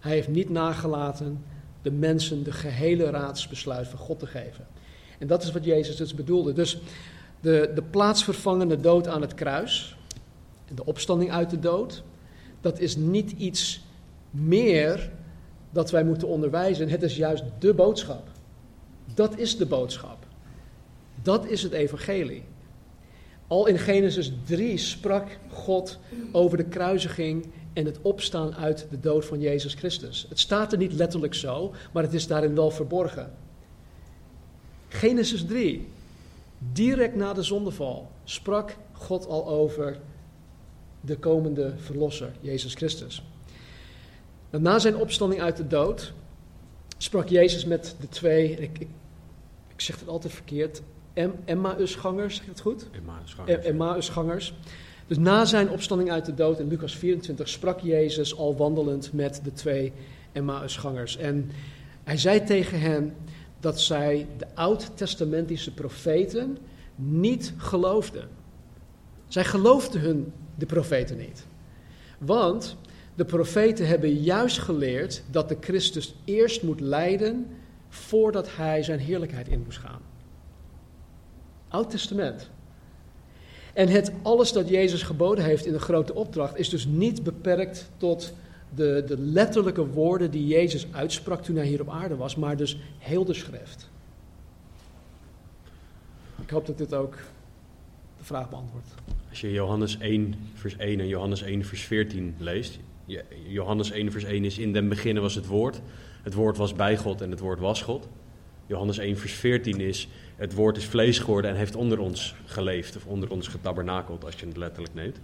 Hij 0.00 0.12
heeft 0.12 0.28
niet 0.28 0.48
nagelaten 0.48 1.44
de 1.82 1.90
mensen 1.90 2.42
de 2.42 2.52
gehele 2.52 3.10
raadsbesluit 3.10 3.88
van 3.88 3.98
God 3.98 4.18
te 4.18 4.26
geven. 4.26 4.66
En 5.18 5.26
dat 5.26 5.42
is 5.42 5.52
wat 5.52 5.64
Jezus 5.64 5.96
dus 5.96 6.14
bedoelde. 6.14 6.52
Dus 6.52 6.78
de, 7.40 7.70
de 7.74 7.82
plaatsvervangende 7.82 8.80
dood 8.80 9.08
aan 9.08 9.20
het 9.20 9.34
kruis, 9.34 9.96
de 10.74 10.84
opstanding 10.84 11.32
uit 11.32 11.50
de 11.50 11.58
dood, 11.58 12.02
dat 12.60 12.78
is 12.78 12.96
niet 12.96 13.30
iets 13.30 13.84
meer 14.30 15.10
dat 15.70 15.90
wij 15.90 16.04
moeten 16.04 16.28
onderwijzen. 16.28 16.88
Het 16.88 17.02
is 17.02 17.16
juist 17.16 17.44
de 17.58 17.74
boodschap. 17.74 18.28
Dat 19.14 19.38
is 19.38 19.56
de 19.56 19.66
boodschap. 19.66 20.26
Dat 21.22 21.46
is 21.46 21.62
het 21.62 21.72
evangelie. 21.72 22.44
Al 23.46 23.66
in 23.66 23.78
Genesis 23.78 24.32
3 24.44 24.76
sprak 24.76 25.38
God 25.48 25.98
over 26.32 26.56
de 26.56 26.64
kruisiging 26.64 27.46
en 27.78 27.84
het 27.84 27.98
opstaan 28.02 28.54
uit 28.54 28.86
de 28.90 29.00
dood 29.00 29.24
van 29.24 29.40
Jezus 29.40 29.74
Christus. 29.74 30.26
Het 30.28 30.38
staat 30.38 30.72
er 30.72 30.78
niet 30.78 30.92
letterlijk 30.92 31.34
zo, 31.34 31.74
maar 31.92 32.02
het 32.02 32.14
is 32.14 32.26
daarin 32.26 32.54
wel 32.54 32.70
verborgen. 32.70 33.32
Genesis 34.88 35.44
3, 35.44 35.88
direct 36.72 37.14
na 37.14 37.32
de 37.32 37.42
zondeval, 37.42 38.10
sprak 38.24 38.76
God 38.92 39.26
al 39.26 39.48
over 39.48 39.98
de 41.00 41.18
komende 41.18 41.72
verlosser, 41.76 42.32
Jezus 42.40 42.74
Christus. 42.74 43.22
Na 44.50 44.78
zijn 44.78 44.96
opstanding 44.96 45.42
uit 45.42 45.56
de 45.56 45.66
dood 45.66 46.12
sprak 46.96 47.28
Jezus 47.28 47.64
met 47.64 47.96
de 48.00 48.08
twee, 48.08 48.50
ik, 48.50 48.78
ik, 48.78 48.88
ik 49.74 49.80
zeg 49.80 49.98
het 49.98 50.08
altijd 50.08 50.32
verkeerd, 50.32 50.82
Emmausgangers, 51.44 52.34
zeg 52.34 52.42
ik 52.42 52.50
het 52.50 52.60
goed? 52.60 52.86
Emmausgangers. 52.90 53.64
Emmausgangers. 53.64 54.54
Dus 55.08 55.18
na 55.18 55.44
zijn 55.44 55.70
opstanding 55.70 56.10
uit 56.10 56.24
de 56.24 56.34
dood 56.34 56.58
in 56.60 56.68
Lucas 56.68 56.96
24 56.96 57.48
sprak 57.48 57.80
Jezus 57.80 58.36
al 58.36 58.56
wandelend 58.56 59.12
met 59.12 59.40
de 59.44 59.52
twee 59.52 59.92
Emmausgangers. 60.32 61.16
En 61.16 61.50
hij 62.04 62.16
zei 62.16 62.44
tegen 62.44 62.80
hen 62.80 63.14
dat 63.60 63.80
zij 63.80 64.26
de 64.38 64.46
oud-testamentische 64.54 65.74
profeten 65.74 66.58
niet 66.94 67.54
geloofden. 67.56 68.28
Zij 69.28 69.44
geloofden 69.44 70.00
hun 70.00 70.32
de 70.54 70.66
profeten 70.66 71.16
niet. 71.16 71.46
Want 72.18 72.76
de 73.14 73.24
profeten 73.24 73.86
hebben 73.86 74.12
juist 74.12 74.58
geleerd 74.58 75.22
dat 75.30 75.48
de 75.48 75.56
Christus 75.60 76.14
eerst 76.24 76.62
moet 76.62 76.80
lijden 76.80 77.46
voordat 77.88 78.56
hij 78.56 78.82
zijn 78.82 78.98
heerlijkheid 78.98 79.48
in 79.48 79.62
moest 79.64 79.78
gaan. 79.78 80.00
Oud 81.68 81.90
Testament. 81.90 82.50
En 83.78 83.88
het 83.88 84.12
alles 84.22 84.52
dat 84.52 84.68
Jezus 84.68 85.02
geboden 85.02 85.44
heeft 85.44 85.66
in 85.66 85.72
de 85.72 85.80
grote 85.80 86.14
opdracht 86.14 86.58
is 86.58 86.68
dus 86.68 86.86
niet 86.86 87.22
beperkt 87.22 87.90
tot 87.96 88.34
de, 88.74 89.04
de 89.06 89.18
letterlijke 89.18 89.86
woorden 89.86 90.30
die 90.30 90.46
Jezus 90.46 90.86
uitsprak 90.90 91.42
toen 91.42 91.56
hij 91.56 91.66
hier 91.66 91.80
op 91.80 91.90
aarde 91.90 92.16
was, 92.16 92.36
maar 92.36 92.56
dus 92.56 92.78
heel 92.98 93.24
de 93.24 93.34
schrift. 93.34 93.90
Ik 96.42 96.50
hoop 96.50 96.66
dat 96.66 96.78
dit 96.78 96.94
ook 96.94 97.14
de 98.18 98.24
vraag 98.24 98.50
beantwoordt. 98.50 98.88
Als 99.28 99.40
je 99.40 99.52
Johannes 99.52 99.98
1 99.98 100.34
vers 100.54 100.76
1 100.76 101.00
en 101.00 101.08
Johannes 101.08 101.42
1 101.42 101.64
vers 101.64 101.82
14 101.82 102.34
leest, 102.38 102.78
Johannes 103.48 103.90
1 103.90 104.12
vers 104.12 104.24
1 104.24 104.44
is 104.44 104.58
in 104.58 104.72
den 104.72 104.88
beginnen 104.88 105.22
was 105.22 105.34
het 105.34 105.46
woord, 105.46 105.80
het 106.22 106.34
woord 106.34 106.56
was 106.56 106.74
bij 106.74 106.96
God 106.96 107.20
en 107.20 107.30
het 107.30 107.40
woord 107.40 107.58
was 107.58 107.82
God. 107.82 108.08
Johannes 108.68 108.98
1 108.98 109.18
vers 109.18 109.32
14 109.32 109.80
is 109.80 110.08
het 110.36 110.54
woord 110.54 110.76
is 110.76 110.84
vlees 110.84 111.18
geworden 111.18 111.50
en 111.50 111.56
heeft 111.56 111.76
onder 111.76 111.98
ons 111.98 112.34
geleefd 112.44 112.96
of 112.96 113.06
onder 113.06 113.30
ons 113.30 113.48
getabernakeld 113.48 114.24
als 114.24 114.34
je 114.40 114.46
het 114.46 114.56
letterlijk 114.56 114.94
neemt. 114.94 115.20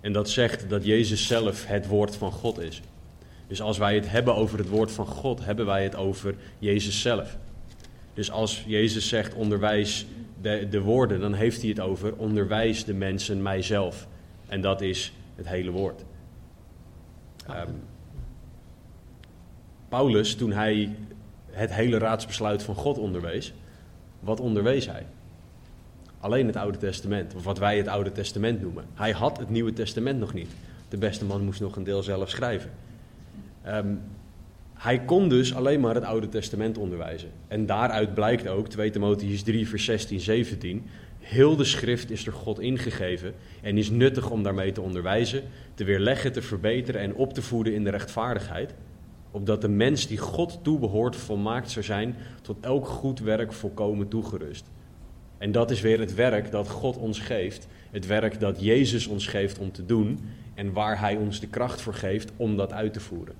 En 0.00 0.12
dat 0.12 0.30
zegt 0.30 0.68
dat 0.68 0.84
Jezus 0.84 1.26
zelf 1.26 1.66
het 1.66 1.86
woord 1.86 2.16
van 2.16 2.32
God 2.32 2.58
is. 2.58 2.80
Dus 3.46 3.60
als 3.62 3.78
wij 3.78 3.94
het 3.94 4.10
hebben 4.10 4.34
over 4.34 4.58
het 4.58 4.68
woord 4.68 4.92
van 4.92 5.06
God, 5.06 5.44
hebben 5.44 5.66
wij 5.66 5.82
het 5.82 5.96
over 5.96 6.34
Jezus 6.58 7.00
zelf. 7.00 7.36
Dus 8.14 8.30
als 8.30 8.64
Jezus 8.66 9.08
zegt 9.08 9.34
onderwijs 9.34 10.06
de, 10.40 10.66
de 10.70 10.80
woorden, 10.80 11.20
dan 11.20 11.34
heeft 11.34 11.60
hij 11.60 11.70
het 11.70 11.80
over 11.80 12.16
onderwijs 12.16 12.84
de 12.84 12.94
mensen 12.94 13.42
mijzelf. 13.42 14.06
En 14.46 14.60
dat 14.60 14.80
is 14.80 15.12
het 15.34 15.48
hele 15.48 15.70
woord. 15.70 16.04
Um, 17.50 17.82
Paulus, 19.88 20.34
toen 20.34 20.52
hij 20.52 20.96
het 21.60 21.72
hele 21.72 21.98
raadsbesluit 21.98 22.62
van 22.62 22.74
God 22.74 22.98
onderwees, 22.98 23.52
wat 24.20 24.40
onderwees 24.40 24.86
hij? 24.86 25.06
Alleen 26.20 26.46
het 26.46 26.56
Oude 26.56 26.78
Testament, 26.78 27.34
of 27.34 27.44
wat 27.44 27.58
wij 27.58 27.76
het 27.76 27.88
Oude 27.88 28.12
Testament 28.12 28.60
noemen. 28.60 28.84
Hij 28.94 29.10
had 29.10 29.38
het 29.38 29.50
Nieuwe 29.50 29.72
Testament 29.72 30.18
nog 30.18 30.34
niet. 30.34 30.50
De 30.88 30.96
beste 30.96 31.24
man 31.24 31.44
moest 31.44 31.60
nog 31.60 31.76
een 31.76 31.84
deel 31.84 32.02
zelf 32.02 32.30
schrijven. 32.30 32.70
Um, 33.66 34.00
hij 34.74 35.00
kon 35.00 35.28
dus 35.28 35.54
alleen 35.54 35.80
maar 35.80 35.94
het 35.94 36.04
Oude 36.04 36.28
Testament 36.28 36.78
onderwijzen. 36.78 37.30
En 37.48 37.66
daaruit 37.66 38.14
blijkt 38.14 38.48
ook, 38.48 38.68
2 38.68 38.90
Timotheüs 38.90 39.42
3, 39.44 39.68
vers 39.68 39.84
16, 39.84 40.20
17, 40.20 40.86
heel 41.18 41.56
de 41.56 41.64
schrift 41.64 42.10
is 42.10 42.24
door 42.24 42.34
God 42.34 42.60
ingegeven 42.60 43.34
en 43.62 43.78
is 43.78 43.90
nuttig 43.90 44.30
om 44.30 44.42
daarmee 44.42 44.72
te 44.72 44.80
onderwijzen, 44.80 45.42
te 45.74 45.84
weerleggen, 45.84 46.32
te 46.32 46.42
verbeteren 46.42 47.00
en 47.00 47.14
op 47.14 47.34
te 47.34 47.42
voeden 47.42 47.74
in 47.74 47.84
de 47.84 47.90
rechtvaardigheid, 47.90 48.74
opdat 49.30 49.60
de 49.60 49.68
mens 49.68 50.06
die 50.06 50.18
God 50.18 50.58
toebehoort 50.62 51.16
volmaakt 51.16 51.70
zou 51.70 51.84
zijn, 51.84 52.16
tot 52.42 52.56
elk 52.60 52.86
goed 52.86 53.20
werk 53.20 53.52
volkomen 53.52 54.08
toegerust. 54.08 54.64
En 55.38 55.52
dat 55.52 55.70
is 55.70 55.80
weer 55.80 56.00
het 56.00 56.14
werk 56.14 56.50
dat 56.50 56.68
God 56.68 56.96
ons 56.96 57.18
geeft, 57.18 57.66
het 57.90 58.06
werk 58.06 58.40
dat 58.40 58.60
Jezus 58.60 59.06
ons 59.06 59.26
geeft 59.26 59.58
om 59.58 59.72
te 59.72 59.86
doen 59.86 60.18
en 60.54 60.72
waar 60.72 61.00
Hij 61.00 61.16
ons 61.16 61.40
de 61.40 61.46
kracht 61.46 61.80
voor 61.80 61.94
geeft 61.94 62.32
om 62.36 62.56
dat 62.56 62.72
uit 62.72 62.92
te 62.92 63.00
voeren. 63.00 63.34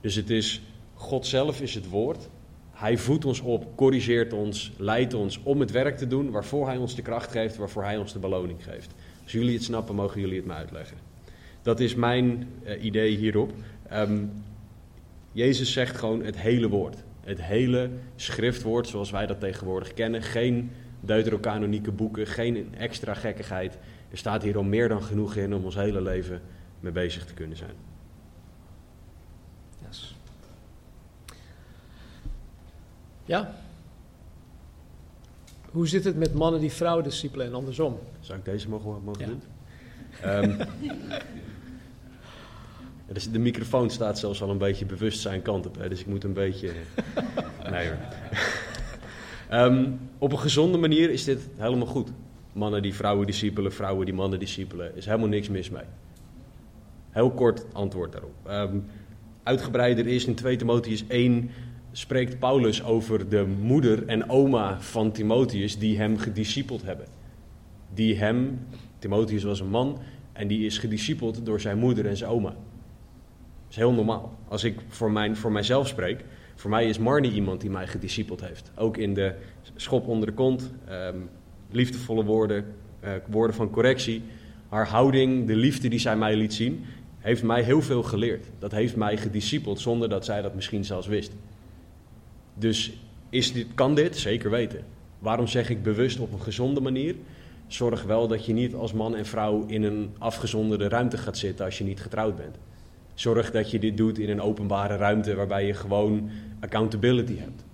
Dus 0.00 0.14
het 0.14 0.30
is, 0.30 0.62
God 0.94 1.26
zelf 1.26 1.60
is 1.60 1.74
het 1.74 1.88
woord. 1.88 2.28
Hij 2.70 2.96
voedt 2.96 3.24
ons 3.24 3.40
op, 3.40 3.76
corrigeert 3.76 4.32
ons, 4.32 4.72
leidt 4.76 5.14
ons 5.14 5.40
om 5.42 5.60
het 5.60 5.70
werk 5.70 5.96
te 5.96 6.06
doen 6.06 6.30
waarvoor 6.30 6.66
Hij 6.66 6.76
ons 6.76 6.94
de 6.94 7.02
kracht 7.02 7.30
geeft, 7.30 7.56
waarvoor 7.56 7.84
Hij 7.84 7.96
ons 7.96 8.12
de 8.12 8.18
beloning 8.18 8.64
geeft. 8.64 8.94
Als 9.22 9.32
jullie 9.32 9.54
het 9.54 9.64
snappen, 9.64 9.94
mogen 9.94 10.20
jullie 10.20 10.36
het 10.36 10.46
me 10.46 10.52
uitleggen. 10.52 10.96
Dat 11.62 11.80
is 11.80 11.94
mijn 11.94 12.48
uh, 12.64 12.84
idee 12.84 13.16
hierop. 13.16 13.52
Um, 13.92 14.30
Jezus 15.38 15.72
zegt 15.72 15.96
gewoon 15.96 16.24
het 16.24 16.38
hele 16.38 16.68
woord. 16.68 16.96
Het 17.20 17.42
hele 17.42 17.90
schriftwoord 18.16 18.88
zoals 18.88 19.10
wij 19.10 19.26
dat 19.26 19.40
tegenwoordig 19.40 19.94
kennen. 19.94 20.22
Geen 20.22 20.70
deuterocanonieke 21.00 21.92
boeken, 21.92 22.26
geen 22.26 22.74
extra 22.74 23.14
gekkigheid. 23.14 23.78
Er 24.10 24.18
staat 24.18 24.42
hier 24.42 24.56
al 24.56 24.62
meer 24.62 24.88
dan 24.88 25.02
genoeg 25.02 25.34
in 25.34 25.54
om 25.54 25.64
ons 25.64 25.74
hele 25.74 26.02
leven 26.02 26.40
mee 26.80 26.92
bezig 26.92 27.24
te 27.24 27.34
kunnen 27.34 27.56
zijn. 27.56 27.74
Ja? 33.24 33.54
Hoe 35.70 35.88
zit 35.88 36.04
het 36.04 36.16
met 36.16 36.34
mannen 36.34 36.60
die 36.60 36.72
vrouwen 36.72 37.04
discipelen 37.04 37.46
en 37.46 37.54
andersom? 37.54 37.98
Zou 38.20 38.38
ik 38.38 38.44
deze 38.44 38.68
mogen, 38.68 39.02
mogen 39.04 39.26
doen? 39.26 39.42
Um, 40.24 40.56
dus 43.12 43.30
de 43.30 43.38
microfoon 43.38 43.90
staat 43.90 44.18
zelfs 44.18 44.42
al 44.42 44.50
een 44.50 44.58
beetje 44.58 44.86
bewust 44.86 45.20
zijn 45.20 45.42
kant 45.42 45.66
op, 45.66 45.78
hè, 45.78 45.88
dus 45.88 46.00
ik 46.00 46.06
moet 46.06 46.24
een 46.24 46.32
beetje... 46.32 46.70
nee 47.70 47.88
hoor. 47.88 47.98
um, 49.60 49.98
op 50.18 50.32
een 50.32 50.38
gezonde 50.38 50.78
manier 50.78 51.10
is 51.10 51.24
dit 51.24 51.48
helemaal 51.56 51.86
goed. 51.86 52.10
Mannen 52.52 52.82
die 52.82 52.94
vrouwen 52.94 53.26
discipelen, 53.26 53.72
vrouwen 53.72 54.06
die 54.06 54.14
mannen 54.14 54.38
discipelen, 54.38 54.96
is 54.96 55.04
helemaal 55.04 55.28
niks 55.28 55.48
mis 55.48 55.70
mee. 55.70 55.84
Heel 57.10 57.30
kort 57.30 57.64
antwoord 57.72 58.12
daarop. 58.12 58.34
Um, 58.50 58.84
uitgebreider 59.42 60.06
is 60.06 60.24
in 60.24 60.34
2 60.34 60.56
Timotheus 60.56 61.06
1 61.06 61.50
spreekt 61.92 62.38
Paulus 62.38 62.82
over 62.82 63.28
de 63.28 63.46
moeder 63.60 64.06
en 64.06 64.30
oma 64.30 64.80
van 64.80 65.12
Timotheus 65.12 65.78
die 65.78 65.98
hem 65.98 66.18
gediscipeld 66.18 66.82
hebben. 66.82 67.06
Die 67.94 68.16
hem, 68.16 68.58
Timotheus 68.98 69.42
was 69.42 69.60
een 69.60 69.70
man, 69.70 69.98
en 70.32 70.48
die 70.48 70.66
is 70.66 70.78
gediscipeld 70.78 71.46
door 71.46 71.60
zijn 71.60 71.78
moeder 71.78 72.06
en 72.06 72.16
zijn 72.16 72.30
oma. 72.30 72.54
Is 73.70 73.76
heel 73.76 73.92
normaal. 73.92 74.38
Als 74.48 74.64
ik 74.64 74.78
voor, 74.88 75.10
mijn, 75.10 75.36
voor 75.36 75.52
mijzelf 75.52 75.88
spreek, 75.88 76.24
voor 76.54 76.70
mij 76.70 76.88
is 76.88 76.98
Marnie 76.98 77.32
iemand 77.32 77.60
die 77.60 77.70
mij 77.70 77.86
gediscipeld 77.86 78.40
heeft. 78.40 78.70
Ook 78.76 78.96
in 78.96 79.14
de 79.14 79.34
schop 79.76 80.06
onder 80.06 80.26
de 80.26 80.34
kont, 80.34 80.70
um, 80.90 81.28
liefdevolle 81.70 82.24
woorden, 82.24 82.64
uh, 83.04 83.10
woorden 83.26 83.56
van 83.56 83.70
correctie. 83.70 84.22
Haar 84.68 84.88
houding, 84.88 85.46
de 85.46 85.56
liefde 85.56 85.88
die 85.88 85.98
zij 85.98 86.16
mij 86.16 86.36
liet 86.36 86.54
zien, 86.54 86.84
heeft 87.18 87.42
mij 87.42 87.62
heel 87.62 87.82
veel 87.82 88.02
geleerd. 88.02 88.46
Dat 88.58 88.72
heeft 88.72 88.96
mij 88.96 89.16
gediscipeld 89.16 89.80
zonder 89.80 90.08
dat 90.08 90.24
zij 90.24 90.42
dat 90.42 90.54
misschien 90.54 90.84
zelfs 90.84 91.06
wist. 91.06 91.32
Dus 92.54 92.92
is 93.30 93.52
dit, 93.52 93.66
kan 93.74 93.94
dit? 93.94 94.16
Zeker 94.16 94.50
weten. 94.50 94.84
Waarom 95.18 95.46
zeg 95.46 95.70
ik 95.70 95.82
bewust 95.82 96.18
op 96.18 96.32
een 96.32 96.40
gezonde 96.40 96.80
manier? 96.80 97.14
Zorg 97.66 98.02
wel 98.02 98.28
dat 98.28 98.46
je 98.46 98.52
niet 98.52 98.74
als 98.74 98.92
man 98.92 99.16
en 99.16 99.26
vrouw 99.26 99.64
in 99.66 99.82
een 99.82 100.10
afgezonderde 100.18 100.88
ruimte 100.88 101.18
gaat 101.18 101.38
zitten 101.38 101.64
als 101.64 101.78
je 101.78 101.84
niet 101.84 102.00
getrouwd 102.00 102.36
bent. 102.36 102.56
Zorg 103.18 103.50
dat 103.50 103.70
je 103.70 103.78
dit 103.78 103.96
doet 103.96 104.18
in 104.18 104.30
een 104.30 104.40
openbare 104.40 104.96
ruimte 104.96 105.34
waarbij 105.34 105.66
je 105.66 105.74
gewoon 105.74 106.30
accountability 106.60 107.36
hebt. 107.38 107.64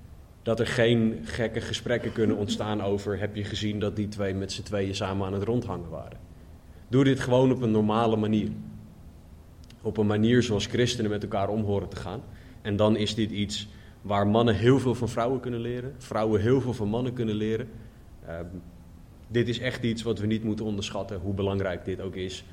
Dat 0.42 0.60
er 0.60 0.66
geen 0.66 1.18
gekke 1.22 1.60
gesprekken 1.60 2.12
kunnen 2.12 2.36
ontstaan 2.36 2.82
over: 2.82 3.18
heb 3.18 3.36
je 3.36 3.44
gezien 3.44 3.78
dat 3.78 3.96
die 3.96 4.08
twee 4.08 4.34
met 4.34 4.52
z'n 4.52 4.62
tweeën 4.62 4.94
samen 4.94 5.26
aan 5.26 5.32
het 5.32 5.42
rondhangen 5.42 5.88
waren? 5.88 6.18
Doe 6.88 7.04
dit 7.04 7.20
gewoon 7.20 7.52
op 7.52 7.62
een 7.62 7.70
normale 7.70 8.16
manier. 8.16 8.48
Op 9.82 9.96
een 9.96 10.06
manier 10.06 10.42
zoals 10.42 10.66
christenen 10.66 11.10
met 11.10 11.22
elkaar 11.22 11.48
om 11.48 11.64
horen 11.64 11.88
te 11.88 11.96
gaan. 11.96 12.22
En 12.62 12.76
dan 12.76 12.96
is 12.96 13.14
dit 13.14 13.30
iets 13.30 13.68
waar 14.02 14.26
mannen 14.26 14.54
heel 14.54 14.78
veel 14.78 14.94
van 14.94 15.08
vrouwen 15.08 15.40
kunnen 15.40 15.60
leren, 15.60 15.94
vrouwen 15.98 16.40
heel 16.40 16.60
veel 16.60 16.74
van 16.74 16.88
mannen 16.88 17.12
kunnen 17.12 17.34
leren. 17.34 17.68
Ehm, 18.26 18.46
dit 19.28 19.48
is 19.48 19.58
echt 19.58 19.82
iets 19.82 20.02
wat 20.02 20.18
we 20.18 20.26
niet 20.26 20.44
moeten 20.44 20.64
onderschatten, 20.64 21.20
hoe 21.20 21.34
belangrijk 21.34 21.84
dit 21.84 22.00
ook 22.00 22.14
is. 22.14 22.44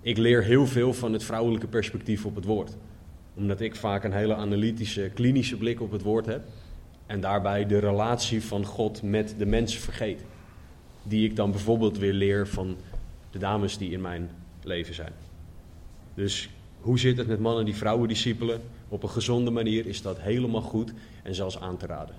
Ik 0.00 0.16
leer 0.16 0.42
heel 0.42 0.66
veel 0.66 0.92
van 0.92 1.12
het 1.12 1.24
vrouwelijke 1.24 1.66
perspectief 1.66 2.26
op 2.26 2.34
het 2.34 2.44
woord. 2.44 2.76
Omdat 3.34 3.60
ik 3.60 3.76
vaak 3.76 4.04
een 4.04 4.12
hele 4.12 4.34
analytische, 4.34 5.10
klinische 5.14 5.56
blik 5.56 5.80
op 5.80 5.90
het 5.90 6.02
woord 6.02 6.26
heb. 6.26 6.46
En 7.06 7.20
daarbij 7.20 7.66
de 7.66 7.78
relatie 7.78 8.42
van 8.42 8.64
God 8.64 9.02
met 9.02 9.34
de 9.38 9.46
mens 9.46 9.76
vergeet. 9.76 10.24
Die 11.02 11.28
ik 11.28 11.36
dan 11.36 11.50
bijvoorbeeld 11.50 11.98
weer 11.98 12.12
leer 12.12 12.48
van 12.48 12.76
de 13.30 13.38
dames 13.38 13.78
die 13.78 13.90
in 13.90 14.00
mijn 14.00 14.30
leven 14.62 14.94
zijn. 14.94 15.12
Dus 16.14 16.50
hoe 16.80 16.98
zit 16.98 17.16
het 17.16 17.26
met 17.26 17.40
mannen 17.40 17.64
die 17.64 17.76
vrouwen 17.76 18.08
discipelen? 18.08 18.60
Op 18.88 19.02
een 19.02 19.08
gezonde 19.08 19.50
manier 19.50 19.86
is 19.86 20.02
dat 20.02 20.20
helemaal 20.20 20.62
goed 20.62 20.92
en 21.22 21.34
zelfs 21.34 21.60
aan 21.60 21.76
te 21.76 21.86
raden. 21.86 22.14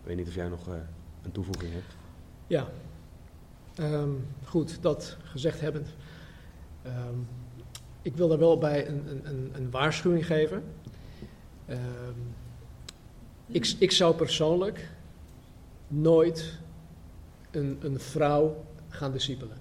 Ik 0.00 0.06
weet 0.08 0.16
niet 0.16 0.28
of 0.28 0.34
jij 0.34 0.48
nog 0.48 0.68
uh, 0.68 0.74
een 1.22 1.32
toevoeging 1.32 1.72
hebt. 1.72 1.96
Ja, 2.46 2.68
um, 3.78 4.26
goed, 4.44 4.78
dat 4.80 5.16
gezegd 5.22 5.60
hebbend. 5.60 5.94
Um, 6.86 7.28
ik 8.02 8.16
wil 8.16 8.28
daar 8.28 8.38
wel 8.38 8.58
bij 8.58 8.88
een, 8.88 9.20
een, 9.24 9.50
een 9.54 9.70
waarschuwing 9.70 10.26
geven. 10.26 10.62
Um, 11.70 11.78
ik, 13.46 13.74
ik 13.78 13.90
zou 13.90 14.14
persoonlijk 14.14 14.90
nooit 15.88 16.58
een, 17.50 17.78
een 17.80 18.00
vrouw 18.00 18.64
gaan 18.88 19.12
discipelen. 19.12 19.56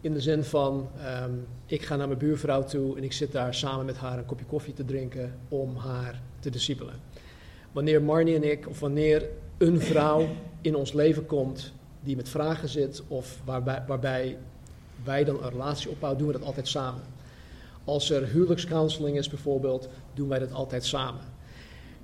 In 0.00 0.12
de 0.12 0.20
zin 0.20 0.44
van, 0.44 0.88
um, 1.22 1.46
ik 1.66 1.82
ga 1.82 1.96
naar 1.96 2.06
mijn 2.06 2.18
buurvrouw 2.18 2.64
toe 2.64 2.96
en 2.96 3.04
ik 3.04 3.12
zit 3.12 3.32
daar 3.32 3.54
samen 3.54 3.86
met 3.86 3.96
haar 3.96 4.18
een 4.18 4.26
kopje 4.26 4.44
koffie 4.44 4.74
te 4.74 4.84
drinken 4.84 5.34
om 5.48 5.76
haar 5.76 6.20
te 6.38 6.50
discipelen. 6.50 6.94
Wanneer 7.72 8.02
Marnie 8.02 8.34
en 8.34 8.50
ik, 8.50 8.68
of 8.68 8.80
wanneer 8.80 9.28
een 9.58 9.80
vrouw 9.80 10.28
in 10.60 10.74
ons 10.74 10.92
leven 10.92 11.26
komt 11.26 11.72
die 12.02 12.16
met 12.16 12.28
vragen 12.28 12.68
zit, 12.68 13.02
of 13.08 13.40
waarbij, 13.44 13.84
waarbij 13.86 14.38
wij 15.04 15.24
dan 15.24 15.42
een 15.42 15.50
relatie 15.50 15.90
opbouwen, 15.90 16.18
doen 16.22 16.32
we 16.32 16.38
dat 16.38 16.46
altijd 16.46 16.68
samen. 16.68 17.02
Als 17.84 18.10
er 18.10 18.26
huwelijkscounseling 18.26 19.16
is 19.16 19.28
bijvoorbeeld, 19.28 19.88
doen 20.14 20.28
wij 20.28 20.38
dat 20.38 20.52
altijd 20.52 20.84
samen. 20.84 21.20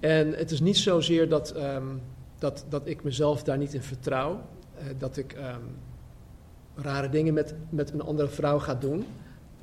En 0.00 0.32
het 0.32 0.50
is 0.50 0.60
niet 0.60 0.76
zozeer 0.76 1.28
dat, 1.28 1.56
um, 1.56 2.00
dat, 2.38 2.64
dat 2.68 2.86
ik 2.86 3.02
mezelf 3.02 3.42
daar 3.42 3.58
niet 3.58 3.74
in 3.74 3.82
vertrouw, 3.82 4.32
uh, 4.32 4.84
dat 4.98 5.16
ik 5.16 5.32
um, 5.32 5.76
rare 6.74 7.08
dingen 7.08 7.34
met, 7.34 7.54
met 7.68 7.92
een 7.92 8.02
andere 8.02 8.28
vrouw 8.28 8.58
ga 8.58 8.74
doen. 8.74 9.06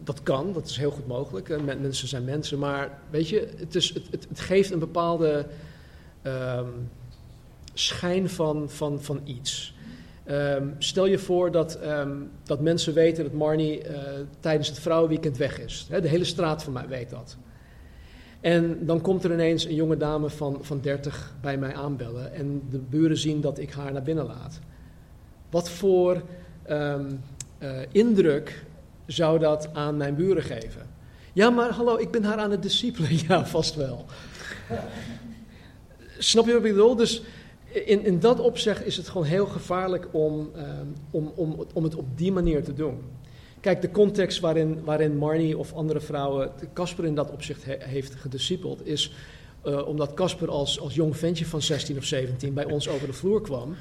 Dat 0.03 0.23
kan, 0.23 0.53
dat 0.53 0.65
is 0.65 0.77
heel 0.77 0.91
goed 0.91 1.07
mogelijk. 1.07 1.63
Mensen 1.63 2.07
zijn 2.07 2.23
mensen, 2.23 2.59
maar 2.59 2.99
weet 3.09 3.29
je, 3.29 3.49
het, 3.57 3.75
is, 3.75 3.93
het, 3.93 4.27
het, 4.29 4.39
geeft 4.39 4.71
een 4.71 4.79
bepaalde 4.79 5.45
um, 6.23 6.89
schijn 7.73 8.29
van, 8.29 8.69
van, 8.69 9.01
van 9.01 9.21
iets. 9.23 9.72
Um, 10.29 10.75
stel 10.77 11.05
je 11.05 11.17
voor 11.17 11.51
dat, 11.51 11.79
um, 11.85 12.31
dat 12.43 12.59
mensen 12.59 12.93
weten 12.93 13.23
dat 13.23 13.33
Marnie 13.33 13.89
uh, 13.89 13.97
tijdens 14.39 14.67
het 14.67 14.79
vrouwenweekend 14.79 15.37
weg 15.37 15.59
is. 15.59 15.87
He, 15.89 16.01
de 16.01 16.07
hele 16.07 16.23
straat 16.23 16.63
van 16.63 16.73
mij 16.73 16.87
weet 16.87 17.09
dat. 17.09 17.37
En 18.41 18.85
dan 18.85 19.01
komt 19.01 19.23
er 19.23 19.31
ineens 19.31 19.65
een 19.65 19.75
jonge 19.75 19.97
dame 19.97 20.29
van, 20.29 20.57
van 20.61 20.81
30 20.81 21.33
bij 21.41 21.57
mij 21.57 21.73
aanbellen. 21.73 22.33
En 22.33 22.61
de 22.69 22.77
buren 22.77 23.17
zien 23.17 23.41
dat 23.41 23.59
ik 23.59 23.71
haar 23.71 23.93
naar 23.93 24.03
binnen 24.03 24.25
laat. 24.25 24.59
Wat 25.49 25.69
voor 25.69 26.21
um, 26.69 27.19
uh, 27.59 27.69
indruk 27.91 28.65
zou 29.05 29.39
dat 29.39 29.69
aan 29.73 29.97
mijn 29.97 30.15
buren 30.15 30.43
geven? 30.43 30.81
Ja, 31.33 31.49
maar 31.49 31.69
hallo, 31.69 31.97
ik 31.97 32.11
ben 32.11 32.23
haar 32.23 32.37
aan 32.37 32.51
het 32.51 32.61
discipelen. 32.61 33.09
Ja, 33.27 33.45
vast 33.45 33.75
wel. 33.75 34.05
Snap 36.17 36.45
je 36.45 36.53
wat 36.53 36.65
ik 36.65 36.71
bedoel? 36.71 36.95
Dus 36.95 37.23
in, 37.73 38.05
in 38.05 38.19
dat 38.19 38.39
opzicht 38.39 38.85
is 38.85 38.97
het 38.97 39.07
gewoon 39.07 39.27
heel 39.27 39.45
gevaarlijk 39.45 40.07
om, 40.11 40.51
um, 40.55 40.93
om, 41.11 41.31
om, 41.35 41.65
om 41.73 41.83
het 41.83 41.95
op 41.95 42.17
die 42.17 42.31
manier 42.31 42.63
te 42.63 42.73
doen. 42.73 43.01
Kijk, 43.59 43.81
de 43.81 43.91
context 43.91 44.39
waarin, 44.39 44.83
waarin 44.83 45.17
Marnie 45.17 45.57
of 45.57 45.73
andere 45.73 45.99
vrouwen 45.99 46.51
Casper 46.73 47.05
in 47.05 47.15
dat 47.15 47.31
opzicht 47.31 47.65
he, 47.65 47.75
heeft 47.79 48.15
gediscipeld, 48.15 48.87
is 48.87 49.13
uh, 49.65 49.87
omdat 49.87 50.13
Casper 50.13 50.49
als, 50.49 50.79
als 50.79 50.93
jong 50.93 51.17
ventje 51.17 51.45
van 51.45 51.61
16 51.61 51.97
of 51.97 52.03
17 52.03 52.53
bij 52.53 52.65
ons 52.65 52.89
over 52.89 53.07
de 53.07 53.13
vloer 53.13 53.41
kwam. 53.41 53.75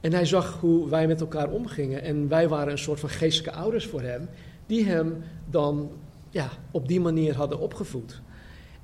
En 0.00 0.12
hij 0.12 0.24
zag 0.24 0.60
hoe 0.60 0.88
wij 0.88 1.06
met 1.06 1.20
elkaar 1.20 1.50
omgingen. 1.50 2.02
En 2.02 2.28
wij 2.28 2.48
waren 2.48 2.72
een 2.72 2.78
soort 2.78 3.00
van 3.00 3.08
geestelijke 3.08 3.58
ouders 3.58 3.86
voor 3.86 4.02
hem, 4.02 4.28
die 4.66 4.84
hem 4.84 5.22
dan 5.50 5.90
ja, 6.30 6.50
op 6.70 6.88
die 6.88 7.00
manier 7.00 7.34
hadden 7.34 7.58
opgevoed. 7.58 8.20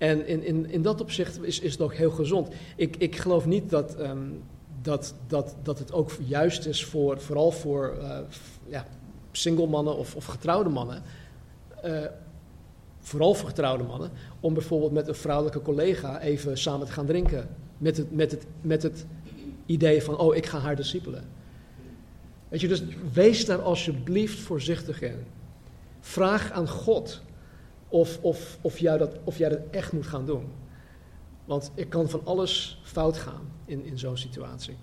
En 0.03 0.26
in, 0.26 0.44
in, 0.44 0.70
in 0.70 0.82
dat 0.82 1.00
opzicht 1.00 1.42
is, 1.42 1.61
is 1.61 1.72
het 1.72 1.80
ook 1.80 1.94
heel 1.94 2.11
gezond. 2.11 2.48
Ik, 2.76 2.96
ik 2.96 3.16
geloof 3.16 3.46
niet 3.46 3.70
dat, 3.70 4.00
um, 4.00 4.42
dat, 4.82 5.14
dat, 5.26 5.55
dat 5.62 5.78
het 5.78 5.92
ook 5.92 6.11
juist 6.26 6.66
is 6.66 6.84
voor, 6.84 7.20
vooral 7.20 7.50
voor 7.50 7.96
uh, 7.98 8.18
ja, 8.68 8.86
single 9.32 9.66
mannen 9.66 9.96
of, 9.96 10.16
of 10.16 10.24
getrouwde 10.24 10.68
mannen. 10.68 11.03
Uh, 11.84 12.00
vooral 13.00 13.34
voor 13.34 13.48
getrouwde 13.48 13.84
mannen, 13.84 14.11
om 14.40 14.55
bijvoorbeeld 14.55 14.92
met 14.92 15.09
een 15.09 15.14
vrouwelijke 15.14 15.62
collega 15.62 16.20
even 16.20 16.59
samen 16.59 16.86
te 16.86 16.92
gaan 16.92 17.07
drinken. 17.07 17.48
Met 17.78 17.96
het, 17.96 18.12
met 18.12 18.30
het, 18.30 18.46
met 18.61 18.82
het 18.82 19.07
idee 19.66 20.03
van, 20.03 20.18
oh, 20.18 20.36
ik 20.36 20.46
ga 20.46 20.59
haar 20.59 20.76
discipelen. 20.76 21.24
Weet 22.48 22.61
je, 22.61 22.68
dus 22.68 22.82
wees 23.12 23.44
daar 23.44 23.62
alsjeblieft 23.62 24.38
voorzichtig 24.38 25.03
in. 25.03 25.24
Vraag 26.00 26.50
aan 26.50 26.68
God 26.68 27.22
of, 27.93 28.18
of, 28.20 28.59
of, 28.61 28.78
jij 28.78 28.99
dat, 28.99 29.16
of 29.24 29.38
jij 29.38 29.49
dat 29.49 29.61
echt 29.70 29.93
moet 29.93 30.07
gaan 30.07 30.26
doen. 30.26 30.47
Want 31.45 31.72
er 31.74 31.86
kan 31.86 32.09
van 32.09 32.20
alles 32.24 32.80
fout 32.82 33.18
gaan 33.18 33.53
in, 33.64 33.84
in 33.84 33.99
zo'n 33.99 34.16
situatie. 34.16 34.76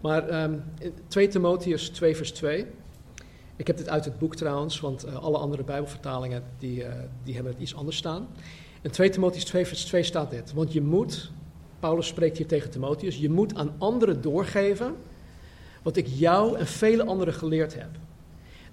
Maar 0.00 0.42
um, 0.42 0.62
2 1.08 1.28
Timotheus 1.28 1.88
2 1.88 2.16
vers 2.16 2.30
2. 2.30 2.66
Ik 3.56 3.66
heb 3.66 3.76
dit 3.76 3.88
uit 3.88 4.04
het 4.04 4.18
boek 4.18 4.36
trouwens, 4.36 4.80
want 4.80 5.06
uh, 5.06 5.16
alle 5.16 5.38
andere 5.38 5.64
bijbelvertalingen 5.64 6.42
die, 6.58 6.80
uh, 6.80 6.88
die 7.22 7.34
hebben 7.34 7.52
het 7.52 7.62
iets 7.62 7.74
anders 7.74 7.96
staan. 7.96 8.28
In 8.82 8.90
2 8.90 9.10
Timotheus 9.10 9.44
2 9.44 9.66
vers 9.66 9.84
2 9.84 10.02
staat 10.02 10.30
dit. 10.30 10.52
Want 10.52 10.72
je 10.72 10.80
moet, 10.80 11.30
Paulus 11.78 12.06
spreekt 12.06 12.36
hier 12.36 12.46
tegen 12.46 12.70
Timotheus, 12.70 13.16
je 13.16 13.30
moet 13.30 13.54
aan 13.54 13.74
anderen 13.78 14.20
doorgeven 14.22 14.96
wat 15.82 15.96
ik 15.96 16.06
jou 16.06 16.58
en 16.58 16.66
vele 16.66 17.04
anderen 17.04 17.34
geleerd 17.34 17.74
heb. 17.74 17.88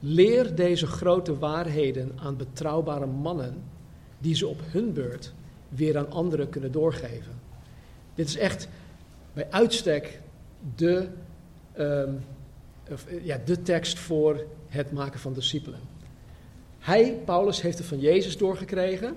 Leer 0.08 0.56
deze 0.56 0.88
grote 0.88 1.38
waarheden 1.38 2.12
aan 2.16 2.38
betrouwbare 2.38 3.06
mannen, 3.06 3.64
die 4.18 4.36
ze 4.36 4.47
op 4.47 4.62
hun 4.66 4.93
beurt 4.93 5.34
weer 5.70 5.97
aan 5.97 6.12
anderen 6.12 6.49
kunnen 6.49 6.72
doorgeven. 6.72 7.32
Dit 8.16 8.28
is 8.28 8.38
echt 8.38 8.68
bij 9.34 9.47
uitstek 9.49 10.22
de, 10.76 11.08
um, 11.78 12.24
of, 12.91 13.06
ja, 13.22 13.39
de 13.45 13.62
tekst 13.62 13.99
voor 13.99 14.43
het 14.68 14.91
maken 14.91 15.20
van 15.20 15.34
discipelen. 15.34 15.80
Hij, 16.80 17.20
Paulus, 17.26 17.62
heeft 17.62 17.78
het 17.78 17.88
van 17.88 17.99
Jezus 17.99 18.38
doorgekregen. 18.38 19.16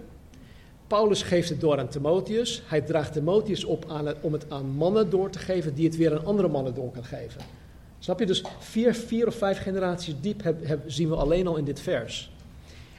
Paulus 0.87 1.23
geeft 1.23 1.49
het 1.49 1.61
door 1.61 1.79
aan 1.79 1.89
Timotheus. 1.89 2.63
Hij 2.67 2.81
draagt 2.81 3.13
Timotheus 3.13 3.65
op 3.65 3.85
aan 3.89 4.15
om 4.21 4.33
het 4.33 4.51
aan 4.51 4.67
mannen 4.67 5.11
door 5.11 5.31
te 5.31 5.39
geven, 5.39 5.75
die 5.75 5.87
het 5.87 5.97
weer 5.97 6.19
aan 6.19 6.25
andere 6.25 6.49
mannen 6.49 6.75
door 6.75 6.91
kan 6.91 7.05
geven. 7.05 7.41
Snap 7.99 8.19
je? 8.19 8.27
Dus 8.27 8.43
vier, 8.59 8.95
vier 8.95 9.27
of 9.27 9.35
vijf 9.35 9.59
generaties 9.59 10.15
diep 10.21 10.55
zien 10.87 11.09
we 11.09 11.17
alleen 11.17 11.47
al 11.47 11.57
in 11.57 11.65
dit 11.65 11.81
vers. 11.81 12.31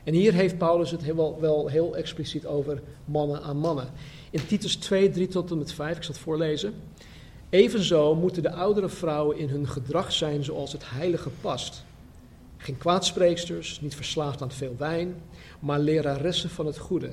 En 0.04 0.14
hier 0.14 0.34
heeft 0.34 0.58
Paulus 0.58 0.92
het 0.92 1.16
wel, 1.16 1.38
wel 1.40 1.68
heel 1.68 1.96
expliciet 1.96 2.46
over 2.46 2.82
mannen 3.06 3.42
aan 3.42 3.58
mannen. 3.58 3.90
In 4.30 4.46
Titus 4.46 4.76
2, 4.76 5.10
3 5.10 5.28
tot 5.28 5.52
en 5.52 5.58
met 5.58 5.74
5, 5.74 5.98
ik 5.98 6.04
zal 6.04 6.14
het 6.14 6.24
voorlezen. 6.24 6.74
Evenzo 7.50 8.16
moeten 8.16 8.44
de 8.44 8.52
oudere 8.52 8.90
vrouwen 8.90 9.38
in 9.38 9.50
hun 9.50 9.68
gedrag 9.68 10.12
zijn 10.12 10.44
zoals 10.44 10.72
het 10.72 10.90
heilige 10.90 11.30
past. 11.42 11.84
Geen 12.58 12.78
kwaadspreeksters, 12.78 13.82
niet 13.82 13.96
verslaafd 13.96 14.42
aan 14.42 14.52
veel 14.52 14.76
wijn, 14.78 15.16
maar 15.60 15.80
leraressen 15.80 16.50
van 16.50 16.66
het 16.66 16.78
goede. 16.78 17.12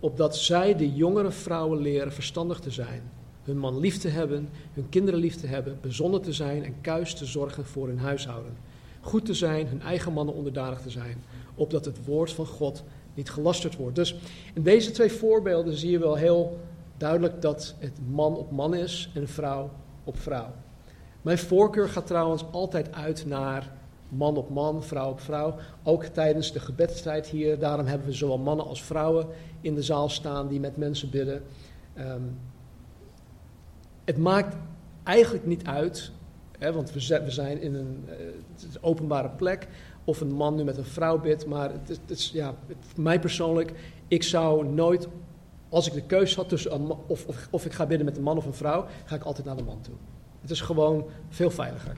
Opdat 0.00 0.36
zij 0.36 0.76
de 0.76 0.94
jongere 0.94 1.30
vrouwen 1.30 1.80
leren 1.80 2.12
verstandig 2.12 2.60
te 2.60 2.70
zijn 2.70 3.10
hun 3.44 3.58
man 3.58 3.78
lief 3.78 3.98
te 3.98 4.08
hebben, 4.08 4.48
hun 4.74 4.88
kinderen 4.88 5.20
lief 5.20 5.36
te 5.36 5.46
hebben, 5.46 5.78
bezonnen 5.80 6.22
te 6.22 6.32
zijn 6.32 6.64
en 6.64 6.74
kuis 6.80 7.14
te 7.14 7.24
zorgen 7.24 7.64
voor 7.64 7.86
hun 7.86 7.98
huishouden. 7.98 8.52
Goed 9.00 9.24
te 9.24 9.34
zijn, 9.34 9.66
hun 9.66 9.82
eigen 9.82 10.12
mannen 10.12 10.34
onderdanig 10.34 10.80
te 10.80 10.90
zijn, 10.90 11.22
opdat 11.54 11.84
het 11.84 12.04
woord 12.04 12.32
van 12.32 12.46
God 12.46 12.82
niet 13.14 13.30
gelasterd 13.30 13.76
wordt. 13.76 13.96
Dus 13.96 14.16
in 14.54 14.62
deze 14.62 14.90
twee 14.90 15.12
voorbeelden 15.12 15.76
zie 15.76 15.90
je 15.90 15.98
wel 15.98 16.14
heel 16.14 16.58
duidelijk 16.96 17.42
dat 17.42 17.74
het 17.78 17.98
man 18.10 18.36
op 18.36 18.50
man 18.50 18.74
is 18.74 19.10
en 19.14 19.28
vrouw 19.28 19.70
op 20.04 20.18
vrouw. 20.18 20.52
Mijn 21.22 21.38
voorkeur 21.38 21.88
gaat 21.88 22.06
trouwens 22.06 22.44
altijd 22.50 22.92
uit 22.92 23.26
naar 23.26 23.72
man 24.08 24.36
op 24.36 24.50
man, 24.50 24.82
vrouw 24.84 25.10
op 25.10 25.20
vrouw. 25.20 25.54
Ook 25.82 26.04
tijdens 26.04 26.52
de 26.52 26.60
gebedstijd 26.60 27.26
hier. 27.26 27.58
Daarom 27.58 27.86
hebben 27.86 28.06
we 28.06 28.12
zowel 28.12 28.38
mannen 28.38 28.66
als 28.66 28.82
vrouwen 28.82 29.26
in 29.60 29.74
de 29.74 29.82
zaal 29.82 30.08
staan 30.08 30.48
die 30.48 30.60
met 30.60 30.76
mensen 30.76 31.10
bidden. 31.10 31.42
Um, 31.98 32.38
het 34.10 34.18
maakt 34.18 34.56
eigenlijk 35.02 35.46
niet 35.46 35.66
uit, 35.66 36.10
hè, 36.58 36.72
want 36.72 36.92
we 36.92 37.00
zijn, 37.30 37.60
in 37.60 37.74
een 37.74 38.04
uh, 38.08 38.16
openbare 38.80 39.28
plek, 39.28 39.68
of 40.04 40.20
een 40.20 40.32
man 40.32 40.54
nu 40.54 40.64
met 40.64 40.76
een 40.76 40.84
vrouw 40.84 41.18
bidt, 41.18 41.46
maar 41.46 41.72
het 41.72 41.88
het 41.88 42.10
is 42.10 42.30
ja, 42.30 42.54
mij 42.96 43.20
persoonlijk, 43.20 43.72
ik 44.08 44.22
zou 44.22 44.66
nooit, 44.66 45.08
als 45.68 45.86
ik 45.86 45.92
de 45.92 46.02
keuze 46.02 46.36
had 46.36 46.48
tussen 46.48 46.74
een, 46.74 46.90
of, 47.06 47.26
of, 47.26 47.48
of 47.50 47.64
ik 47.64 47.72
ga 47.72 47.86
bidden 47.86 48.06
met 48.06 48.16
een 48.16 48.22
man 48.22 48.36
of 48.36 48.46
een 48.46 48.54
vrouw, 48.54 48.86
ga 49.04 49.14
ik 49.14 49.22
altijd 49.22 49.46
naar 49.46 49.56
de 49.56 49.62
man 49.62 49.80
toe. 49.80 49.94
Het 50.40 50.50
is 50.50 50.60
gewoon 50.60 51.06
veel 51.28 51.50
veiliger 51.50 51.96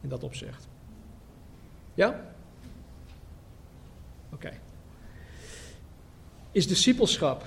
in 0.00 0.08
dat 0.08 0.24
opzicht. 0.24 0.68
Ja? 1.94 2.20
Oké. 4.32 4.50
Is 6.52 6.68
discipelschap 6.68 7.44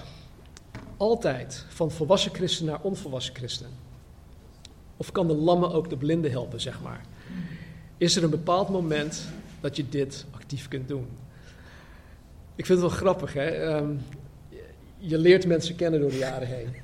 altijd 0.98 1.66
van 1.70 1.92
volwassen 1.92 2.34
christen 2.34 2.66
naar 2.66 2.82
onvolwassen 2.82 3.36
christen? 3.36 3.90
Of 5.02 5.12
kan 5.12 5.28
de 5.28 5.34
lamme 5.34 5.72
ook 5.72 5.90
de 5.90 5.98
blinde 5.98 6.30
helpen, 6.30 6.62
zeg 6.62 6.82
maar? 6.82 7.02
Is 7.98 8.16
er 8.16 8.24
een 8.24 8.30
bepaald 8.30 8.70
moment 8.70 9.28
dat 9.62 9.76
je 9.76 9.90
dit 9.90 10.26
actief 10.32 10.68
kunt 10.68 10.88
doen? 10.88 11.08
Ik 12.56 12.66
vind 12.66 12.80
het 12.80 12.90
wel 12.90 12.98
grappig, 12.98 13.34
hè? 13.34 13.48
Ehm, 13.48 13.90
je 14.98 15.18
leert 15.18 15.46
mensen 15.46 15.76
kennen 15.76 16.00
door 16.00 16.10
de 16.10 16.18
jaren 16.18 16.48
heen. 16.48 16.76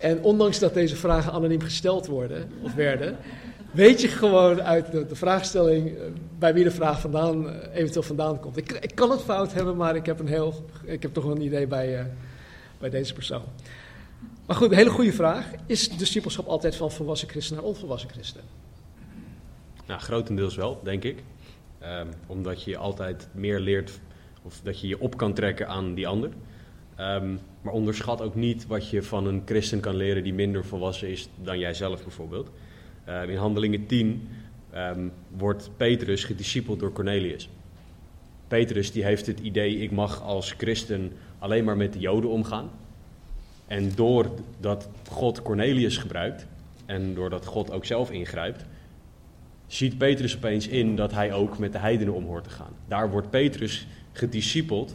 En 0.00 0.22
ondanks 0.22 0.58
dat 0.58 0.74
deze 0.74 0.96
vragen 0.96 1.32
anoniem 1.32 1.60
gesteld 1.60 2.06
worden, 2.06 2.50
of 2.62 2.74
werden, 2.74 3.16
weet 3.70 4.00
je 4.00 4.08
gewoon 4.08 4.62
uit 4.62 4.92
de, 4.92 5.06
de, 5.06 5.16
vraagstelling 5.16 5.88
eh, 5.88 6.02
bij 6.38 6.54
wie 6.54 6.64
de 6.64 6.70
vraag 6.70 7.00
vandaan, 7.00 7.50
eh, 7.50 7.76
eventueel 7.76 8.04
vandaan 8.04 8.40
komt. 8.40 8.56
Ik, 8.56 8.72
ik, 8.72 8.94
kan 8.94 9.10
het 9.10 9.20
fout 9.20 9.52
hebben, 9.52 9.76
maar 9.76 9.96
ik 9.96 10.06
heb, 10.06 10.18
een 10.18 10.28
heel, 10.28 10.64
ik 10.84 11.02
heb 11.02 11.12
toch 11.12 11.24
wel 11.24 11.36
een 11.36 11.42
idee 11.42 11.66
bij, 11.66 11.98
uh, 11.98 12.04
bij 12.78 12.90
deze 12.90 13.12
persoon. 13.14 13.44
Maar 14.48 14.56
goed, 14.56 14.70
een 14.70 14.76
hele 14.76 14.90
goede 14.90 15.12
vraag. 15.12 15.50
Is 15.66 15.88
discipelschap 15.88 16.46
altijd 16.46 16.76
van 16.76 16.90
volwassen 16.90 17.28
christen 17.28 17.56
naar 17.56 17.64
onvolwassen 17.64 18.10
christen? 18.10 18.40
Nou, 19.86 20.00
grotendeels 20.00 20.56
wel, 20.56 20.80
denk 20.82 21.04
ik. 21.04 21.22
Um, 21.82 22.08
omdat 22.26 22.62
je 22.62 22.76
altijd 22.76 23.28
meer 23.32 23.60
leert, 23.60 24.00
of 24.42 24.60
dat 24.62 24.80
je 24.80 24.88
je 24.88 25.00
op 25.00 25.16
kan 25.16 25.32
trekken 25.32 25.68
aan 25.68 25.94
die 25.94 26.06
ander. 26.06 26.30
Um, 27.00 27.40
maar 27.62 27.72
onderschat 27.72 28.20
ook 28.20 28.34
niet 28.34 28.66
wat 28.66 28.90
je 28.90 29.02
van 29.02 29.26
een 29.26 29.42
christen 29.44 29.80
kan 29.80 29.96
leren 29.96 30.22
die 30.22 30.34
minder 30.34 30.64
volwassen 30.64 31.08
is 31.08 31.28
dan 31.42 31.58
jijzelf 31.58 32.02
bijvoorbeeld. 32.02 32.50
Uh, 33.08 33.28
in 33.28 33.36
Handelingen 33.36 33.86
10 33.86 34.28
um, 34.74 35.12
wordt 35.36 35.70
Petrus 35.76 36.24
gediscipeld 36.24 36.80
door 36.80 36.92
Cornelius. 36.92 37.48
Petrus 38.48 38.92
die 38.92 39.04
heeft 39.04 39.26
het 39.26 39.40
idee, 39.40 39.76
ik 39.76 39.90
mag 39.90 40.22
als 40.22 40.52
christen 40.52 41.12
alleen 41.38 41.64
maar 41.64 41.76
met 41.76 41.92
de 41.92 41.98
Joden 41.98 42.30
omgaan. 42.30 42.70
En 43.68 43.94
doordat 43.94 44.88
God 45.10 45.42
Cornelius 45.42 45.96
gebruikt 45.96 46.46
en 46.86 47.14
doordat 47.14 47.46
God 47.46 47.70
ook 47.70 47.84
zelf 47.84 48.10
ingrijpt, 48.10 48.64
ziet 49.66 49.98
Petrus 49.98 50.36
opeens 50.36 50.68
in 50.68 50.96
dat 50.96 51.12
hij 51.12 51.32
ook 51.32 51.58
met 51.58 51.72
de 51.72 51.78
heidenen 51.78 52.14
om 52.14 52.24
hoort 52.24 52.44
te 52.44 52.50
gaan. 52.50 52.72
Daar 52.86 53.10
wordt 53.10 53.30
Petrus 53.30 53.86
gediscipeld, 54.12 54.94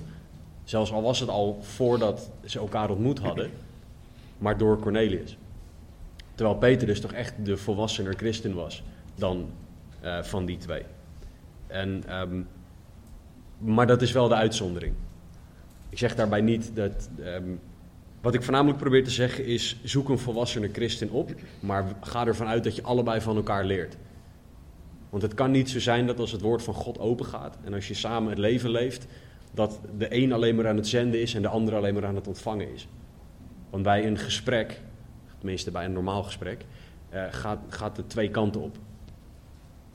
zelfs 0.64 0.92
al 0.92 1.02
was 1.02 1.20
het 1.20 1.30
al 1.30 1.60
voordat 1.62 2.32
ze 2.46 2.60
elkaar 2.60 2.90
ontmoet 2.90 3.20
hadden, 3.20 3.52
maar 4.38 4.58
door 4.58 4.80
Cornelius. 4.80 5.38
Terwijl 6.36 6.58
Petrus 6.58 7.00
toch 7.00 7.14
echt 7.14 7.34
de 7.46 7.58
volwassener 7.58 8.14
christen 8.14 8.54
was 8.54 8.84
dan 9.16 9.50
uh, 10.04 10.24
van 10.24 10.46
die 10.46 10.58
twee. 10.58 10.84
En, 11.68 12.20
um, 12.20 12.48
maar 13.58 13.88
dat 13.88 14.02
is 14.02 14.12
wel 14.12 14.28
de 14.28 14.36
uitzondering. 14.36 14.94
Ik 15.90 15.98
zeg 15.98 16.16
daarbij 16.16 16.42
niet 16.42 16.72
dat. 16.76 17.10
Um, 17.20 17.60
wat 18.24 18.34
ik 18.34 18.44
voornamelijk 18.44 18.80
probeer 18.80 19.04
te 19.04 19.10
zeggen 19.10 19.46
is: 19.46 19.78
zoek 19.84 20.10
een 20.10 20.18
volwassene 20.18 20.70
christen 20.72 21.10
op, 21.10 21.32
maar 21.60 21.86
ga 22.02 22.26
ervan 22.26 22.48
uit 22.48 22.64
dat 22.64 22.76
je 22.76 22.84
allebei 22.84 23.22
van 23.22 23.36
elkaar 23.36 23.66
leert. 23.66 23.98
Want 25.10 25.24
het 25.24 25.34
kan 25.34 25.52
niet 25.52 25.70
zo 25.70 25.80
zijn 25.80 26.08
dat 26.08 26.20
als 26.20 26.32
het 26.32 26.42
woord 26.42 26.64
van 26.64 26.74
God 26.74 27.00
open 27.00 27.26
gaat 27.26 27.58
en 27.64 27.74
als 27.74 27.88
je 27.88 27.94
samen 27.94 28.30
het 28.30 28.38
leven 28.38 28.70
leeft, 28.70 29.08
dat 29.54 29.80
de 29.98 30.16
een 30.16 30.34
alleen 30.34 30.56
maar 30.56 30.68
aan 30.68 30.76
het 30.76 30.88
zenden 30.88 31.22
is 31.22 31.34
en 31.34 31.42
de 31.42 31.48
ander 31.48 31.76
alleen 31.76 31.94
maar 31.94 32.06
aan 32.06 32.16
het 32.16 32.28
ontvangen 32.28 32.74
is. 32.74 32.88
Want 33.70 33.84
bij 33.84 34.08
een 34.08 34.18
gesprek, 34.18 34.82
tenminste 35.38 35.72
bij 35.72 35.86
een 35.86 35.94
normaal 35.94 36.24
gesprek, 36.24 36.66
uh, 37.14 37.24
gaat, 37.30 37.60
gaat 37.68 37.98
het 37.98 38.10
twee 38.10 38.30
kanten 38.30 38.62
op. 38.62 38.78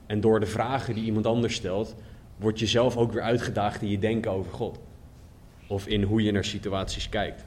En 0.05 0.21
door 0.21 0.39
de 0.39 0.45
vragen 0.45 0.93
die 0.93 1.03
iemand 1.03 1.25
anders 1.25 1.55
stelt, 1.55 1.95
word 2.37 2.59
je 2.59 2.67
zelf 2.67 2.97
ook 2.97 3.11
weer 3.11 3.21
uitgedaagd 3.21 3.81
in 3.81 3.89
je 3.89 3.99
denken 3.99 4.31
over 4.31 4.51
God. 4.51 4.79
Of 5.67 5.87
in 5.87 6.03
hoe 6.03 6.23
je 6.23 6.31
naar 6.31 6.45
situaties 6.45 7.09
kijkt. 7.09 7.45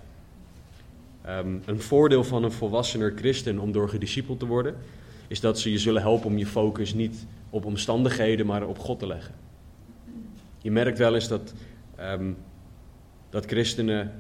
Um, 1.29 1.63
een 1.65 1.81
voordeel 1.81 2.25
van 2.25 2.45
een 2.45 2.53
volwassener 2.53 3.13
christen 3.17 3.59
om 3.59 3.73
door 3.73 3.89
gediscipeld 3.89 4.39
te 4.39 4.47
worden, 4.47 4.77
is 5.29 5.41
dat 5.41 5.59
ze 5.59 5.71
je 5.71 5.79
zullen 5.79 6.03
helpen 6.03 6.27
om 6.27 6.39
je 6.39 6.47
focus 6.47 6.95
niet 6.95 7.27
op 7.51 7.65
omstandigheden, 7.65 8.47
maar 8.47 8.67
op 8.67 8.79
God 8.79 8.99
te 8.99 9.07
leggen. 9.07 9.35
Je 10.59 10.71
merkt 10.71 10.99
wel 10.99 11.15
eens 11.15 11.29
dat, 11.29 11.55
um, 12.01 12.37
dat 13.31 13.47
christenen, 13.47 14.13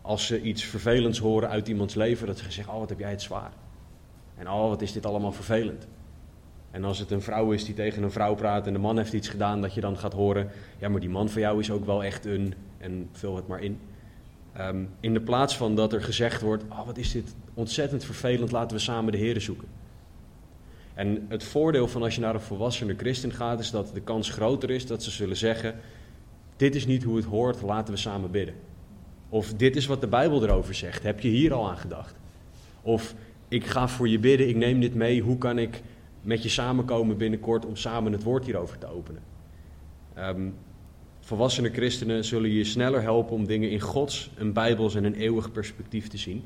als 0.00 0.26
ze 0.26 0.40
iets 0.40 0.64
vervelends 0.64 1.18
horen 1.18 1.48
uit 1.48 1.68
iemands 1.68 1.94
leven, 1.94 2.26
dat 2.26 2.38
ze 2.38 2.50
zeggen, 2.50 2.72
oh 2.72 2.78
wat 2.78 2.88
heb 2.88 2.98
jij 2.98 3.10
het 3.10 3.22
zwaar. 3.22 3.52
En 4.36 4.48
oh 4.48 4.68
wat 4.68 4.82
is 4.82 4.92
dit 4.92 5.06
allemaal 5.06 5.32
vervelend. 5.32 5.86
En 6.70 6.84
als 6.84 6.98
het 6.98 7.10
een 7.10 7.22
vrouw 7.22 7.52
is 7.52 7.64
die 7.64 7.74
tegen 7.74 8.02
een 8.02 8.10
vrouw 8.10 8.34
praat 8.34 8.66
en 8.66 8.72
de 8.72 8.78
man 8.78 8.96
heeft 8.96 9.12
iets 9.12 9.28
gedaan, 9.28 9.60
dat 9.60 9.74
je 9.74 9.80
dan 9.80 9.98
gaat 9.98 10.12
horen, 10.12 10.50
ja 10.78 10.88
maar 10.88 11.00
die 11.00 11.10
man 11.10 11.28
van 11.28 11.40
jou 11.40 11.60
is 11.60 11.70
ook 11.70 11.84
wel 11.84 12.04
echt 12.04 12.24
een, 12.24 12.54
en 12.78 13.08
vul 13.12 13.36
het 13.36 13.46
maar 13.46 13.62
in. 13.62 13.78
Um, 14.60 14.88
in 15.00 15.14
de 15.14 15.20
plaats 15.20 15.56
van 15.56 15.74
dat 15.74 15.92
er 15.92 16.02
gezegd 16.02 16.40
wordt, 16.40 16.64
oh 16.68 16.86
wat 16.86 16.98
is 16.98 17.12
dit 17.12 17.34
ontzettend 17.54 18.04
vervelend, 18.04 18.50
laten 18.50 18.76
we 18.76 18.82
samen 18.82 19.12
de 19.12 19.18
Heeren 19.18 19.42
zoeken. 19.42 19.68
En 20.94 21.26
het 21.28 21.44
voordeel 21.44 21.88
van 21.88 22.02
als 22.02 22.14
je 22.14 22.20
naar 22.20 22.34
een 22.34 22.40
volwassene 22.40 22.94
christen 22.96 23.32
gaat, 23.32 23.60
is 23.60 23.70
dat 23.70 23.90
de 23.94 24.00
kans 24.00 24.30
groter 24.30 24.70
is 24.70 24.86
dat 24.86 25.02
ze 25.02 25.10
zullen 25.10 25.36
zeggen: 25.36 25.74
Dit 26.56 26.74
is 26.74 26.86
niet 26.86 27.02
hoe 27.02 27.16
het 27.16 27.24
hoort, 27.24 27.62
laten 27.62 27.94
we 27.94 28.00
samen 28.00 28.30
bidden. 28.30 28.54
Of 29.28 29.54
dit 29.54 29.76
is 29.76 29.86
wat 29.86 30.00
de 30.00 30.06
Bijbel 30.06 30.42
erover 30.42 30.74
zegt, 30.74 31.02
heb 31.02 31.20
je 31.20 31.28
hier 31.28 31.52
al 31.52 31.70
aan 31.70 31.78
gedacht? 31.78 32.14
Of 32.82 33.14
ik 33.48 33.66
ga 33.66 33.88
voor 33.88 34.08
je 34.08 34.18
bidden, 34.18 34.48
ik 34.48 34.56
neem 34.56 34.80
dit 34.80 34.94
mee, 34.94 35.20
hoe 35.20 35.38
kan 35.38 35.58
ik 35.58 35.82
met 36.22 36.42
je 36.42 36.48
samenkomen 36.48 37.16
binnenkort 37.16 37.66
om 37.66 37.76
samen 37.76 38.12
het 38.12 38.22
woord 38.22 38.44
hierover 38.44 38.78
te 38.78 38.86
openen? 38.86 39.22
Um, 40.18 40.54
volwassene 41.22 41.70
christenen 41.70 42.24
zullen 42.24 42.50
je 42.50 42.64
sneller 42.64 43.02
helpen 43.02 43.34
om 43.34 43.46
dingen 43.46 43.70
in 43.70 43.80
Gods, 43.80 44.30
een 44.36 44.52
Bijbels 44.52 44.94
en 44.94 45.04
een 45.04 45.14
eeuwig 45.14 45.52
perspectief 45.52 46.08
te 46.08 46.16
zien. 46.18 46.44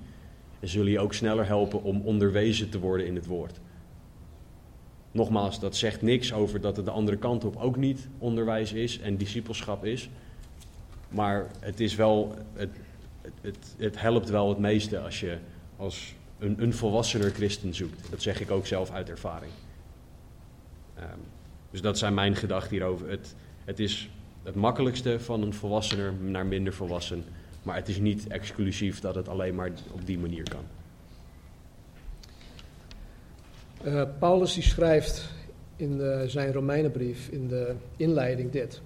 En 0.61 0.69
zullen 0.69 0.93
je 0.93 1.01
ook 1.01 1.15
sneller 1.15 1.47
helpen 1.47 1.83
om 1.83 2.01
onderwezen 2.01 2.71
te 2.71 2.79
worden 2.79 3.07
in 3.07 3.15
het 3.15 3.27
woord. 3.27 3.61
Nogmaals, 5.13 5.61
dat 5.61 5.77
zegt 5.77 6.03
niks 6.03 6.33
over 6.33 6.61
dat 6.61 6.77
het 6.77 6.85
de 6.85 6.91
andere 6.91 7.17
kant 7.17 7.45
op 7.45 7.57
ook 7.57 7.77
niet 7.77 8.09
onderwijs 8.19 8.73
is 8.73 9.01
en 9.01 9.17
discipelschap 9.17 9.85
is. 9.85 10.09
Maar 11.09 11.47
het, 11.61 11.81
is 11.81 11.95
wel, 11.95 12.35
het, 12.53 12.71
het, 13.41 13.75
het 13.77 14.01
helpt 14.01 14.29
wel 14.29 14.49
het 14.49 14.59
meeste 14.59 15.01
als 15.01 15.21
je 15.21 15.39
als 15.77 16.15
een, 16.39 16.63
een 16.63 16.75
volwassener 16.75 17.31
christen 17.31 17.75
zoekt. 17.75 18.11
Dat 18.11 18.23
zeg 18.23 18.41
ik 18.41 18.51
ook 18.51 18.67
zelf 18.67 18.91
uit 18.91 19.11
ervaring. 19.11 19.53
Um, 20.99 21.05
dus 21.71 21.81
dat 21.81 21.99
zijn 21.99 22.15
mijn 22.15 22.37
gedachten 22.37 22.71
hierover. 22.71 23.11
Het, 23.11 23.35
het 23.65 23.79
is 23.79 24.11
het 24.47 24.55
makkelijkste 24.55 25.21
van 25.21 25.43
een 25.43 25.55
volwassener 25.55 26.15
naar 26.21 26.47
minder 26.47 26.73
volwassen. 26.73 27.25
Maar 27.63 27.77
het 27.77 27.89
is 27.89 27.99
niet 27.99 28.27
exclusief 28.27 29.01
dat 29.01 29.15
het 29.15 29.29
alleen 29.29 29.55
maar 29.55 29.71
op 29.93 30.07
die 30.07 30.19
manier 30.19 30.49
kan. 30.51 30.65
Uh, 33.85 34.03
Paulus 34.19 34.55
die 34.55 34.63
schrijft 34.63 35.29
in 35.77 35.97
de, 35.97 36.25
zijn 36.27 36.53
Romeinenbrief, 36.53 37.29
in 37.29 37.49
de 37.49 37.75
inleiding 37.97 38.51
dit. 38.51 38.81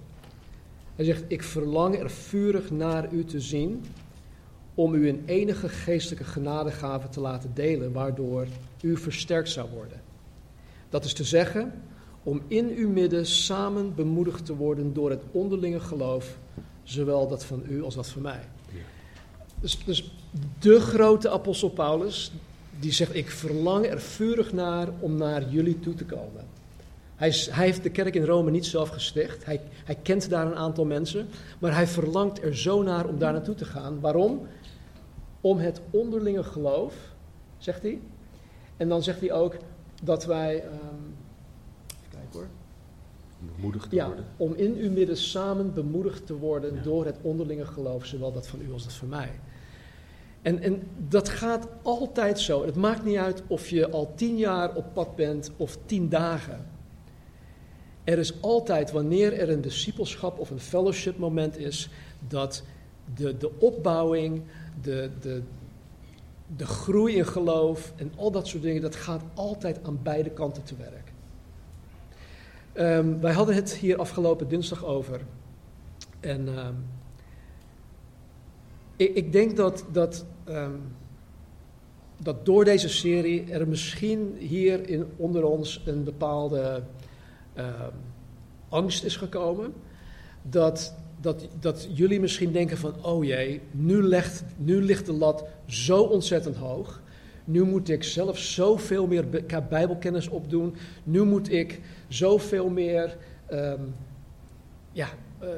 Hij 0.95 1.05
zegt, 1.05 1.23
ik 1.27 1.43
verlang 1.43 1.99
er 1.99 2.09
vurig 2.09 2.71
naar 2.71 3.13
u 3.13 3.25
te 3.25 3.39
zien 3.39 3.83
om 4.75 4.93
u 4.93 5.09
een 5.09 5.23
enige 5.25 5.69
geestelijke 5.69 6.23
genadegave 6.23 7.09
te 7.09 7.19
laten 7.19 7.51
delen, 7.53 7.91
waardoor 7.91 8.47
u 8.81 8.97
versterkt 8.97 9.49
zou 9.49 9.69
worden. 9.69 10.01
Dat 10.89 11.05
is 11.05 11.13
te 11.13 11.23
zeggen, 11.23 11.73
om 12.23 12.41
in 12.47 12.69
uw 12.75 12.89
midden 12.89 13.25
samen 13.25 13.95
bemoedigd 13.95 14.45
te 14.45 14.55
worden 14.55 14.93
door 14.93 15.09
het 15.09 15.23
onderlinge 15.31 15.79
geloof, 15.79 16.37
zowel 16.83 17.27
dat 17.27 17.45
van 17.45 17.63
u 17.67 17.83
als 17.83 17.95
dat 17.95 18.07
van 18.07 18.21
mij. 18.21 18.47
Dus, 19.59 19.83
dus 19.85 20.13
de 20.59 20.79
grote 20.79 21.29
apostel 21.29 21.69
Paulus, 21.69 22.31
die 22.79 22.91
zegt, 22.91 23.15
ik 23.15 23.29
verlang 23.29 23.85
er 23.85 24.01
vurig 24.01 24.53
naar 24.53 24.87
om 24.99 25.15
naar 25.15 25.49
jullie 25.49 25.79
toe 25.79 25.93
te 25.93 26.05
komen. 26.05 26.47
Hij, 27.15 27.27
is, 27.27 27.49
hij, 27.49 27.65
heeft 27.65 27.83
de 27.83 27.89
kerk 27.89 28.15
in 28.15 28.25
Rome 28.25 28.51
niet 28.51 28.65
zelf 28.65 28.89
gesticht. 28.89 29.45
Hij, 29.45 29.61
hij, 29.83 29.95
kent 29.95 30.29
daar 30.29 30.45
een 30.45 30.55
aantal 30.55 30.85
mensen. 30.85 31.27
Maar 31.59 31.73
hij 31.73 31.87
verlangt 31.87 32.43
er 32.43 32.57
zo 32.57 32.81
naar 32.81 33.07
om 33.07 33.19
daar 33.19 33.33
naartoe 33.33 33.55
te 33.55 33.65
gaan. 33.65 33.99
Waarom? 33.99 34.47
Om 35.41 35.57
het 35.57 35.81
onderlinge 35.89 36.43
geloof, 36.43 36.93
zegt 37.57 37.81
hij. 37.81 38.01
En 38.77 38.89
dan 38.89 39.03
zegt 39.03 39.19
hij 39.19 39.31
ook 39.31 39.55
dat 40.03 40.25
wij. 40.25 40.63
Um, 40.63 40.71
hoor. 40.71 41.10
Bemoedigd 43.55 43.89
te 43.89 43.95
ja, 43.95 44.05
worden. 44.07 44.25
om 44.37 44.53
in 44.53 44.75
uw 44.75 44.91
midden 44.91 45.17
samen 45.17 45.73
bemoedigd 45.73 46.25
te 46.25 46.37
worden 46.37 46.75
ja. 46.75 46.81
door 46.81 47.05
het 47.05 47.17
onderlinge 47.21 47.65
geloof, 47.65 48.05
zowel 48.05 48.31
dat 48.31 48.47
van 48.47 48.61
u 48.61 48.73
als 48.73 48.83
dat 48.83 48.93
van 48.93 49.09
mij. 49.09 49.31
En, 50.41 50.59
en 50.61 50.83
dat 51.07 51.29
gaat 51.29 51.67
altijd 51.81 52.39
zo. 52.39 52.65
Het 52.65 52.75
maakt 52.75 53.03
niet 53.03 53.17
uit 53.17 53.43
of 53.47 53.67
je 53.67 53.89
al 53.89 54.11
tien 54.15 54.37
jaar 54.37 54.75
op 54.75 54.85
pad 54.93 55.15
bent 55.15 55.51
of 55.57 55.77
tien 55.85 56.09
dagen. 56.09 56.65
Er 58.03 58.17
is 58.17 58.41
altijd, 58.41 58.91
wanneer 58.91 59.39
er 59.39 59.49
een 59.49 59.61
discipelschap 59.61 60.39
of 60.39 60.49
een 60.49 60.59
fellowship 60.59 61.17
moment 61.17 61.57
is, 61.57 61.89
dat 62.27 62.63
de, 63.15 63.37
de 63.37 63.51
opbouwing, 63.59 64.41
de, 64.81 65.09
de, 65.21 65.41
de 66.55 66.65
groei 66.65 67.15
in 67.15 67.25
geloof 67.25 67.93
en 67.95 68.11
al 68.15 68.31
dat 68.31 68.47
soort 68.47 68.63
dingen, 68.63 68.81
dat 68.81 68.95
gaat 68.95 69.23
altijd 69.33 69.79
aan 69.83 69.99
beide 70.03 70.29
kanten 70.29 70.63
te 70.63 70.75
werk. 70.75 71.00
Um, 72.77 73.21
wij 73.21 73.33
hadden 73.33 73.55
het 73.55 73.73
hier 73.75 73.97
afgelopen 73.97 74.47
dinsdag 74.47 74.85
over. 74.85 75.21
En 76.19 76.47
um, 76.47 76.75
ik, 78.95 79.15
ik, 79.15 79.31
denk 79.31 79.55
dat, 79.55 79.85
dat, 79.91 80.25
um, 80.49 80.81
dat 82.17 82.45
door 82.45 82.65
deze 82.65 82.89
serie 82.89 83.51
er 83.51 83.67
misschien 83.67 84.35
hier 84.37 84.89
in, 84.89 85.05
onder 85.15 85.43
ons 85.43 85.81
een 85.85 86.03
bepaalde 86.03 86.83
angst 88.69 89.03
is 89.03 89.15
gekomen. 89.15 89.73
Dat, 90.41 90.95
dat, 91.21 91.47
dat 91.59 91.87
jullie 91.93 92.19
misschien 92.19 92.51
denken 92.51 92.77
van, 92.77 92.93
oh 93.03 93.23
jee, 93.23 93.61
nu, 93.71 94.01
legt, 94.01 94.43
nu 94.57 94.83
ligt 94.83 95.05
de 95.05 95.13
lat 95.13 95.45
zo 95.65 96.01
ontzettend 96.01 96.55
hoog. 96.55 97.01
Nu 97.51 97.63
moet 97.63 97.89
ik 97.89 98.03
zelf 98.03 98.37
zoveel 98.37 99.07
meer 99.07 99.25
Bijbelkennis 99.69 100.27
opdoen. 100.27 100.75
Nu 101.03 101.23
moet 101.23 101.51
ik 101.51 101.79
zoveel 102.07 102.69
meer 102.69 103.17
um, 103.51 103.95
ja, 104.91 105.07
uh, 105.43 105.49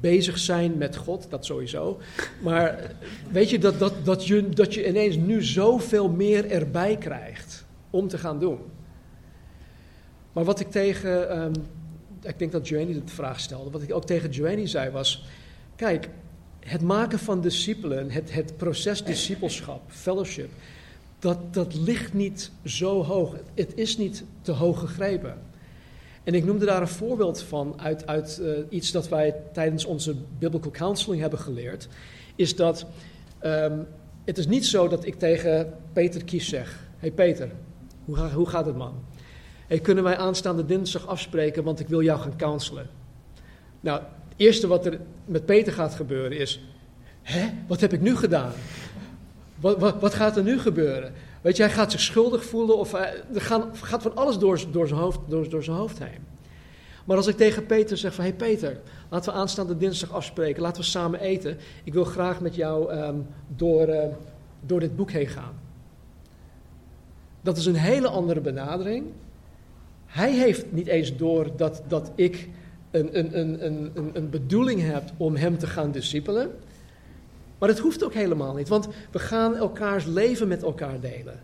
bezig 0.00 0.38
zijn 0.38 0.78
met 0.78 0.96
God, 0.96 1.26
dat 1.30 1.44
sowieso. 1.44 2.00
Maar 2.42 2.94
weet 3.30 3.50
je 3.50 3.58
dat, 3.58 3.78
dat, 3.78 4.04
dat 4.04 4.26
je 4.26 4.48
dat 4.48 4.74
je 4.74 4.88
ineens 4.88 5.16
nu 5.16 5.42
zoveel 5.42 6.08
meer 6.08 6.50
erbij 6.50 6.96
krijgt 6.96 7.64
om 7.90 8.08
te 8.08 8.18
gaan 8.18 8.38
doen. 8.38 8.58
Maar 10.32 10.44
wat 10.44 10.60
ik 10.60 10.70
tegen, 10.70 11.42
um, 11.42 11.52
ik 12.22 12.38
denk 12.38 12.52
dat 12.52 12.68
Joanny 12.68 12.92
de 12.92 13.00
vraag 13.04 13.40
stelde, 13.40 13.70
wat 13.70 13.82
ik 13.82 13.94
ook 13.94 14.06
tegen 14.06 14.30
Joanny 14.30 14.66
zei 14.66 14.90
was, 14.90 15.24
kijk, 15.76 16.08
het 16.60 16.82
maken 16.82 17.18
van 17.18 17.40
discipelen, 17.40 18.10
het, 18.10 18.32
het 18.32 18.56
proces 18.56 19.04
discipelschap, 19.04 19.82
fellowship, 19.88 20.50
dat, 21.24 21.54
dat 21.54 21.74
ligt 21.74 22.14
niet 22.14 22.50
zo 22.64 23.02
hoog. 23.02 23.36
Het 23.54 23.72
is 23.74 23.96
niet 23.96 24.24
te 24.42 24.52
hoog 24.52 24.80
gegrepen. 24.80 25.38
En 26.24 26.34
ik 26.34 26.44
noemde 26.44 26.66
daar 26.66 26.80
een 26.80 26.88
voorbeeld 26.88 27.42
van 27.42 27.80
uit, 27.80 28.06
uit 28.06 28.38
uh, 28.42 28.58
iets 28.68 28.92
dat 28.92 29.08
wij 29.08 29.34
tijdens 29.52 29.84
onze 29.84 30.14
biblical 30.38 30.70
counseling 30.70 31.20
hebben 31.20 31.38
geleerd. 31.38 31.88
Is 32.36 32.56
dat 32.56 32.86
um, 33.44 33.86
het 34.24 34.38
is 34.38 34.46
niet 34.46 34.66
zo 34.66 34.88
dat 34.88 35.06
ik 35.06 35.14
tegen 35.14 35.74
Peter 35.92 36.24
Kies 36.24 36.48
zeg: 36.48 36.88
Hey 36.98 37.10
Peter, 37.10 37.50
hoe, 38.04 38.18
hoe 38.18 38.48
gaat 38.48 38.66
het 38.66 38.76
man? 38.76 38.94
Hey, 39.66 39.80
kunnen 39.80 40.04
wij 40.04 40.16
aanstaande 40.16 40.64
dinsdag 40.64 41.06
afspreken, 41.06 41.64
want 41.64 41.80
ik 41.80 41.88
wil 41.88 42.02
jou 42.02 42.20
gaan 42.20 42.36
counselen. 42.36 42.86
Nou, 43.80 44.00
het 44.00 44.34
eerste 44.36 44.66
wat 44.66 44.86
er 44.86 45.00
met 45.24 45.46
Peter 45.46 45.72
gaat 45.72 45.94
gebeuren 45.94 46.38
is: 46.38 46.60
Hè, 47.22 47.48
wat 47.66 47.80
heb 47.80 47.92
ik 47.92 48.00
nu 48.00 48.16
gedaan? 48.16 48.52
Wat, 49.64 49.78
wat, 49.78 50.00
wat, 50.00 50.14
gaat 50.14 50.36
er 50.36 50.42
nu 50.42 50.58
gebeuren? 50.58 51.12
Weet 51.40 51.56
je, 51.56 51.62
hij 51.62 51.72
gaat 51.72 51.90
zich 51.90 52.00
schuldig 52.00 52.44
voelen 52.44 52.78
of 52.78 52.92
er 52.92 53.40
gaat, 53.40 54.02
van 54.02 54.16
alles 54.16 54.38
door, 54.38 54.60
door, 54.70 54.88
zijn 54.88 55.00
hoofd, 55.00 55.18
door, 55.28 55.48
door 55.48 55.64
zijn 55.64 55.76
hoofd 55.76 55.98
heen. 55.98 56.24
Maar 57.04 57.16
als 57.16 57.26
ik 57.26 57.36
tegen 57.36 57.66
Peter 57.66 57.96
zeg 57.96 58.14
van, 58.14 58.24
hé 58.24 58.30
hey 58.30 58.38
Peter, 58.38 58.80
laten 59.10 59.32
we 59.32 59.38
aanstaande 59.38 59.76
dinsdag 59.76 60.12
afspreken, 60.12 60.62
laten 60.62 60.82
we 60.82 60.88
samen 60.88 61.20
eten. 61.20 61.56
Ik 61.84 61.92
wil 61.92 62.04
graag 62.04 62.40
met 62.40 62.54
jou 62.54 62.92
um, 62.92 63.26
door, 63.56 63.88
uh, 63.88 64.02
door 64.60 64.80
dit 64.80 64.96
boek 64.96 65.10
heen 65.10 65.26
gaan. 65.26 65.60
Dat 67.40 67.56
is 67.56 67.66
een 67.66 67.74
hele 67.74 68.08
andere 68.08 68.40
benadering. 68.40 69.06
Hij 70.06 70.32
heeft 70.32 70.72
niet 70.72 70.86
eens 70.86 71.16
door 71.16 71.56
dat, 71.56 71.82
dat 71.88 72.10
ik 72.14 72.48
een, 72.90 73.18
een, 73.18 73.38
een, 73.38 73.66
een, 73.66 74.10
een 74.12 74.30
bedoeling 74.30 74.80
heb 74.82 75.02
om 75.16 75.36
hem 75.36 75.58
te 75.58 75.66
gaan 75.66 75.90
discipelen. 75.90 76.50
Maar 77.64 77.72
het 77.72 77.82
hoeft 77.82 78.04
ook 78.04 78.14
helemaal 78.14 78.54
niet, 78.54 78.68
want 78.68 78.88
we 79.10 79.18
gaan 79.18 79.56
elkaars 79.56 80.04
leven 80.04 80.48
met 80.48 80.62
elkaar 80.62 81.00
delen. 81.00 81.40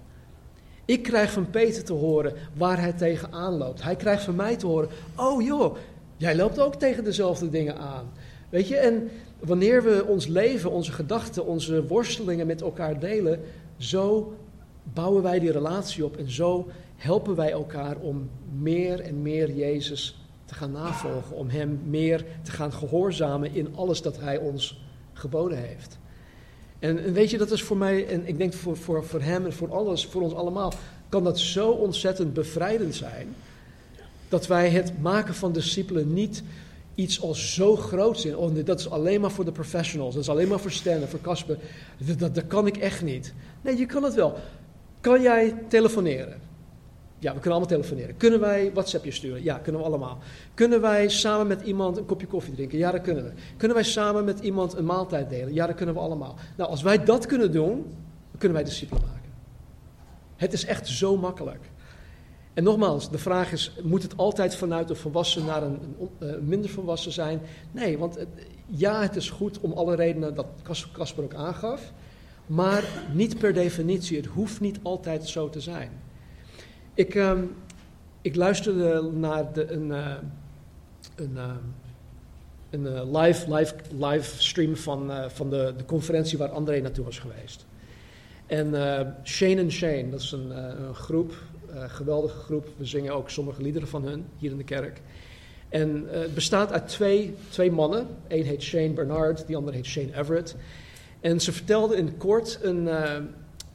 Ik 0.85 1.03
krijg 1.03 1.33
van 1.33 1.51
Peter 1.51 1.85
te 1.85 1.93
horen 1.93 2.33
waar 2.55 2.81
hij 2.81 2.93
tegenaan 2.93 3.57
loopt. 3.57 3.83
Hij 3.83 3.97
krijgt 3.97 4.23
van 4.23 4.35
mij 4.35 4.57
te 4.57 4.67
horen: 4.67 4.89
Oh 5.17 5.43
joh, 5.43 5.77
jij 6.17 6.37
loopt 6.37 6.61
ook 6.61 6.75
tegen 6.75 7.05
dezelfde 7.05 7.51
dingen 7.51 7.79
aan. 7.79 8.11
Weet 8.49 8.69
je, 8.69 8.77
en 8.77 9.11
wanneer 9.39 9.83
we 9.83 10.05
ons 10.07 10.27
leven, 10.27 10.71
onze 10.71 10.93
gedachten, 10.93 11.47
onze 11.47 11.87
worstelingen 11.87 12.47
met 12.47 12.63
elkaar 12.63 12.99
delen, 12.99 13.41
zo 13.77 14.35
bouwen 14.83 15.23
wij 15.23 15.39
die 15.39 15.53
relatie 15.53 16.05
op 16.05 16.17
en 16.17 16.31
zo 16.31 16.69
helpen 16.97 17.37
wij 17.37 17.51
elkaar 17.51 17.97
om 17.97 18.31
meer 18.59 19.01
en 19.01 19.23
meer 19.23 19.53
Jezus 19.53 20.27
te 20.45 20.55
gaan 20.55 20.73
navolgen, 20.73 21.37
om 21.37 21.49
Hem 21.49 21.81
meer 21.85 22.25
te 22.43 22.51
gaan 22.51 22.73
gehoorzamen 22.73 23.55
in 23.55 23.77
alles 23.77 24.03
dat 24.03 24.19
Hij 24.19 24.39
ons 24.39 24.89
geboden 25.13 25.59
heeft. 25.59 26.00
En, 26.81 27.13
weet 27.13 27.31
je, 27.31 27.39
dat 27.39 27.51
is 27.51 27.63
voor 27.63 27.77
mij, 27.77 28.07
en 28.07 28.27
ik 28.27 28.39
denk 28.39 28.53
voor, 28.53 28.77
voor, 28.77 29.05
voor 29.05 29.21
hem 29.21 29.45
en 29.45 29.53
voor 29.53 29.75
alles, 29.75 30.07
voor 30.07 30.23
ons 30.23 30.35
allemaal, 30.35 30.73
kan 31.09 31.25
dat 31.25 31.39
zo 31.39 31.71
ontzettend 31.71 32.33
bevrijdend 32.33 32.95
zijn. 32.95 33.35
Dat 34.29 34.47
wij 34.47 34.71
het 34.71 35.03
maken 35.03 35.35
van 35.35 35.53
discipelen 35.53 36.13
niet 36.13 36.43
iets 36.95 37.23
als 37.23 37.55
zo 37.55 37.77
groot 37.77 38.21
zien. 38.21 38.37
Oh, 38.37 38.65
dat 38.65 38.81
is 38.81 38.91
alleen 38.91 39.21
maar 39.21 39.31
voor 39.31 39.45
de 39.45 39.53
professionals. 39.53 40.15
Dat 40.15 40.23
is 40.23 40.29
alleen 40.29 40.49
maar 40.49 40.61
voor 40.61 40.71
Stan 40.71 41.09
voor 41.09 41.21
Casper. 41.21 41.59
Dat, 42.19 42.35
dat 42.35 42.47
kan 42.47 42.67
ik 42.67 42.77
echt 42.77 43.03
niet. 43.03 43.35
Nee, 43.63 43.77
je 43.77 43.87
kan 43.87 44.03
het 44.03 44.15
wel. 44.15 44.35
Kan 45.01 45.23
jij 45.23 45.55
telefoneren? 45.69 46.50
Ja, 47.21 47.35
we 47.35 47.41
kunnen 47.41 47.59
allemaal 47.59 47.79
telefoneren. 47.79 48.17
Kunnen 48.17 48.41
wij 48.41 48.71
WhatsAppje 48.73 49.11
sturen? 49.11 49.43
Ja, 49.43 49.59
kunnen 49.59 49.81
we 49.81 49.87
allemaal. 49.87 50.19
Kunnen 50.55 50.81
wij 50.81 51.09
samen 51.09 51.47
met 51.47 51.63
iemand 51.63 51.97
een 51.97 52.07
kopje 52.07 52.27
koffie 52.27 52.55
drinken? 52.55 52.79
Ja, 52.79 52.91
dat 52.91 53.01
kunnen 53.01 53.25
we. 53.25 53.33
Kunnen 53.57 53.77
wij 53.77 53.87
samen 53.87 54.25
met 54.25 54.41
iemand 54.41 54.75
een 54.75 54.85
maaltijd 54.85 55.31
delen? 55.31 55.55
Ja, 55.55 55.67
dat 55.67 55.77
kunnen 55.77 55.95
we 55.95 56.01
allemaal. 56.01 56.37
Nou, 56.57 56.71
als 56.71 56.83
wij 56.83 57.05
dat 57.05 57.27
kunnen 57.27 57.53
doen, 57.53 57.87
kunnen 58.39 58.57
wij 58.57 58.67
discipelen 58.67 59.03
maken. 59.03 59.31
Het 60.37 60.53
is 60.53 60.65
echt 60.65 60.89
zo 60.89 61.17
makkelijk. 61.17 61.71
En 62.55 62.63
nogmaals, 62.63 63.11
de 63.11 63.19
vraag 63.19 63.53
is: 63.53 63.73
moet 63.83 64.03
het 64.03 64.17
altijd 64.17 64.55
vanuit 64.55 64.91
een 64.91 64.97
volwassen 64.97 65.45
naar 65.45 65.63
een, 65.63 65.79
een 66.19 66.45
minder 66.49 66.71
volwassen 66.71 67.13
zijn? 67.13 67.41
Nee, 67.73 67.99
want 67.99 68.19
ja, 68.67 69.03
het 69.03 69.17
is 69.17 69.31
goed 69.31 69.61
om 69.61 69.73
alle 69.73 69.95
redenen 69.95 70.35
dat 70.35 70.47
Casper 70.93 71.25
ook 71.25 71.35
aangaf. 71.35 71.93
Maar 72.47 72.85
niet 73.13 73.39
per 73.39 73.53
definitie. 73.53 74.17
Het 74.17 74.27
hoeft 74.27 74.61
niet 74.61 74.79
altijd 74.83 75.29
zo 75.29 75.49
te 75.49 75.61
zijn. 75.61 75.91
Ik, 77.01 77.15
um, 77.15 77.55
ik 78.21 78.37
luisterde 78.37 79.11
naar 79.13 79.53
de, 79.53 79.71
een, 79.71 79.89
uh, 79.89 80.15
een, 81.15 81.39
een 82.71 82.83
uh, 82.83 83.21
live, 83.21 83.55
live, 83.55 83.75
live 83.99 84.43
stream 84.43 84.77
van, 84.77 85.11
van 85.31 85.51
de, 85.51 85.75
de 85.77 85.85
conferentie 85.85 86.39
waar 86.39 86.49
André 86.49 86.81
naartoe 86.81 87.05
was 87.05 87.19
geweest. 87.19 87.67
En 88.47 88.67
Shane 89.25 89.61
and 89.61 89.73
Shane, 89.73 90.11
dat 90.11 90.21
is 90.21 90.33
een, 90.33 90.51
een 90.85 90.95
groep, 90.95 91.35
geweldige 91.87 92.39
groep. 92.39 92.69
We 92.77 92.85
zingen 92.85 93.15
ook 93.15 93.31
sommige 93.31 93.63
liederen 93.63 93.89
van 93.89 94.05
hun 94.05 94.25
hier 94.39 94.51
in 94.51 94.57
de 94.57 94.65
kerk. 94.65 95.01
En 95.69 96.07
het 96.09 96.35
bestaat 96.35 96.73
uit 96.73 96.89
twee, 96.89 97.35
twee 97.49 97.71
mannen. 97.71 98.07
Eén 98.29 98.45
heet 98.45 98.63
Shane 98.63 98.93
Bernard, 98.93 99.47
die 99.47 99.57
andere 99.57 99.77
heet 99.77 99.87
Shane 99.87 100.17
Everett. 100.17 100.57
En 101.21 101.41
ze 101.41 101.53
vertelden 101.53 101.97
in 101.97 102.17
kort 102.17 102.59
een, 102.63 102.89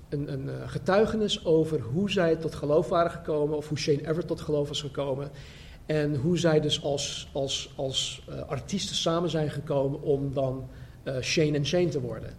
een, 0.09 0.33
een 0.33 0.49
eh, 0.49 0.69
getuigenis 0.69 1.45
over 1.45 1.81
hoe 1.81 2.11
zij 2.11 2.35
tot 2.35 2.55
geloof 2.55 2.89
waren 2.89 3.11
gekomen, 3.11 3.57
of 3.57 3.67
hoe 3.69 3.77
Shane 3.77 4.01
Everett 4.01 4.27
tot 4.27 4.41
geloof 4.41 4.67
was 4.67 4.81
gekomen. 4.81 5.29
En 5.85 6.15
hoe 6.15 6.37
zij 6.37 6.59
dus 6.59 6.83
als, 6.83 7.29
als, 7.33 7.73
als 7.75 8.25
uh, 8.29 8.41
artiesten 8.41 8.95
samen 8.95 9.29
zijn 9.29 9.49
gekomen 9.49 10.01
om 10.01 10.33
dan 10.33 10.69
uh, 11.03 11.21
Shane 11.21 11.51
en 11.51 11.65
Shane 11.65 11.87
te 11.87 12.01
worden. 12.01 12.29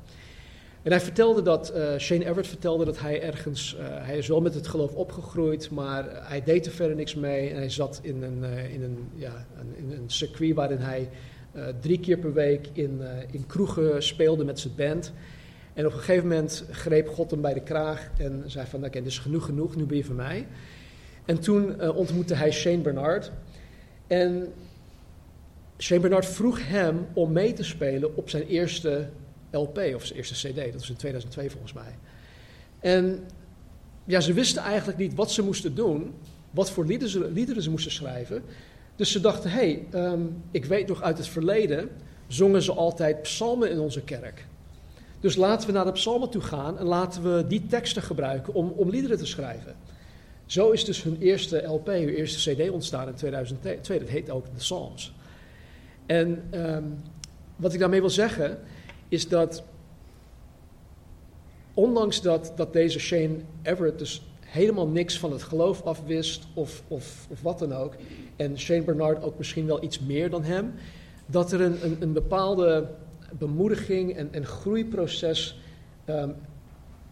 En 0.82 0.90
hij 0.90 1.00
vertelde 1.00 1.42
dat, 1.42 1.72
Shane 1.98 2.24
Everett 2.24 2.46
vertelde 2.46 2.84
dat 2.84 3.00
hij 3.00 3.22
ergens, 3.22 3.76
hij 3.78 4.18
is 4.18 4.28
wel 4.28 4.40
met 4.40 4.54
het 4.54 4.66
geloof 4.66 4.94
opgegroeid, 4.94 5.70
maar 5.70 6.28
hij 6.28 6.42
deed 6.42 6.66
er 6.66 6.72
verder 6.72 6.96
niks 6.96 7.14
mee. 7.14 7.50
En 7.50 7.56
hij 7.56 7.70
zat 7.70 8.00
in 8.02 8.22
een, 8.22 8.44
in 8.44 8.82
een, 8.82 9.08
ja, 9.14 9.46
in 9.76 9.92
een 9.92 10.10
circuit 10.10 10.54
waarin 10.54 10.78
hij 10.78 11.08
drie 11.80 12.00
keer 12.00 12.18
per 12.18 12.32
week 12.32 12.68
in, 12.72 13.00
in 13.30 13.46
kroegen 13.46 14.02
speelde 14.02 14.44
met 14.44 14.60
zijn 14.60 14.74
band. 14.76 15.12
En 15.76 15.86
op 15.86 15.92
een 15.92 15.98
gegeven 15.98 16.28
moment 16.28 16.64
greep 16.70 17.08
God 17.08 17.30
hem 17.30 17.40
bij 17.40 17.54
de 17.54 17.62
kraag 17.62 18.10
en 18.18 18.42
zei 18.46 18.66
van, 18.66 18.84
oké, 18.84 18.98
dit 18.98 19.06
is 19.06 19.18
genoeg 19.18 19.44
genoeg, 19.44 19.76
nu 19.76 19.84
ben 19.84 19.96
je 19.96 20.04
van 20.04 20.14
mij. 20.14 20.46
En 21.24 21.40
toen 21.40 21.76
uh, 21.80 21.96
ontmoette 21.96 22.34
hij 22.34 22.52
Shane 22.52 22.78
Bernard. 22.78 23.32
En 24.06 24.52
Shane 25.78 26.00
Bernard 26.00 26.26
vroeg 26.26 26.68
hem 26.68 27.06
om 27.12 27.32
mee 27.32 27.52
te 27.52 27.64
spelen 27.64 28.16
op 28.16 28.30
zijn 28.30 28.46
eerste 28.46 29.08
LP, 29.50 29.78
of 29.94 30.04
zijn 30.04 30.18
eerste 30.18 30.48
CD. 30.48 30.56
Dat 30.56 30.72
was 30.72 30.88
in 30.88 30.96
2002 30.96 31.50
volgens 31.50 31.72
mij. 31.72 31.98
En 32.80 33.24
ja, 34.04 34.20
ze 34.20 34.32
wisten 34.32 34.62
eigenlijk 34.62 34.98
niet 34.98 35.14
wat 35.14 35.30
ze 35.30 35.42
moesten 35.42 35.74
doen, 35.74 36.14
wat 36.50 36.70
voor 36.70 36.86
liederen 36.86 37.12
ze, 37.12 37.30
liederen 37.30 37.62
ze 37.62 37.70
moesten 37.70 37.92
schrijven. 37.92 38.42
Dus 38.96 39.12
ze 39.12 39.20
dachten, 39.20 39.50
hé, 39.50 39.86
hey, 39.90 40.04
um, 40.12 40.42
ik 40.50 40.64
weet 40.64 40.88
nog 40.88 41.02
uit 41.02 41.18
het 41.18 41.28
verleden, 41.28 41.90
zongen 42.26 42.62
ze 42.62 42.72
altijd 42.72 43.22
psalmen 43.22 43.70
in 43.70 43.78
onze 43.78 44.02
kerk. 44.02 44.46
Dus 45.20 45.36
laten 45.36 45.66
we 45.66 45.72
naar 45.74 45.84
de 45.84 45.92
psalmen 45.92 46.30
toe 46.30 46.42
gaan 46.42 46.78
en 46.78 46.86
laten 46.86 47.22
we 47.22 47.46
die 47.46 47.66
teksten 47.66 48.02
gebruiken 48.02 48.54
om, 48.54 48.72
om 48.76 48.90
liederen 48.90 49.18
te 49.18 49.26
schrijven. 49.26 49.76
Zo 50.46 50.70
is 50.70 50.84
dus 50.84 51.02
hun 51.02 51.16
eerste 51.20 51.62
LP, 51.62 51.86
hun 51.86 52.08
eerste 52.08 52.54
CD 52.54 52.70
ontstaan 52.70 53.08
in 53.08 53.14
2002. 53.14 53.98
Dat 53.98 54.08
heet 54.08 54.30
ook 54.30 54.44
The 54.44 54.50
Psalms. 54.56 55.12
En 56.06 56.44
ehm, 56.50 56.84
wat 57.56 57.72
ik 57.72 57.80
daarmee 57.80 58.00
wil 58.00 58.10
zeggen 58.10 58.58
is 59.08 59.28
dat, 59.28 59.62
ondanks 61.74 62.22
dat, 62.22 62.52
dat 62.56 62.72
deze 62.72 62.98
Shane 62.98 63.36
Everett 63.62 63.98
dus 63.98 64.22
helemaal 64.40 64.86
niks 64.86 65.18
van 65.18 65.32
het 65.32 65.42
geloof 65.42 65.82
afwist 65.82 66.44
of, 66.54 66.82
of, 66.88 67.26
of 67.30 67.42
wat 67.42 67.58
dan 67.58 67.72
ook, 67.72 67.94
en 68.36 68.58
Shane 68.58 68.82
Bernard 68.82 69.22
ook 69.22 69.38
misschien 69.38 69.66
wel 69.66 69.82
iets 69.82 70.00
meer 70.00 70.30
dan 70.30 70.44
hem, 70.44 70.74
dat 71.26 71.52
er 71.52 71.60
een, 71.60 71.84
een, 71.84 71.96
een 72.00 72.12
bepaalde 72.12 72.88
bemoediging 73.38 74.16
en, 74.16 74.46
groeiproces 74.46 75.60
um, 76.06 76.34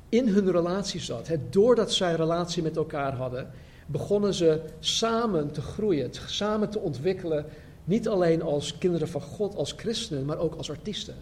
in 0.08 0.28
hun 0.28 0.50
relatie 0.50 1.00
zat. 1.00 1.28
He, 1.28 1.36
doordat 1.50 1.92
zij 1.92 2.14
relatie 2.14 2.62
met 2.62 2.76
elkaar 2.76 3.12
hadden, 3.12 3.50
begonnen 3.86 4.34
ze 4.34 4.60
samen 4.78 5.52
te 5.52 5.60
groeien, 5.60 6.10
samen 6.26 6.70
te 6.70 6.78
ontwikkelen. 6.78 7.46
Niet 7.84 8.08
alleen 8.08 8.42
als 8.42 8.78
kinderen 8.78 9.08
van 9.08 9.20
God, 9.20 9.54
als 9.54 9.72
christenen, 9.72 10.24
maar 10.24 10.38
ook 10.38 10.54
als 10.54 10.70
artiesten. 10.70 11.14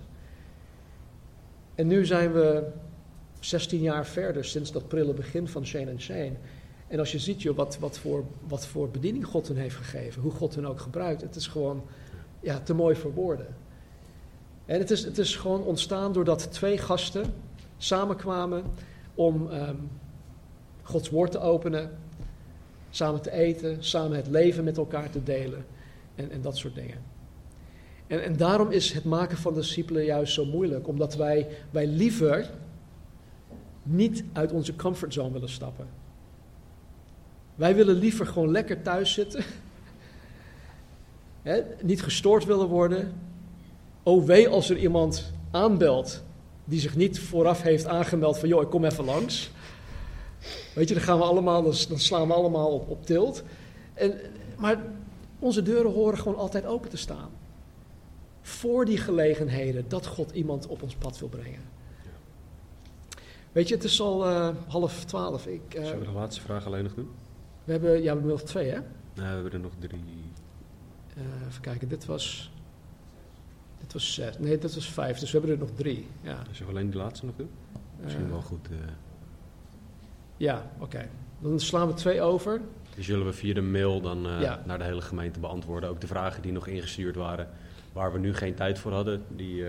En 1.74 1.86
nu 1.86 2.06
zijn 2.06 2.32
we 2.32 2.66
16 3.40 3.80
jaar 3.80 4.06
verder 4.06 4.44
sinds 4.44 4.72
dat 4.72 4.88
prille 4.88 5.14
begin 5.14 5.48
van 5.48 5.66
Shane 5.66 5.90
en 5.90 6.00
Shane. 6.00 6.32
En 6.88 6.98
als 6.98 7.12
je 7.12 7.18
ziet 7.18 7.42
joh, 7.42 7.56
wat, 7.56 7.78
wat, 7.78 7.98
voor, 7.98 8.24
wat 8.48 8.66
voor 8.66 8.90
bediening 8.90 9.26
God 9.26 9.48
hen 9.48 9.56
heeft 9.56 9.76
gegeven, 9.76 10.22
hoe 10.22 10.30
God 10.30 10.54
hen 10.54 10.66
ook 10.66 10.80
gebruikt, 10.80 11.22
het 11.22 11.36
is 11.36 11.46
gewoon 11.46 11.82
ja, 12.40 12.60
te 12.60 12.74
mooi 12.74 12.96
voor 12.96 13.12
woorden. 13.12 13.46
En 14.66 14.78
het 14.78 14.90
is, 14.90 15.04
het 15.04 15.18
is 15.18 15.36
gewoon 15.36 15.62
ontstaan 15.62 16.12
doordat 16.12 16.52
twee 16.52 16.78
gasten 16.78 17.34
samenkwamen 17.76 18.64
om 19.14 19.50
um, 19.52 19.90
Gods 20.82 21.10
woord 21.10 21.30
te 21.30 21.38
openen, 21.38 21.90
samen 22.90 23.22
te 23.22 23.30
eten, 23.30 23.84
samen 23.84 24.16
het 24.16 24.26
leven 24.26 24.64
met 24.64 24.76
elkaar 24.76 25.10
te 25.10 25.22
delen 25.22 25.64
en, 26.14 26.30
en 26.30 26.42
dat 26.42 26.56
soort 26.56 26.74
dingen. 26.74 26.98
En, 28.06 28.22
en 28.22 28.36
daarom 28.36 28.70
is 28.70 28.92
het 28.92 29.04
maken 29.04 29.36
van 29.36 29.54
discipelen 29.54 30.04
juist 30.04 30.32
zo 30.32 30.44
moeilijk, 30.44 30.88
omdat 30.88 31.14
wij, 31.14 31.48
wij 31.70 31.86
liever 31.86 32.50
niet 33.82 34.24
uit 34.32 34.52
onze 34.52 34.76
comfortzone 34.76 35.32
willen 35.32 35.48
stappen. 35.48 35.86
Wij 37.54 37.74
willen 37.74 37.94
liever 37.94 38.26
gewoon 38.26 38.50
lekker 38.50 38.82
thuis 38.82 39.12
zitten, 39.12 39.44
niet 41.82 42.02
gestoord 42.02 42.44
willen 42.44 42.68
worden. 42.68 43.12
Oh 44.02 44.24
wee 44.24 44.48
als 44.48 44.70
er 44.70 44.76
iemand 44.76 45.32
aanbelt 45.50 46.22
die 46.64 46.80
zich 46.80 46.96
niet 46.96 47.20
vooraf 47.20 47.62
heeft 47.62 47.86
aangemeld 47.86 48.38
van 48.38 48.48
joh, 48.48 48.62
ik 48.62 48.70
kom 48.70 48.84
even 48.84 49.04
langs. 49.04 49.50
Weet 50.74 50.88
je, 50.88 50.94
dan 50.94 51.02
gaan 51.02 51.18
we 51.18 51.24
allemaal, 51.24 51.62
dan 51.62 51.98
slaan 51.98 52.26
we 52.26 52.34
allemaal 52.34 52.70
op, 52.70 52.88
op 52.88 53.06
tilt. 53.06 53.42
En, 53.94 54.20
maar 54.56 54.82
onze 55.38 55.62
deuren 55.62 55.92
horen 55.92 56.18
gewoon 56.18 56.38
altijd 56.38 56.66
open 56.66 56.90
te 56.90 56.96
staan. 56.96 57.30
Voor 58.40 58.84
die 58.84 58.96
gelegenheden 58.96 59.84
dat 59.88 60.06
God 60.06 60.30
iemand 60.30 60.66
op 60.66 60.82
ons 60.82 60.94
pad 60.94 61.18
wil 61.18 61.28
brengen. 61.28 61.60
Weet 63.52 63.68
je, 63.68 63.74
het 63.74 63.84
is 63.84 64.00
al 64.00 64.28
uh, 64.28 64.48
half 64.66 65.04
twaalf. 65.04 65.46
Ik, 65.46 65.74
uh, 65.76 65.84
Zullen 65.84 65.98
we 65.98 66.06
de 66.06 66.12
laatste 66.12 66.40
vraag 66.42 66.66
alleen 66.66 66.82
nog 66.82 66.94
doen? 66.94 67.08
We 67.64 67.72
hebben, 67.72 67.90
ja, 67.90 68.00
we 68.00 68.06
hebben 68.06 68.26
nog 68.26 68.42
twee, 68.42 68.68
hè? 68.70 68.78
Nee, 68.78 68.84
we 69.14 69.22
hebben 69.22 69.52
er 69.52 69.60
nog 69.60 69.72
drie. 69.78 70.32
Uh, 71.16 71.46
even 71.48 71.60
kijken, 71.60 71.88
dit 71.88 72.04
was. 72.04 72.50
Dit 73.92 74.02
was 74.02 74.14
zes. 74.14 74.38
Nee, 74.38 74.58
dat 74.58 74.74
was 74.74 74.90
vijf, 74.90 75.18
dus 75.18 75.30
we 75.30 75.38
hebben 75.38 75.56
er 75.56 75.62
nog 75.62 75.74
drie. 75.76 76.06
Ja. 76.20 76.38
Zullen 76.50 76.72
we 76.72 76.78
alleen 76.78 76.90
de 76.90 76.96
laatste 76.96 77.26
nog 77.26 77.34
doen? 77.36 77.50
Misschien 78.02 78.30
wel 78.30 78.40
goed. 78.40 78.68
Ja, 80.36 80.70
oké. 80.74 80.84
Okay. 80.84 81.08
Dan 81.38 81.60
slaan 81.60 81.86
we 81.86 81.94
twee 81.94 82.20
over. 82.20 82.60
Die 82.94 83.04
zullen 83.04 83.26
we 83.26 83.32
via 83.32 83.54
de 83.54 83.60
mail 83.60 84.00
dan 84.00 84.22
ja. 84.40 84.62
naar 84.66 84.78
de 84.78 84.84
hele 84.84 85.00
gemeente 85.00 85.40
beantwoorden. 85.40 85.90
Ook 85.90 86.00
de 86.00 86.06
vragen 86.06 86.42
die 86.42 86.52
nog 86.52 86.66
ingestuurd 86.66 87.16
waren, 87.16 87.48
waar 87.92 88.12
we 88.12 88.18
nu 88.18 88.34
geen 88.34 88.54
tijd 88.54 88.78
voor 88.78 88.92
hadden, 88.92 89.22
die 89.28 89.64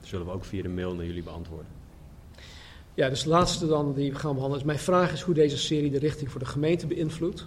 zullen 0.00 0.26
we 0.26 0.32
ook 0.32 0.44
via 0.44 0.62
de 0.62 0.68
mail 0.68 0.94
naar 0.94 1.04
jullie 1.04 1.22
beantwoorden. 1.22 1.66
Ja, 2.94 3.08
dus 3.08 3.22
de 3.22 3.28
laatste 3.28 3.66
dan 3.66 3.94
die 3.94 4.12
we 4.12 4.18
gaan 4.18 4.34
behandelen 4.34 4.60
is 4.60 4.66
mijn 4.66 4.78
vraag 4.78 5.12
is 5.12 5.22
hoe 5.22 5.34
deze 5.34 5.58
serie 5.58 5.90
de 5.90 5.98
richting 5.98 6.30
voor 6.30 6.40
de 6.40 6.46
gemeente 6.46 6.86
beïnvloedt. 6.86 7.46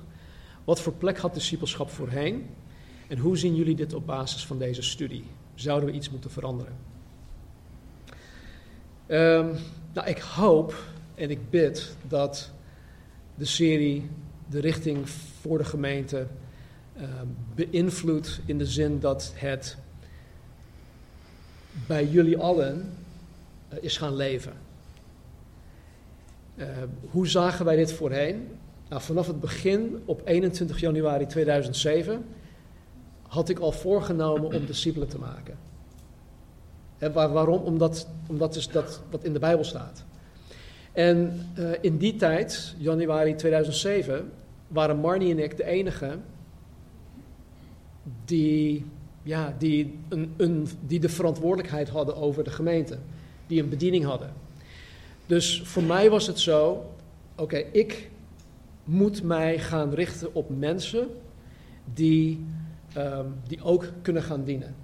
Wat 0.63 0.81
voor 0.81 0.93
plek 0.93 1.17
had 1.17 1.33
discipelschap 1.33 1.89
voorheen? 1.89 2.49
En 3.07 3.17
hoe 3.17 3.37
zien 3.37 3.55
jullie 3.55 3.75
dit 3.75 3.93
op 3.93 4.05
basis 4.05 4.45
van 4.45 4.57
deze 4.57 4.81
studie? 4.81 5.25
Zouden 5.55 5.89
we 5.89 5.95
iets 5.95 6.09
moeten 6.09 6.31
veranderen? 6.31 6.73
Um, 9.07 9.55
nou, 9.93 10.07
ik 10.07 10.17
hoop 10.17 10.75
en 11.15 11.29
ik 11.29 11.49
bid 11.49 11.95
dat 12.07 12.51
de 13.35 13.45
serie 13.45 14.09
de 14.49 14.59
richting 14.59 15.09
voor 15.09 15.57
de 15.57 15.63
gemeente 15.63 16.27
uh, 16.97 17.03
beïnvloedt 17.55 18.39
in 18.45 18.57
de 18.57 18.65
zin 18.65 18.99
dat 18.99 19.33
het 19.35 19.77
bij 21.87 22.05
jullie 22.05 22.37
allen 22.37 22.93
uh, 23.73 23.79
is 23.81 23.97
gaan 23.97 24.15
leven. 24.15 24.53
Uh, 26.55 26.67
hoe 27.09 27.27
zagen 27.27 27.65
wij 27.65 27.75
dit 27.75 27.93
voorheen? 27.93 28.47
Nou, 28.89 29.01
vanaf 29.01 29.27
het 29.27 29.39
begin 29.39 30.01
op 30.05 30.21
21 30.25 30.79
januari 30.79 31.25
2007 31.25 32.25
had 33.31 33.49
ik 33.49 33.59
al 33.59 33.71
voorgenomen 33.71 34.53
om 34.53 34.65
discipelen 34.65 35.07
te 35.07 35.19
maken. 35.19 35.57
En 36.97 37.13
waar, 37.13 37.31
waarom? 37.31 37.61
Omdat, 37.61 38.07
omdat 38.27 38.55
is 38.55 38.67
dat 38.67 39.01
wat 39.09 39.23
in 39.23 39.33
de 39.33 39.39
Bijbel 39.39 39.63
staat. 39.63 40.03
En 40.91 41.49
uh, 41.59 41.71
in 41.81 41.97
die 41.97 42.15
tijd, 42.15 42.75
januari 42.77 43.35
2007, 43.35 44.31
waren 44.67 44.97
Marnie 44.97 45.31
en 45.31 45.43
ik 45.43 45.57
de 45.57 45.65
enigen 45.65 46.23
die, 48.25 48.85
ja, 49.23 49.55
die, 49.57 49.99
een, 50.09 50.33
een, 50.37 50.67
die 50.87 50.99
de 50.99 51.09
verantwoordelijkheid 51.09 51.89
hadden 51.89 52.15
over 52.15 52.43
de 52.43 52.49
gemeente. 52.49 52.97
Die 53.47 53.61
een 53.61 53.69
bediening 53.69 54.05
hadden. 54.05 54.33
Dus 55.25 55.61
voor 55.65 55.83
mij 55.83 56.09
was 56.09 56.27
het 56.27 56.39
zo: 56.39 56.85
oké, 57.35 57.57
ik 57.57 58.09
moet 58.83 59.23
mij 59.23 59.59
gaan 59.59 59.93
richten 59.93 60.35
op 60.35 60.49
mensen 60.49 61.07
die, 61.93 62.45
um, 62.97 63.35
die 63.47 63.63
ook 63.63 63.85
kunnen 64.01 64.23
gaan 64.23 64.43
dienen. 64.43 64.75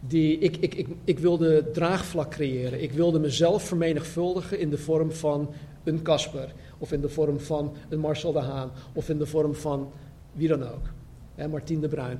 Die, 0.00 0.38
ik, 0.38 0.56
ik, 0.56 0.74
ik, 0.74 0.88
ik 1.04 1.18
wilde 1.18 1.70
draagvlak 1.70 2.30
creëren. 2.30 2.82
Ik 2.82 2.92
wilde 2.92 3.18
mezelf 3.18 3.62
vermenigvuldigen 3.62 4.58
in 4.58 4.70
de 4.70 4.78
vorm 4.78 5.12
van 5.12 5.50
een 5.84 6.02
Casper. 6.02 6.52
Of 6.78 6.92
in 6.92 7.00
de 7.00 7.08
vorm 7.08 7.40
van 7.40 7.76
een 7.88 7.98
Marcel 7.98 8.32
de 8.32 8.40
Haan. 8.40 8.70
Of 8.92 9.08
in 9.08 9.18
de 9.18 9.26
vorm 9.26 9.54
van 9.54 9.92
wie 10.32 10.48
dan 10.48 10.62
ook. 10.62 10.92
Hè, 11.34 11.48
Martien 11.48 11.80
de 11.80 11.88
Bruin. 11.88 12.18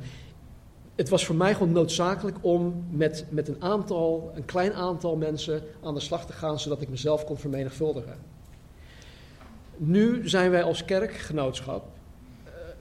Het 0.94 1.08
was 1.08 1.26
voor 1.26 1.36
mij 1.36 1.52
gewoon 1.54 1.72
noodzakelijk 1.72 2.36
om 2.40 2.84
met, 2.90 3.24
met 3.28 3.48
een 3.48 3.62
aantal, 3.62 4.32
een 4.34 4.44
klein 4.44 4.72
aantal 4.72 5.16
mensen 5.16 5.62
aan 5.82 5.94
de 5.94 6.00
slag 6.00 6.26
te 6.26 6.32
gaan, 6.32 6.60
zodat 6.60 6.82
ik 6.82 6.88
mezelf 6.88 7.24
kon 7.24 7.36
vermenigvuldigen. 7.36 8.16
Nu 9.76 10.28
zijn 10.28 10.50
wij 10.50 10.62
als 10.62 10.84
kerkgenootschap 10.84 11.95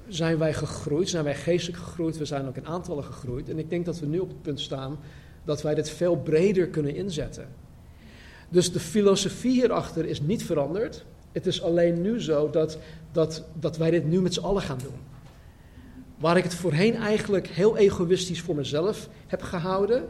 zijn 0.07 0.37
wij 0.37 0.53
gegroeid, 0.53 1.09
zijn 1.09 1.23
wij 1.23 1.35
geestelijk 1.35 1.83
gegroeid, 1.83 2.17
we 2.17 2.25
zijn 2.25 2.47
ook 2.47 2.55
in 2.55 2.65
aantallen 2.65 3.03
gegroeid. 3.03 3.49
En 3.49 3.59
ik 3.59 3.69
denk 3.69 3.85
dat 3.85 3.99
we 3.99 4.05
nu 4.05 4.19
op 4.19 4.29
het 4.29 4.41
punt 4.41 4.59
staan 4.59 4.99
dat 5.43 5.61
wij 5.61 5.75
dit 5.75 5.89
veel 5.89 6.17
breder 6.17 6.67
kunnen 6.67 6.95
inzetten. 6.95 7.47
Dus 8.49 8.71
de 8.71 8.79
filosofie 8.79 9.51
hierachter 9.51 10.05
is 10.05 10.21
niet 10.21 10.43
veranderd. 10.43 11.05
Het 11.31 11.45
is 11.45 11.61
alleen 11.61 12.01
nu 12.01 12.21
zo 12.21 12.49
dat, 12.49 12.77
dat, 13.11 13.43
dat 13.59 13.77
wij 13.77 13.91
dit 13.91 14.05
nu 14.05 14.21
met 14.21 14.33
z'n 14.33 14.43
allen 14.43 14.61
gaan 14.61 14.79
doen. 14.83 14.99
Waar 16.17 16.37
ik 16.37 16.43
het 16.43 16.53
voorheen 16.53 16.95
eigenlijk 16.95 17.47
heel 17.47 17.77
egoïstisch 17.77 18.41
voor 18.41 18.55
mezelf 18.55 19.09
heb 19.27 19.41
gehouden, 19.41 20.05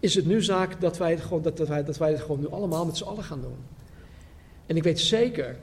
is 0.00 0.14
het 0.14 0.26
nu 0.26 0.42
zaak 0.42 0.80
dat 0.80 0.98
wij 0.98 1.10
het 1.10 1.20
gewoon, 1.20 1.42
dat, 1.42 1.56
dat 1.56 1.68
wij, 1.68 1.84
dat 1.84 1.96
wij 1.96 2.10
het 2.10 2.20
gewoon 2.20 2.40
nu 2.40 2.48
allemaal 2.48 2.86
met 2.86 2.96
z'n 2.96 3.04
allen 3.04 3.24
gaan 3.24 3.40
doen. 3.40 3.56
En 4.66 4.76
ik 4.76 4.82
weet 4.82 5.00
zeker 5.00 5.56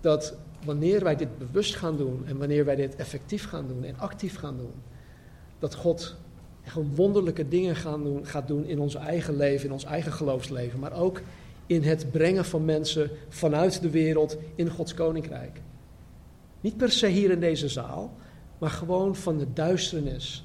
dat 0.00 0.34
wanneer 0.66 1.04
wij 1.04 1.16
dit 1.16 1.38
bewust 1.38 1.74
gaan 1.74 1.96
doen 1.96 2.26
en 2.26 2.38
wanneer 2.38 2.64
wij 2.64 2.76
dit 2.76 2.96
effectief 2.96 3.48
gaan 3.48 3.68
doen 3.68 3.84
en 3.84 3.98
actief 3.98 4.36
gaan 4.36 4.56
doen, 4.56 4.72
dat 5.58 5.74
God 5.74 6.16
gewoon 6.62 6.94
wonderlijke 6.94 7.48
dingen 7.48 7.76
gaan 7.76 8.02
doen, 8.02 8.26
gaat 8.26 8.48
doen 8.48 8.64
in 8.64 8.80
ons 8.80 8.94
eigen 8.94 9.36
leven, 9.36 9.66
in 9.66 9.72
ons 9.72 9.84
eigen 9.84 10.12
geloofsleven, 10.12 10.78
maar 10.78 10.92
ook 10.92 11.20
in 11.66 11.82
het 11.82 12.10
brengen 12.10 12.44
van 12.44 12.64
mensen 12.64 13.10
vanuit 13.28 13.82
de 13.82 13.90
wereld 13.90 14.36
in 14.54 14.70
Gods 14.70 14.94
koninkrijk. 14.94 15.60
Niet 16.60 16.76
per 16.76 16.90
se 16.90 17.06
hier 17.06 17.30
in 17.30 17.40
deze 17.40 17.68
zaal, 17.68 18.14
maar 18.58 18.70
gewoon 18.70 19.16
van 19.16 19.38
de 19.38 19.52
duisternis, 19.52 20.44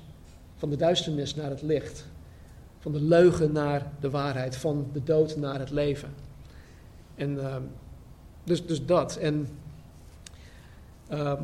van 0.55 0.69
de 0.69 0.75
duisternis 0.75 1.35
naar 1.35 1.49
het 1.49 1.61
licht, 1.61 2.07
van 2.79 2.91
de 2.91 3.01
leugen 3.01 3.51
naar 3.51 3.91
de 3.99 4.09
waarheid, 4.09 4.55
van 4.55 4.89
de 4.93 5.03
dood 5.03 5.37
naar 5.37 5.59
het 5.59 5.69
leven. 5.69 6.13
En 7.15 7.33
uh, 7.33 7.55
dus, 8.43 8.65
dus 8.65 8.85
dat. 8.85 9.15
En 9.15 9.47
Um, 11.13 11.37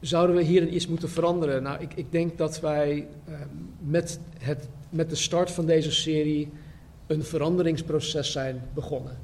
zouden 0.00 0.36
we 0.36 0.42
hierin 0.42 0.74
iets 0.74 0.86
moeten 0.86 1.08
veranderen? 1.08 1.62
Nou, 1.62 1.80
ik, 1.80 1.94
ik 1.94 2.12
denk 2.12 2.38
dat 2.38 2.60
wij 2.60 3.06
uh, 3.28 3.34
met, 3.78 4.20
het, 4.38 4.68
met 4.88 5.10
de 5.10 5.16
start 5.16 5.50
van 5.50 5.66
deze 5.66 5.92
serie 5.92 6.52
een 7.06 7.24
veranderingsproces 7.24 8.32
zijn 8.32 8.62
begonnen. 8.74 9.18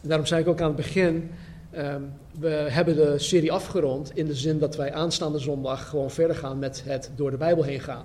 En 0.00 0.08
daarom 0.08 0.26
zei 0.26 0.40
ik 0.40 0.48
ook 0.48 0.60
aan 0.60 0.66
het 0.66 0.76
begin, 0.76 1.30
ehm, 1.70 2.02
we 2.38 2.48
hebben 2.48 2.96
de 2.96 3.18
serie 3.18 3.52
afgerond 3.52 4.16
in 4.16 4.26
de 4.26 4.34
zin 4.34 4.58
dat 4.58 4.76
wij 4.76 4.92
aanstaande 4.92 5.38
zondag 5.38 5.88
gewoon 5.88 6.10
verder 6.10 6.36
gaan 6.36 6.58
met 6.58 6.84
het 6.86 7.10
door 7.14 7.30
de 7.30 7.36
Bijbel 7.36 7.64
heen 7.64 7.80
gaan. 7.80 8.04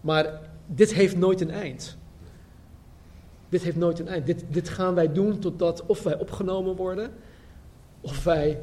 Maar 0.00 0.40
dit 0.66 0.94
heeft 0.94 1.16
nooit 1.16 1.40
een 1.40 1.50
eind. 1.50 1.96
Dit 3.48 3.62
heeft 3.62 3.76
nooit 3.76 3.98
een 3.98 4.08
eind. 4.08 4.26
Dit, 4.26 4.44
dit 4.48 4.68
gaan 4.68 4.94
wij 4.94 5.12
doen 5.12 5.38
totdat 5.38 5.86
of 5.86 6.02
wij 6.02 6.18
opgenomen 6.18 6.76
worden, 6.76 7.10
of 8.00 8.24
wij 8.24 8.60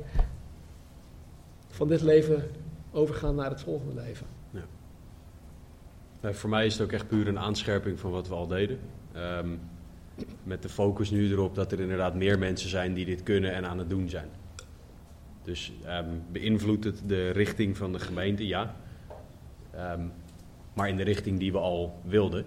van 1.76 1.88
dit 1.88 2.02
leven 2.02 2.44
overgaan 2.92 3.36
naar 3.36 3.50
het 3.50 3.62
volgende 3.62 4.02
leven. 4.02 4.28
Ja. 6.22 6.34
voor 6.34 6.50
mij 6.50 6.66
is 6.66 6.74
het 6.74 6.82
ook 6.82 6.92
echt 6.92 7.08
puur 7.08 7.28
een 7.28 7.40
aanscherping 7.40 8.00
van 8.00 8.12
wat 8.12 8.28
we 8.28 8.34
al 8.34 8.48
deden. 8.48 8.80
Ehm, 9.12 9.50
met 10.44 10.62
de 10.62 10.70
focus 10.70 11.10
nu 11.10 11.32
erop 11.32 11.56
dat 11.56 11.72
er 11.72 11.80
inderdaad 11.80 12.16
meer 12.16 12.40
mensen 12.40 12.70
zijn 12.70 12.94
die 12.94 13.06
dit 13.06 13.24
kunnen 13.24 13.54
en 13.54 13.66
aan 13.66 13.78
het 13.78 13.90
doen 13.90 14.10
zijn. 14.10 14.30
Dus 15.44 15.72
um, 15.88 16.24
beïnvloedt 16.32 16.84
het 16.84 17.02
de 17.06 17.30
richting 17.30 17.78
van 17.78 17.92
de 17.92 18.00
gemeente? 18.00 18.48
Ja. 18.48 18.76
Ehm, 19.72 20.02
maar 20.74 20.90
in 20.90 20.98
de 20.98 21.04
richting 21.04 21.40
die 21.40 21.52
we 21.52 21.58
al 21.58 22.00
wilden. 22.04 22.46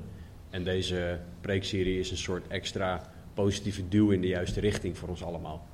En 0.50 0.64
deze 0.64 1.18
preekserie 1.40 1.98
is 1.98 2.10
een 2.10 2.16
soort 2.16 2.46
extra 2.46 3.02
positieve 3.34 3.88
duw 3.88 4.10
in 4.10 4.20
de 4.20 4.26
juiste 4.26 4.60
richting 4.60 4.98
voor 4.98 5.08
ons 5.08 5.22
allemaal. 5.22 5.66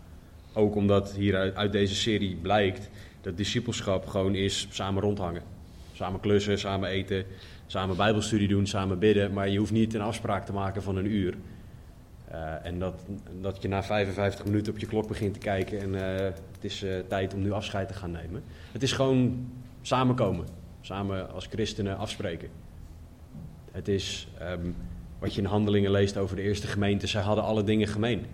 Ook 0.52 0.74
omdat 0.74 1.12
hieruit 1.12 1.54
uit 1.54 1.72
deze 1.72 1.94
serie 1.94 2.36
blijkt 2.36 2.90
dat 3.24 3.36
discipelschap 3.36 4.06
gewoon 4.06 4.34
is 4.34 4.68
samen 4.70 5.02
rondhangen. 5.02 5.42
Samen 5.92 6.20
klussen, 6.20 6.58
samen 6.58 6.88
eten, 6.88 7.24
samen 7.66 7.96
bijbelstudie 7.96 8.48
doen, 8.48 8.66
samen 8.66 8.98
bidden. 8.98 9.32
Maar 9.32 9.48
je 9.48 9.58
hoeft 9.58 9.72
niet 9.72 9.94
een 9.94 10.00
afspraak 10.00 10.46
te 10.46 10.52
maken 10.52 10.82
van 10.82 10.96
een 10.96 11.06
uur. 11.06 11.34
Uh, 12.32 12.66
en 12.66 12.78
dat, 12.78 13.06
dat 13.40 13.62
je 13.62 13.68
na 13.68 13.82
55 13.82 14.44
minuten 14.44 14.72
op 14.72 14.78
je 14.78 14.86
klok 14.86 15.08
begint 15.08 15.32
te 15.32 15.38
kijken 15.38 15.80
en 15.80 15.94
uh, 15.94 16.00
het 16.52 16.60
is 16.60 16.82
uh, 16.82 16.98
tijd 17.08 17.34
om 17.34 17.42
nu 17.42 17.52
afscheid 17.52 17.88
te 17.88 17.94
gaan 17.94 18.10
nemen. 18.10 18.42
Het 18.72 18.82
is 18.82 18.92
gewoon 18.92 19.50
samenkomen, 19.82 20.46
samen 20.80 21.32
als 21.32 21.46
christenen 21.46 21.96
afspreken. 21.96 22.48
Het 23.70 23.88
is 23.88 24.28
um, 24.42 24.76
wat 25.18 25.34
je 25.34 25.40
in 25.40 25.46
handelingen 25.46 25.90
leest 25.90 26.16
over 26.16 26.36
de 26.36 26.42
eerste 26.42 26.66
gemeente. 26.66 27.06
Zij 27.06 27.22
hadden 27.22 27.44
alle 27.44 27.64
dingen 27.64 27.88
gemeen. 27.88 28.26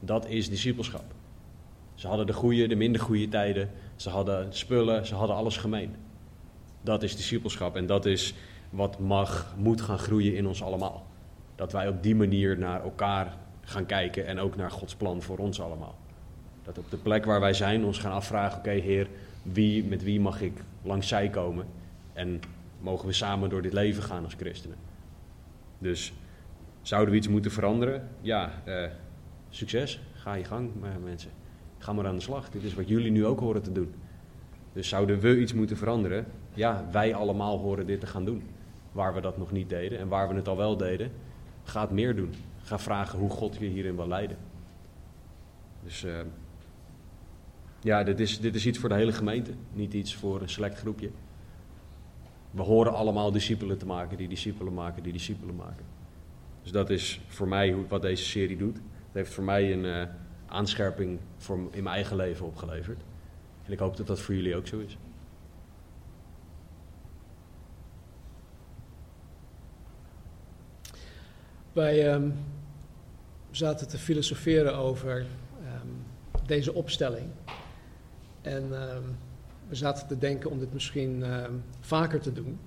Dat 0.00 0.28
is 0.28 0.50
discipelschap. 0.50 1.04
Ze 1.94 2.06
hadden 2.06 2.26
de 2.26 2.32
goede, 2.32 2.66
de 2.66 2.76
minder 2.76 3.00
goede 3.00 3.28
tijden. 3.28 3.70
Ze 3.98 4.10
hadden 4.10 4.52
spullen, 4.52 5.06
ze 5.06 5.14
hadden 5.14 5.36
alles 5.36 5.56
gemeen. 5.56 5.96
Dat 6.80 7.02
is 7.02 7.16
discipelschap 7.16 7.76
en 7.76 7.86
dat 7.86 8.06
is 8.06 8.34
wat 8.70 8.98
mag, 8.98 9.54
moet 9.56 9.80
gaan 9.80 9.98
groeien 9.98 10.36
in 10.36 10.46
ons 10.46 10.62
allemaal. 10.62 11.06
Dat 11.54 11.72
wij 11.72 11.88
op 11.88 12.02
die 12.02 12.14
manier 12.14 12.58
naar 12.58 12.82
elkaar 12.82 13.36
gaan 13.60 13.86
kijken 13.86 14.26
en 14.26 14.38
ook 14.38 14.56
naar 14.56 14.70
Gods 14.70 14.94
plan 14.94 15.22
voor 15.22 15.38
ons 15.38 15.60
allemaal. 15.60 15.98
Dat 16.62 16.78
op 16.78 16.90
de 16.90 16.96
plek 16.96 17.24
waar 17.24 17.40
wij 17.40 17.52
zijn 17.52 17.84
ons 17.84 17.98
gaan 17.98 18.12
afvragen, 18.12 18.58
oké 18.58 18.70
Heer, 18.70 19.08
wie, 19.42 19.84
met 19.84 20.02
wie 20.02 20.20
mag 20.20 20.40
ik 20.40 20.62
langs 20.82 21.08
zij 21.08 21.28
komen? 21.28 21.66
En 22.12 22.40
mogen 22.80 23.06
we 23.06 23.12
samen 23.12 23.50
door 23.50 23.62
dit 23.62 23.72
leven 23.72 24.02
gaan 24.02 24.24
als 24.24 24.34
christenen? 24.34 24.76
Dus 25.78 26.12
zouden 26.82 27.10
we 27.10 27.18
iets 27.18 27.28
moeten 27.28 27.50
veranderen? 27.50 28.08
Ja, 28.20 28.62
eh, 28.64 28.90
succes. 29.50 30.00
Ga 30.14 30.34
je 30.34 30.44
gang, 30.44 30.70
mensen. 31.04 31.37
Ga 31.78 31.92
maar 31.92 32.06
aan 32.06 32.14
de 32.14 32.20
slag. 32.22 32.50
Dit 32.50 32.62
is 32.62 32.74
wat 32.74 32.88
jullie 32.88 33.10
nu 33.10 33.26
ook 33.26 33.40
horen 33.40 33.62
te 33.62 33.72
doen. 33.72 33.94
Dus 34.72 34.88
zouden 34.88 35.20
we 35.20 35.40
iets 35.40 35.52
moeten 35.52 35.76
veranderen? 35.76 36.26
Ja, 36.54 36.88
wij 36.92 37.14
allemaal 37.14 37.58
horen 37.58 37.86
dit 37.86 38.00
te 38.00 38.06
gaan 38.06 38.24
doen. 38.24 38.42
Waar 38.92 39.14
we 39.14 39.20
dat 39.20 39.38
nog 39.38 39.52
niet 39.52 39.68
deden 39.68 39.98
en 39.98 40.08
waar 40.08 40.28
we 40.28 40.34
het 40.34 40.48
al 40.48 40.56
wel 40.56 40.76
deden, 40.76 41.10
ga 41.62 41.80
het 41.80 41.90
meer 41.90 42.16
doen. 42.16 42.34
Ga 42.62 42.78
vragen 42.78 43.18
hoe 43.18 43.30
God 43.30 43.56
je 43.56 43.66
hierin 43.66 43.96
wil 43.96 44.08
leiden. 44.08 44.36
Dus 45.84 46.04
uh, 46.04 46.20
ja, 47.80 48.02
dit 48.04 48.20
is, 48.20 48.40
dit 48.40 48.54
is 48.54 48.66
iets 48.66 48.78
voor 48.78 48.88
de 48.88 48.94
hele 48.94 49.12
gemeente, 49.12 49.50
niet 49.72 49.94
iets 49.94 50.14
voor 50.14 50.40
een 50.40 50.48
select 50.48 50.78
groepje. 50.78 51.10
We 52.50 52.62
horen 52.62 52.94
allemaal 52.94 53.32
discipelen 53.32 53.78
te 53.78 53.86
maken, 53.86 54.16
die 54.16 54.28
discipelen 54.28 54.74
maken, 54.74 55.02
die 55.02 55.12
discipelen 55.12 55.56
maken. 55.56 55.84
Dus 56.62 56.72
dat 56.72 56.90
is 56.90 57.20
voor 57.26 57.48
mij 57.48 57.76
wat 57.88 58.02
deze 58.02 58.24
serie 58.24 58.56
doet. 58.56 58.76
Het 58.76 59.12
heeft 59.12 59.34
voor 59.34 59.44
mij 59.44 59.72
een 59.72 59.84
uh, 59.84 60.02
aanscherping 60.48 61.18
voor 61.36 61.58
in 61.70 61.82
mijn 61.82 61.94
eigen 61.94 62.16
leven 62.16 62.46
opgeleverd. 62.46 63.00
En 63.64 63.72
ik 63.72 63.78
hoop 63.78 63.96
dat 63.96 64.06
dat 64.06 64.20
voor 64.20 64.34
jullie 64.34 64.56
ook 64.56 64.66
zo 64.66 64.78
is. 64.78 64.98
Wij 71.72 72.12
um, 72.12 72.34
zaten 73.50 73.88
te 73.88 73.98
filosoferen 73.98 74.76
over 74.76 75.16
um, 75.18 76.04
deze 76.46 76.74
opstelling. 76.74 77.30
En 78.42 78.62
um, 78.62 79.16
we 79.68 79.74
zaten 79.74 80.06
te 80.06 80.18
denken 80.18 80.50
om 80.50 80.58
dit 80.58 80.72
misschien 80.72 81.24
vaker 81.80 82.20
te 82.20 82.32
doen. 82.32 82.58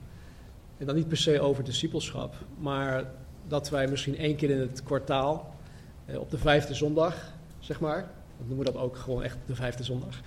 En 0.81 0.87
dan 0.87 0.95
niet 0.95 1.07
per 1.07 1.17
se 1.17 1.39
over 1.39 1.63
discipelschap, 1.63 2.35
maar 2.57 3.05
dat 3.47 3.69
wij 3.69 3.87
misschien 3.87 4.17
één 4.17 4.35
keer 4.35 4.49
in 4.49 4.59
het 4.59 4.83
kwartaal, 4.83 5.55
eh, 6.05 6.19
op 6.19 6.31
de 6.31 6.37
vijfde 6.37 6.73
zondag, 6.73 7.33
zeg 7.61 7.79
maar, 7.79 8.11
we 8.37 8.43
noemen 8.47 8.65
dat 8.65 8.75
ook 8.75 8.97
gewoon 8.97 9.23
echt 9.23 9.37
de 9.45 9.55
vijfde 9.55 9.83
zondag. 9.83 10.21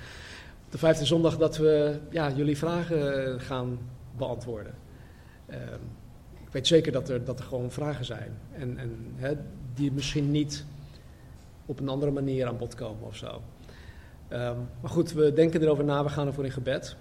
De 0.70 0.78
vijfde 0.78 1.05
zondag 1.05 1.37
dat 1.37 1.57
we 1.57 1.99
ja, 2.11 2.30
jullie 2.30 2.59
vragen 2.59 3.41
gaan 3.41 3.78
beantwoorden. 4.16 4.74
ik 6.45 6.51
weet 6.51 6.66
zeker 6.66 6.93
dat 6.93 7.09
er, 7.09 7.24
dat 7.24 7.39
er 7.39 7.45
gewoon 7.45 7.70
vragen 7.70 8.05
zijn. 8.05 8.39
En, 8.53 8.78
en 8.78 9.12
hè, 9.16 9.35
die 9.74 9.93
misschien 9.93 10.30
niet 10.30 10.64
op 11.66 11.80
een 11.80 11.89
andere 11.89 12.12
manier 12.12 12.47
aan 12.47 12.59
bod 12.59 12.74
komen 12.74 13.07
of 13.07 13.16
zo. 13.16 13.43
Um, 14.35 14.68
maar 14.80 14.91
goed, 14.91 15.12
we 15.12 15.32
denken 15.32 15.62
erover 15.62 15.85
na, 15.85 16.05
we 16.05 16.09
gaan 16.09 16.26
ervoor 16.26 16.45
in 16.45 16.51
gebed. 16.51 16.97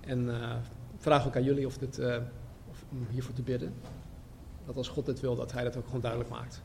En 0.00 0.24
uh, 0.24 0.54
vragen 0.96 1.28
ook 1.28 1.36
aan 1.36 1.42
jullie 1.42 1.66
of 1.66 1.78
dit, 1.78 1.98
uh, 1.98 2.16
of, 2.70 2.84
om 2.90 3.06
hiervoor 3.10 3.34
te 3.34 3.42
bidden. 3.42 3.74
Dat 4.66 4.76
als 4.76 4.88
God 4.88 5.06
dit 5.06 5.20
wil, 5.20 5.36
dat 5.36 5.52
hij 5.52 5.64
dat 5.64 5.76
ook 5.76 5.86
gewoon 5.86 6.00
duidelijk 6.00 6.30
maakt. 6.30 6.62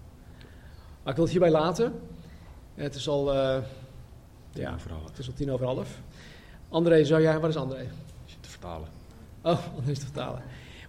Maar 1.04 1.12
ik 1.12 1.16
wil 1.16 1.24
het 1.24 1.34
hierbij 1.34 1.52
laten. 1.52 1.94
Het 2.76 2.96
is 2.96 3.08
al, 3.08 3.34
uh, 3.34 3.58
ja, 4.52 4.76
het 5.06 5.18
is 5.18 5.28
al 5.28 5.34
tien 5.34 5.52
over 5.52 5.66
half. 5.66 6.02
André, 6.70 7.04
zou 7.04 7.22
jij, 7.22 7.40
wat 7.40 7.50
is 7.50 7.56
André? 7.56 7.88
Zit 8.26 8.38
te 8.42 8.50
vertalen. 8.50 8.88
Oh, 9.42 9.60
André 9.78 9.92
is 9.92 10.00
te 10.00 10.06
vertalen. 10.06 10.42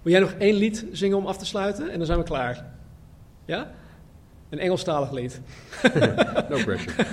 Wil 0.02 0.12
jij 0.12 0.20
nog 0.20 0.32
één 0.32 0.54
lied 0.54 0.86
zingen 0.92 1.16
om 1.16 1.26
af 1.26 1.38
te 1.38 1.46
sluiten 1.46 1.90
en 1.90 1.96
dan 1.96 2.06
zijn 2.06 2.18
we 2.18 2.24
klaar? 2.24 2.66
Ja? 3.44 3.70
Een 4.48 4.58
Engelstalig 4.58 5.10
lied. 5.10 5.40
no 6.50 6.64
pressure. 6.64 7.06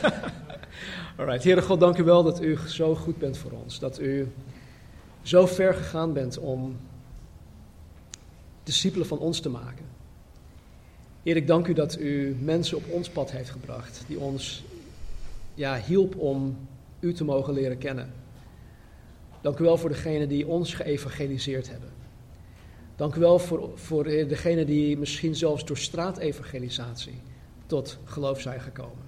Alright, 1.18 1.44
Heere 1.44 1.62
God, 1.62 1.80
dank 1.80 1.98
u 1.98 2.04
wel 2.04 2.24
dat 2.24 2.42
u 2.42 2.58
zo 2.68 2.96
goed 2.96 3.18
bent 3.18 3.38
voor 3.38 3.52
ons. 3.52 3.80
Dat 3.80 4.00
u 4.00 4.32
zo 5.22 5.46
ver 5.46 5.74
gegaan 5.74 6.14
bent 6.14 6.38
om 6.38 6.80
discipelen 8.64 9.08
van 9.08 9.18
ons 9.18 9.40
te 9.40 9.50
maken. 9.50 9.86
Heer, 11.24 11.36
ik 11.36 11.48
dank 11.48 11.68
u 11.68 11.74
dat 11.74 12.00
u 12.00 12.36
mensen 12.40 12.78
op 12.78 12.84
ons 12.90 13.10
pad 13.10 13.32
heeft 13.32 13.50
gebracht, 13.50 14.04
die 14.08 14.20
ons 14.20 14.64
ja, 15.54 15.80
hielp 15.80 16.16
om 16.16 16.58
u 17.00 17.14
te 17.14 17.24
mogen 17.24 17.54
leren 17.54 17.78
kennen. 17.78 18.14
Dank 19.42 19.60
u 19.60 19.64
wel 19.64 19.78
voor 19.78 19.90
degenen 19.90 20.30
die 20.30 20.48
ons 20.48 20.74
geëvangeliseerd 20.74 21.70
hebben. 21.70 21.90
Dank 22.96 23.16
u 23.16 23.20
wel 23.20 23.40
voor, 23.40 23.70
voor 23.76 24.04
degenen 24.04 24.66
die 24.66 24.98
misschien 24.98 25.36
zelfs 25.36 25.66
door 25.66 25.78
straatevangelisatie 25.78 27.22
tot 27.66 27.98
geloof 28.04 28.42
zijn 28.42 28.62
gekomen. 28.62 29.04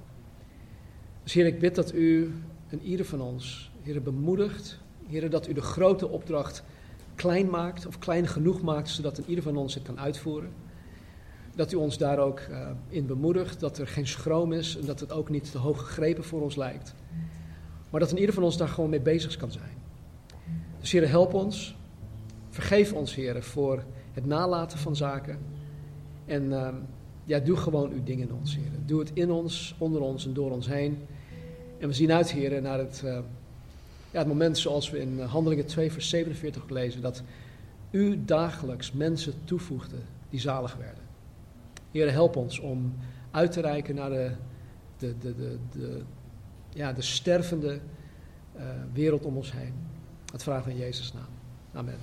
Dus 1.23 1.33
Heer, 1.33 1.45
ik 1.45 1.59
bid 1.59 1.75
dat 1.75 1.93
u 1.93 2.33
en 2.67 2.81
ieder 2.81 3.05
van 3.05 3.21
ons, 3.21 3.71
Heer, 3.81 4.01
bemoedigt. 4.01 4.79
Heer, 5.07 5.29
dat 5.29 5.47
u 5.47 5.53
de 5.53 5.61
grote 5.61 6.07
opdracht 6.07 6.63
klein 7.15 7.49
maakt 7.49 7.85
of 7.85 7.99
klein 7.99 8.27
genoeg 8.27 8.61
maakt, 8.61 8.89
zodat 8.89 9.17
een 9.17 9.27
ieder 9.27 9.43
van 9.43 9.57
ons 9.57 9.73
het 9.73 9.83
kan 9.83 9.99
uitvoeren. 9.99 10.51
Dat 11.55 11.71
u 11.71 11.75
ons 11.75 11.97
daar 11.97 12.19
ook 12.19 12.39
uh, 12.39 12.69
in 12.87 13.05
bemoedigt, 13.05 13.59
dat 13.59 13.77
er 13.77 13.87
geen 13.87 14.07
schroom 14.07 14.53
is 14.53 14.77
en 14.77 14.85
dat 14.85 14.99
het 14.99 15.11
ook 15.11 15.29
niet 15.29 15.51
te 15.51 15.57
hoog 15.57 15.79
gegrepen 15.79 16.23
voor 16.23 16.41
ons 16.41 16.55
lijkt. 16.55 16.93
Maar 17.89 17.99
dat 17.99 18.11
een 18.11 18.19
ieder 18.19 18.33
van 18.33 18.43
ons 18.43 18.57
daar 18.57 18.67
gewoon 18.67 18.89
mee 18.89 19.01
bezig 19.01 19.37
kan 19.37 19.51
zijn. 19.51 19.77
Dus 20.79 20.91
Heer, 20.91 21.09
help 21.09 21.33
ons. 21.33 21.75
Vergeef 22.49 22.93
ons, 22.93 23.15
Heer, 23.15 23.43
voor 23.43 23.83
het 24.11 24.25
nalaten 24.25 24.77
van 24.77 24.95
zaken. 24.95 25.39
En 26.25 26.43
uh, 26.43 26.67
ja, 27.25 27.39
doe 27.39 27.57
gewoon 27.57 27.91
uw 27.91 28.03
dingen 28.03 28.27
in 28.27 28.33
ons, 28.33 28.55
Heer. 28.55 28.71
Doe 28.85 28.99
het 28.99 29.11
in 29.13 29.31
ons, 29.31 29.75
onder 29.77 30.01
ons 30.01 30.25
en 30.25 30.33
door 30.33 30.51
ons 30.51 30.67
heen. 30.67 30.97
En 31.79 31.87
we 31.87 31.93
zien 31.93 32.11
uit, 32.11 32.31
Heer, 32.31 32.61
naar 32.61 32.79
het, 32.79 33.01
uh, 33.05 33.19
ja, 34.11 34.19
het 34.19 34.27
moment 34.27 34.57
zoals 34.57 34.89
we 34.89 34.99
in 34.99 35.19
Handelingen 35.19 35.65
2, 35.65 35.91
vers 35.91 36.09
47 36.09 36.69
lezen, 36.69 37.01
dat 37.01 37.23
u 37.91 38.25
dagelijks 38.25 38.91
mensen 38.91 39.33
toevoegde 39.43 39.97
die 40.29 40.39
zalig 40.39 40.75
werden. 40.75 41.02
Heer, 41.93 42.11
help 42.11 42.35
ons 42.35 42.59
om 42.59 42.95
uit 43.31 43.51
te 43.51 43.61
reiken 43.61 43.95
naar 43.95 44.09
de, 44.09 44.31
de, 44.97 45.17
de, 45.17 45.35
de, 45.35 45.57
de 45.71 46.01
ja, 46.69 46.93
de 46.93 47.01
stervende 47.01 47.79
uh, 48.55 48.63
wereld 48.93 49.25
om 49.25 49.37
ons 49.37 49.51
heen. 49.51 49.73
Het 50.31 50.43
vragen 50.43 50.71
in 50.71 50.77
Jezus' 50.77 51.13
naam. 51.13 51.27
Amen. 51.73 51.97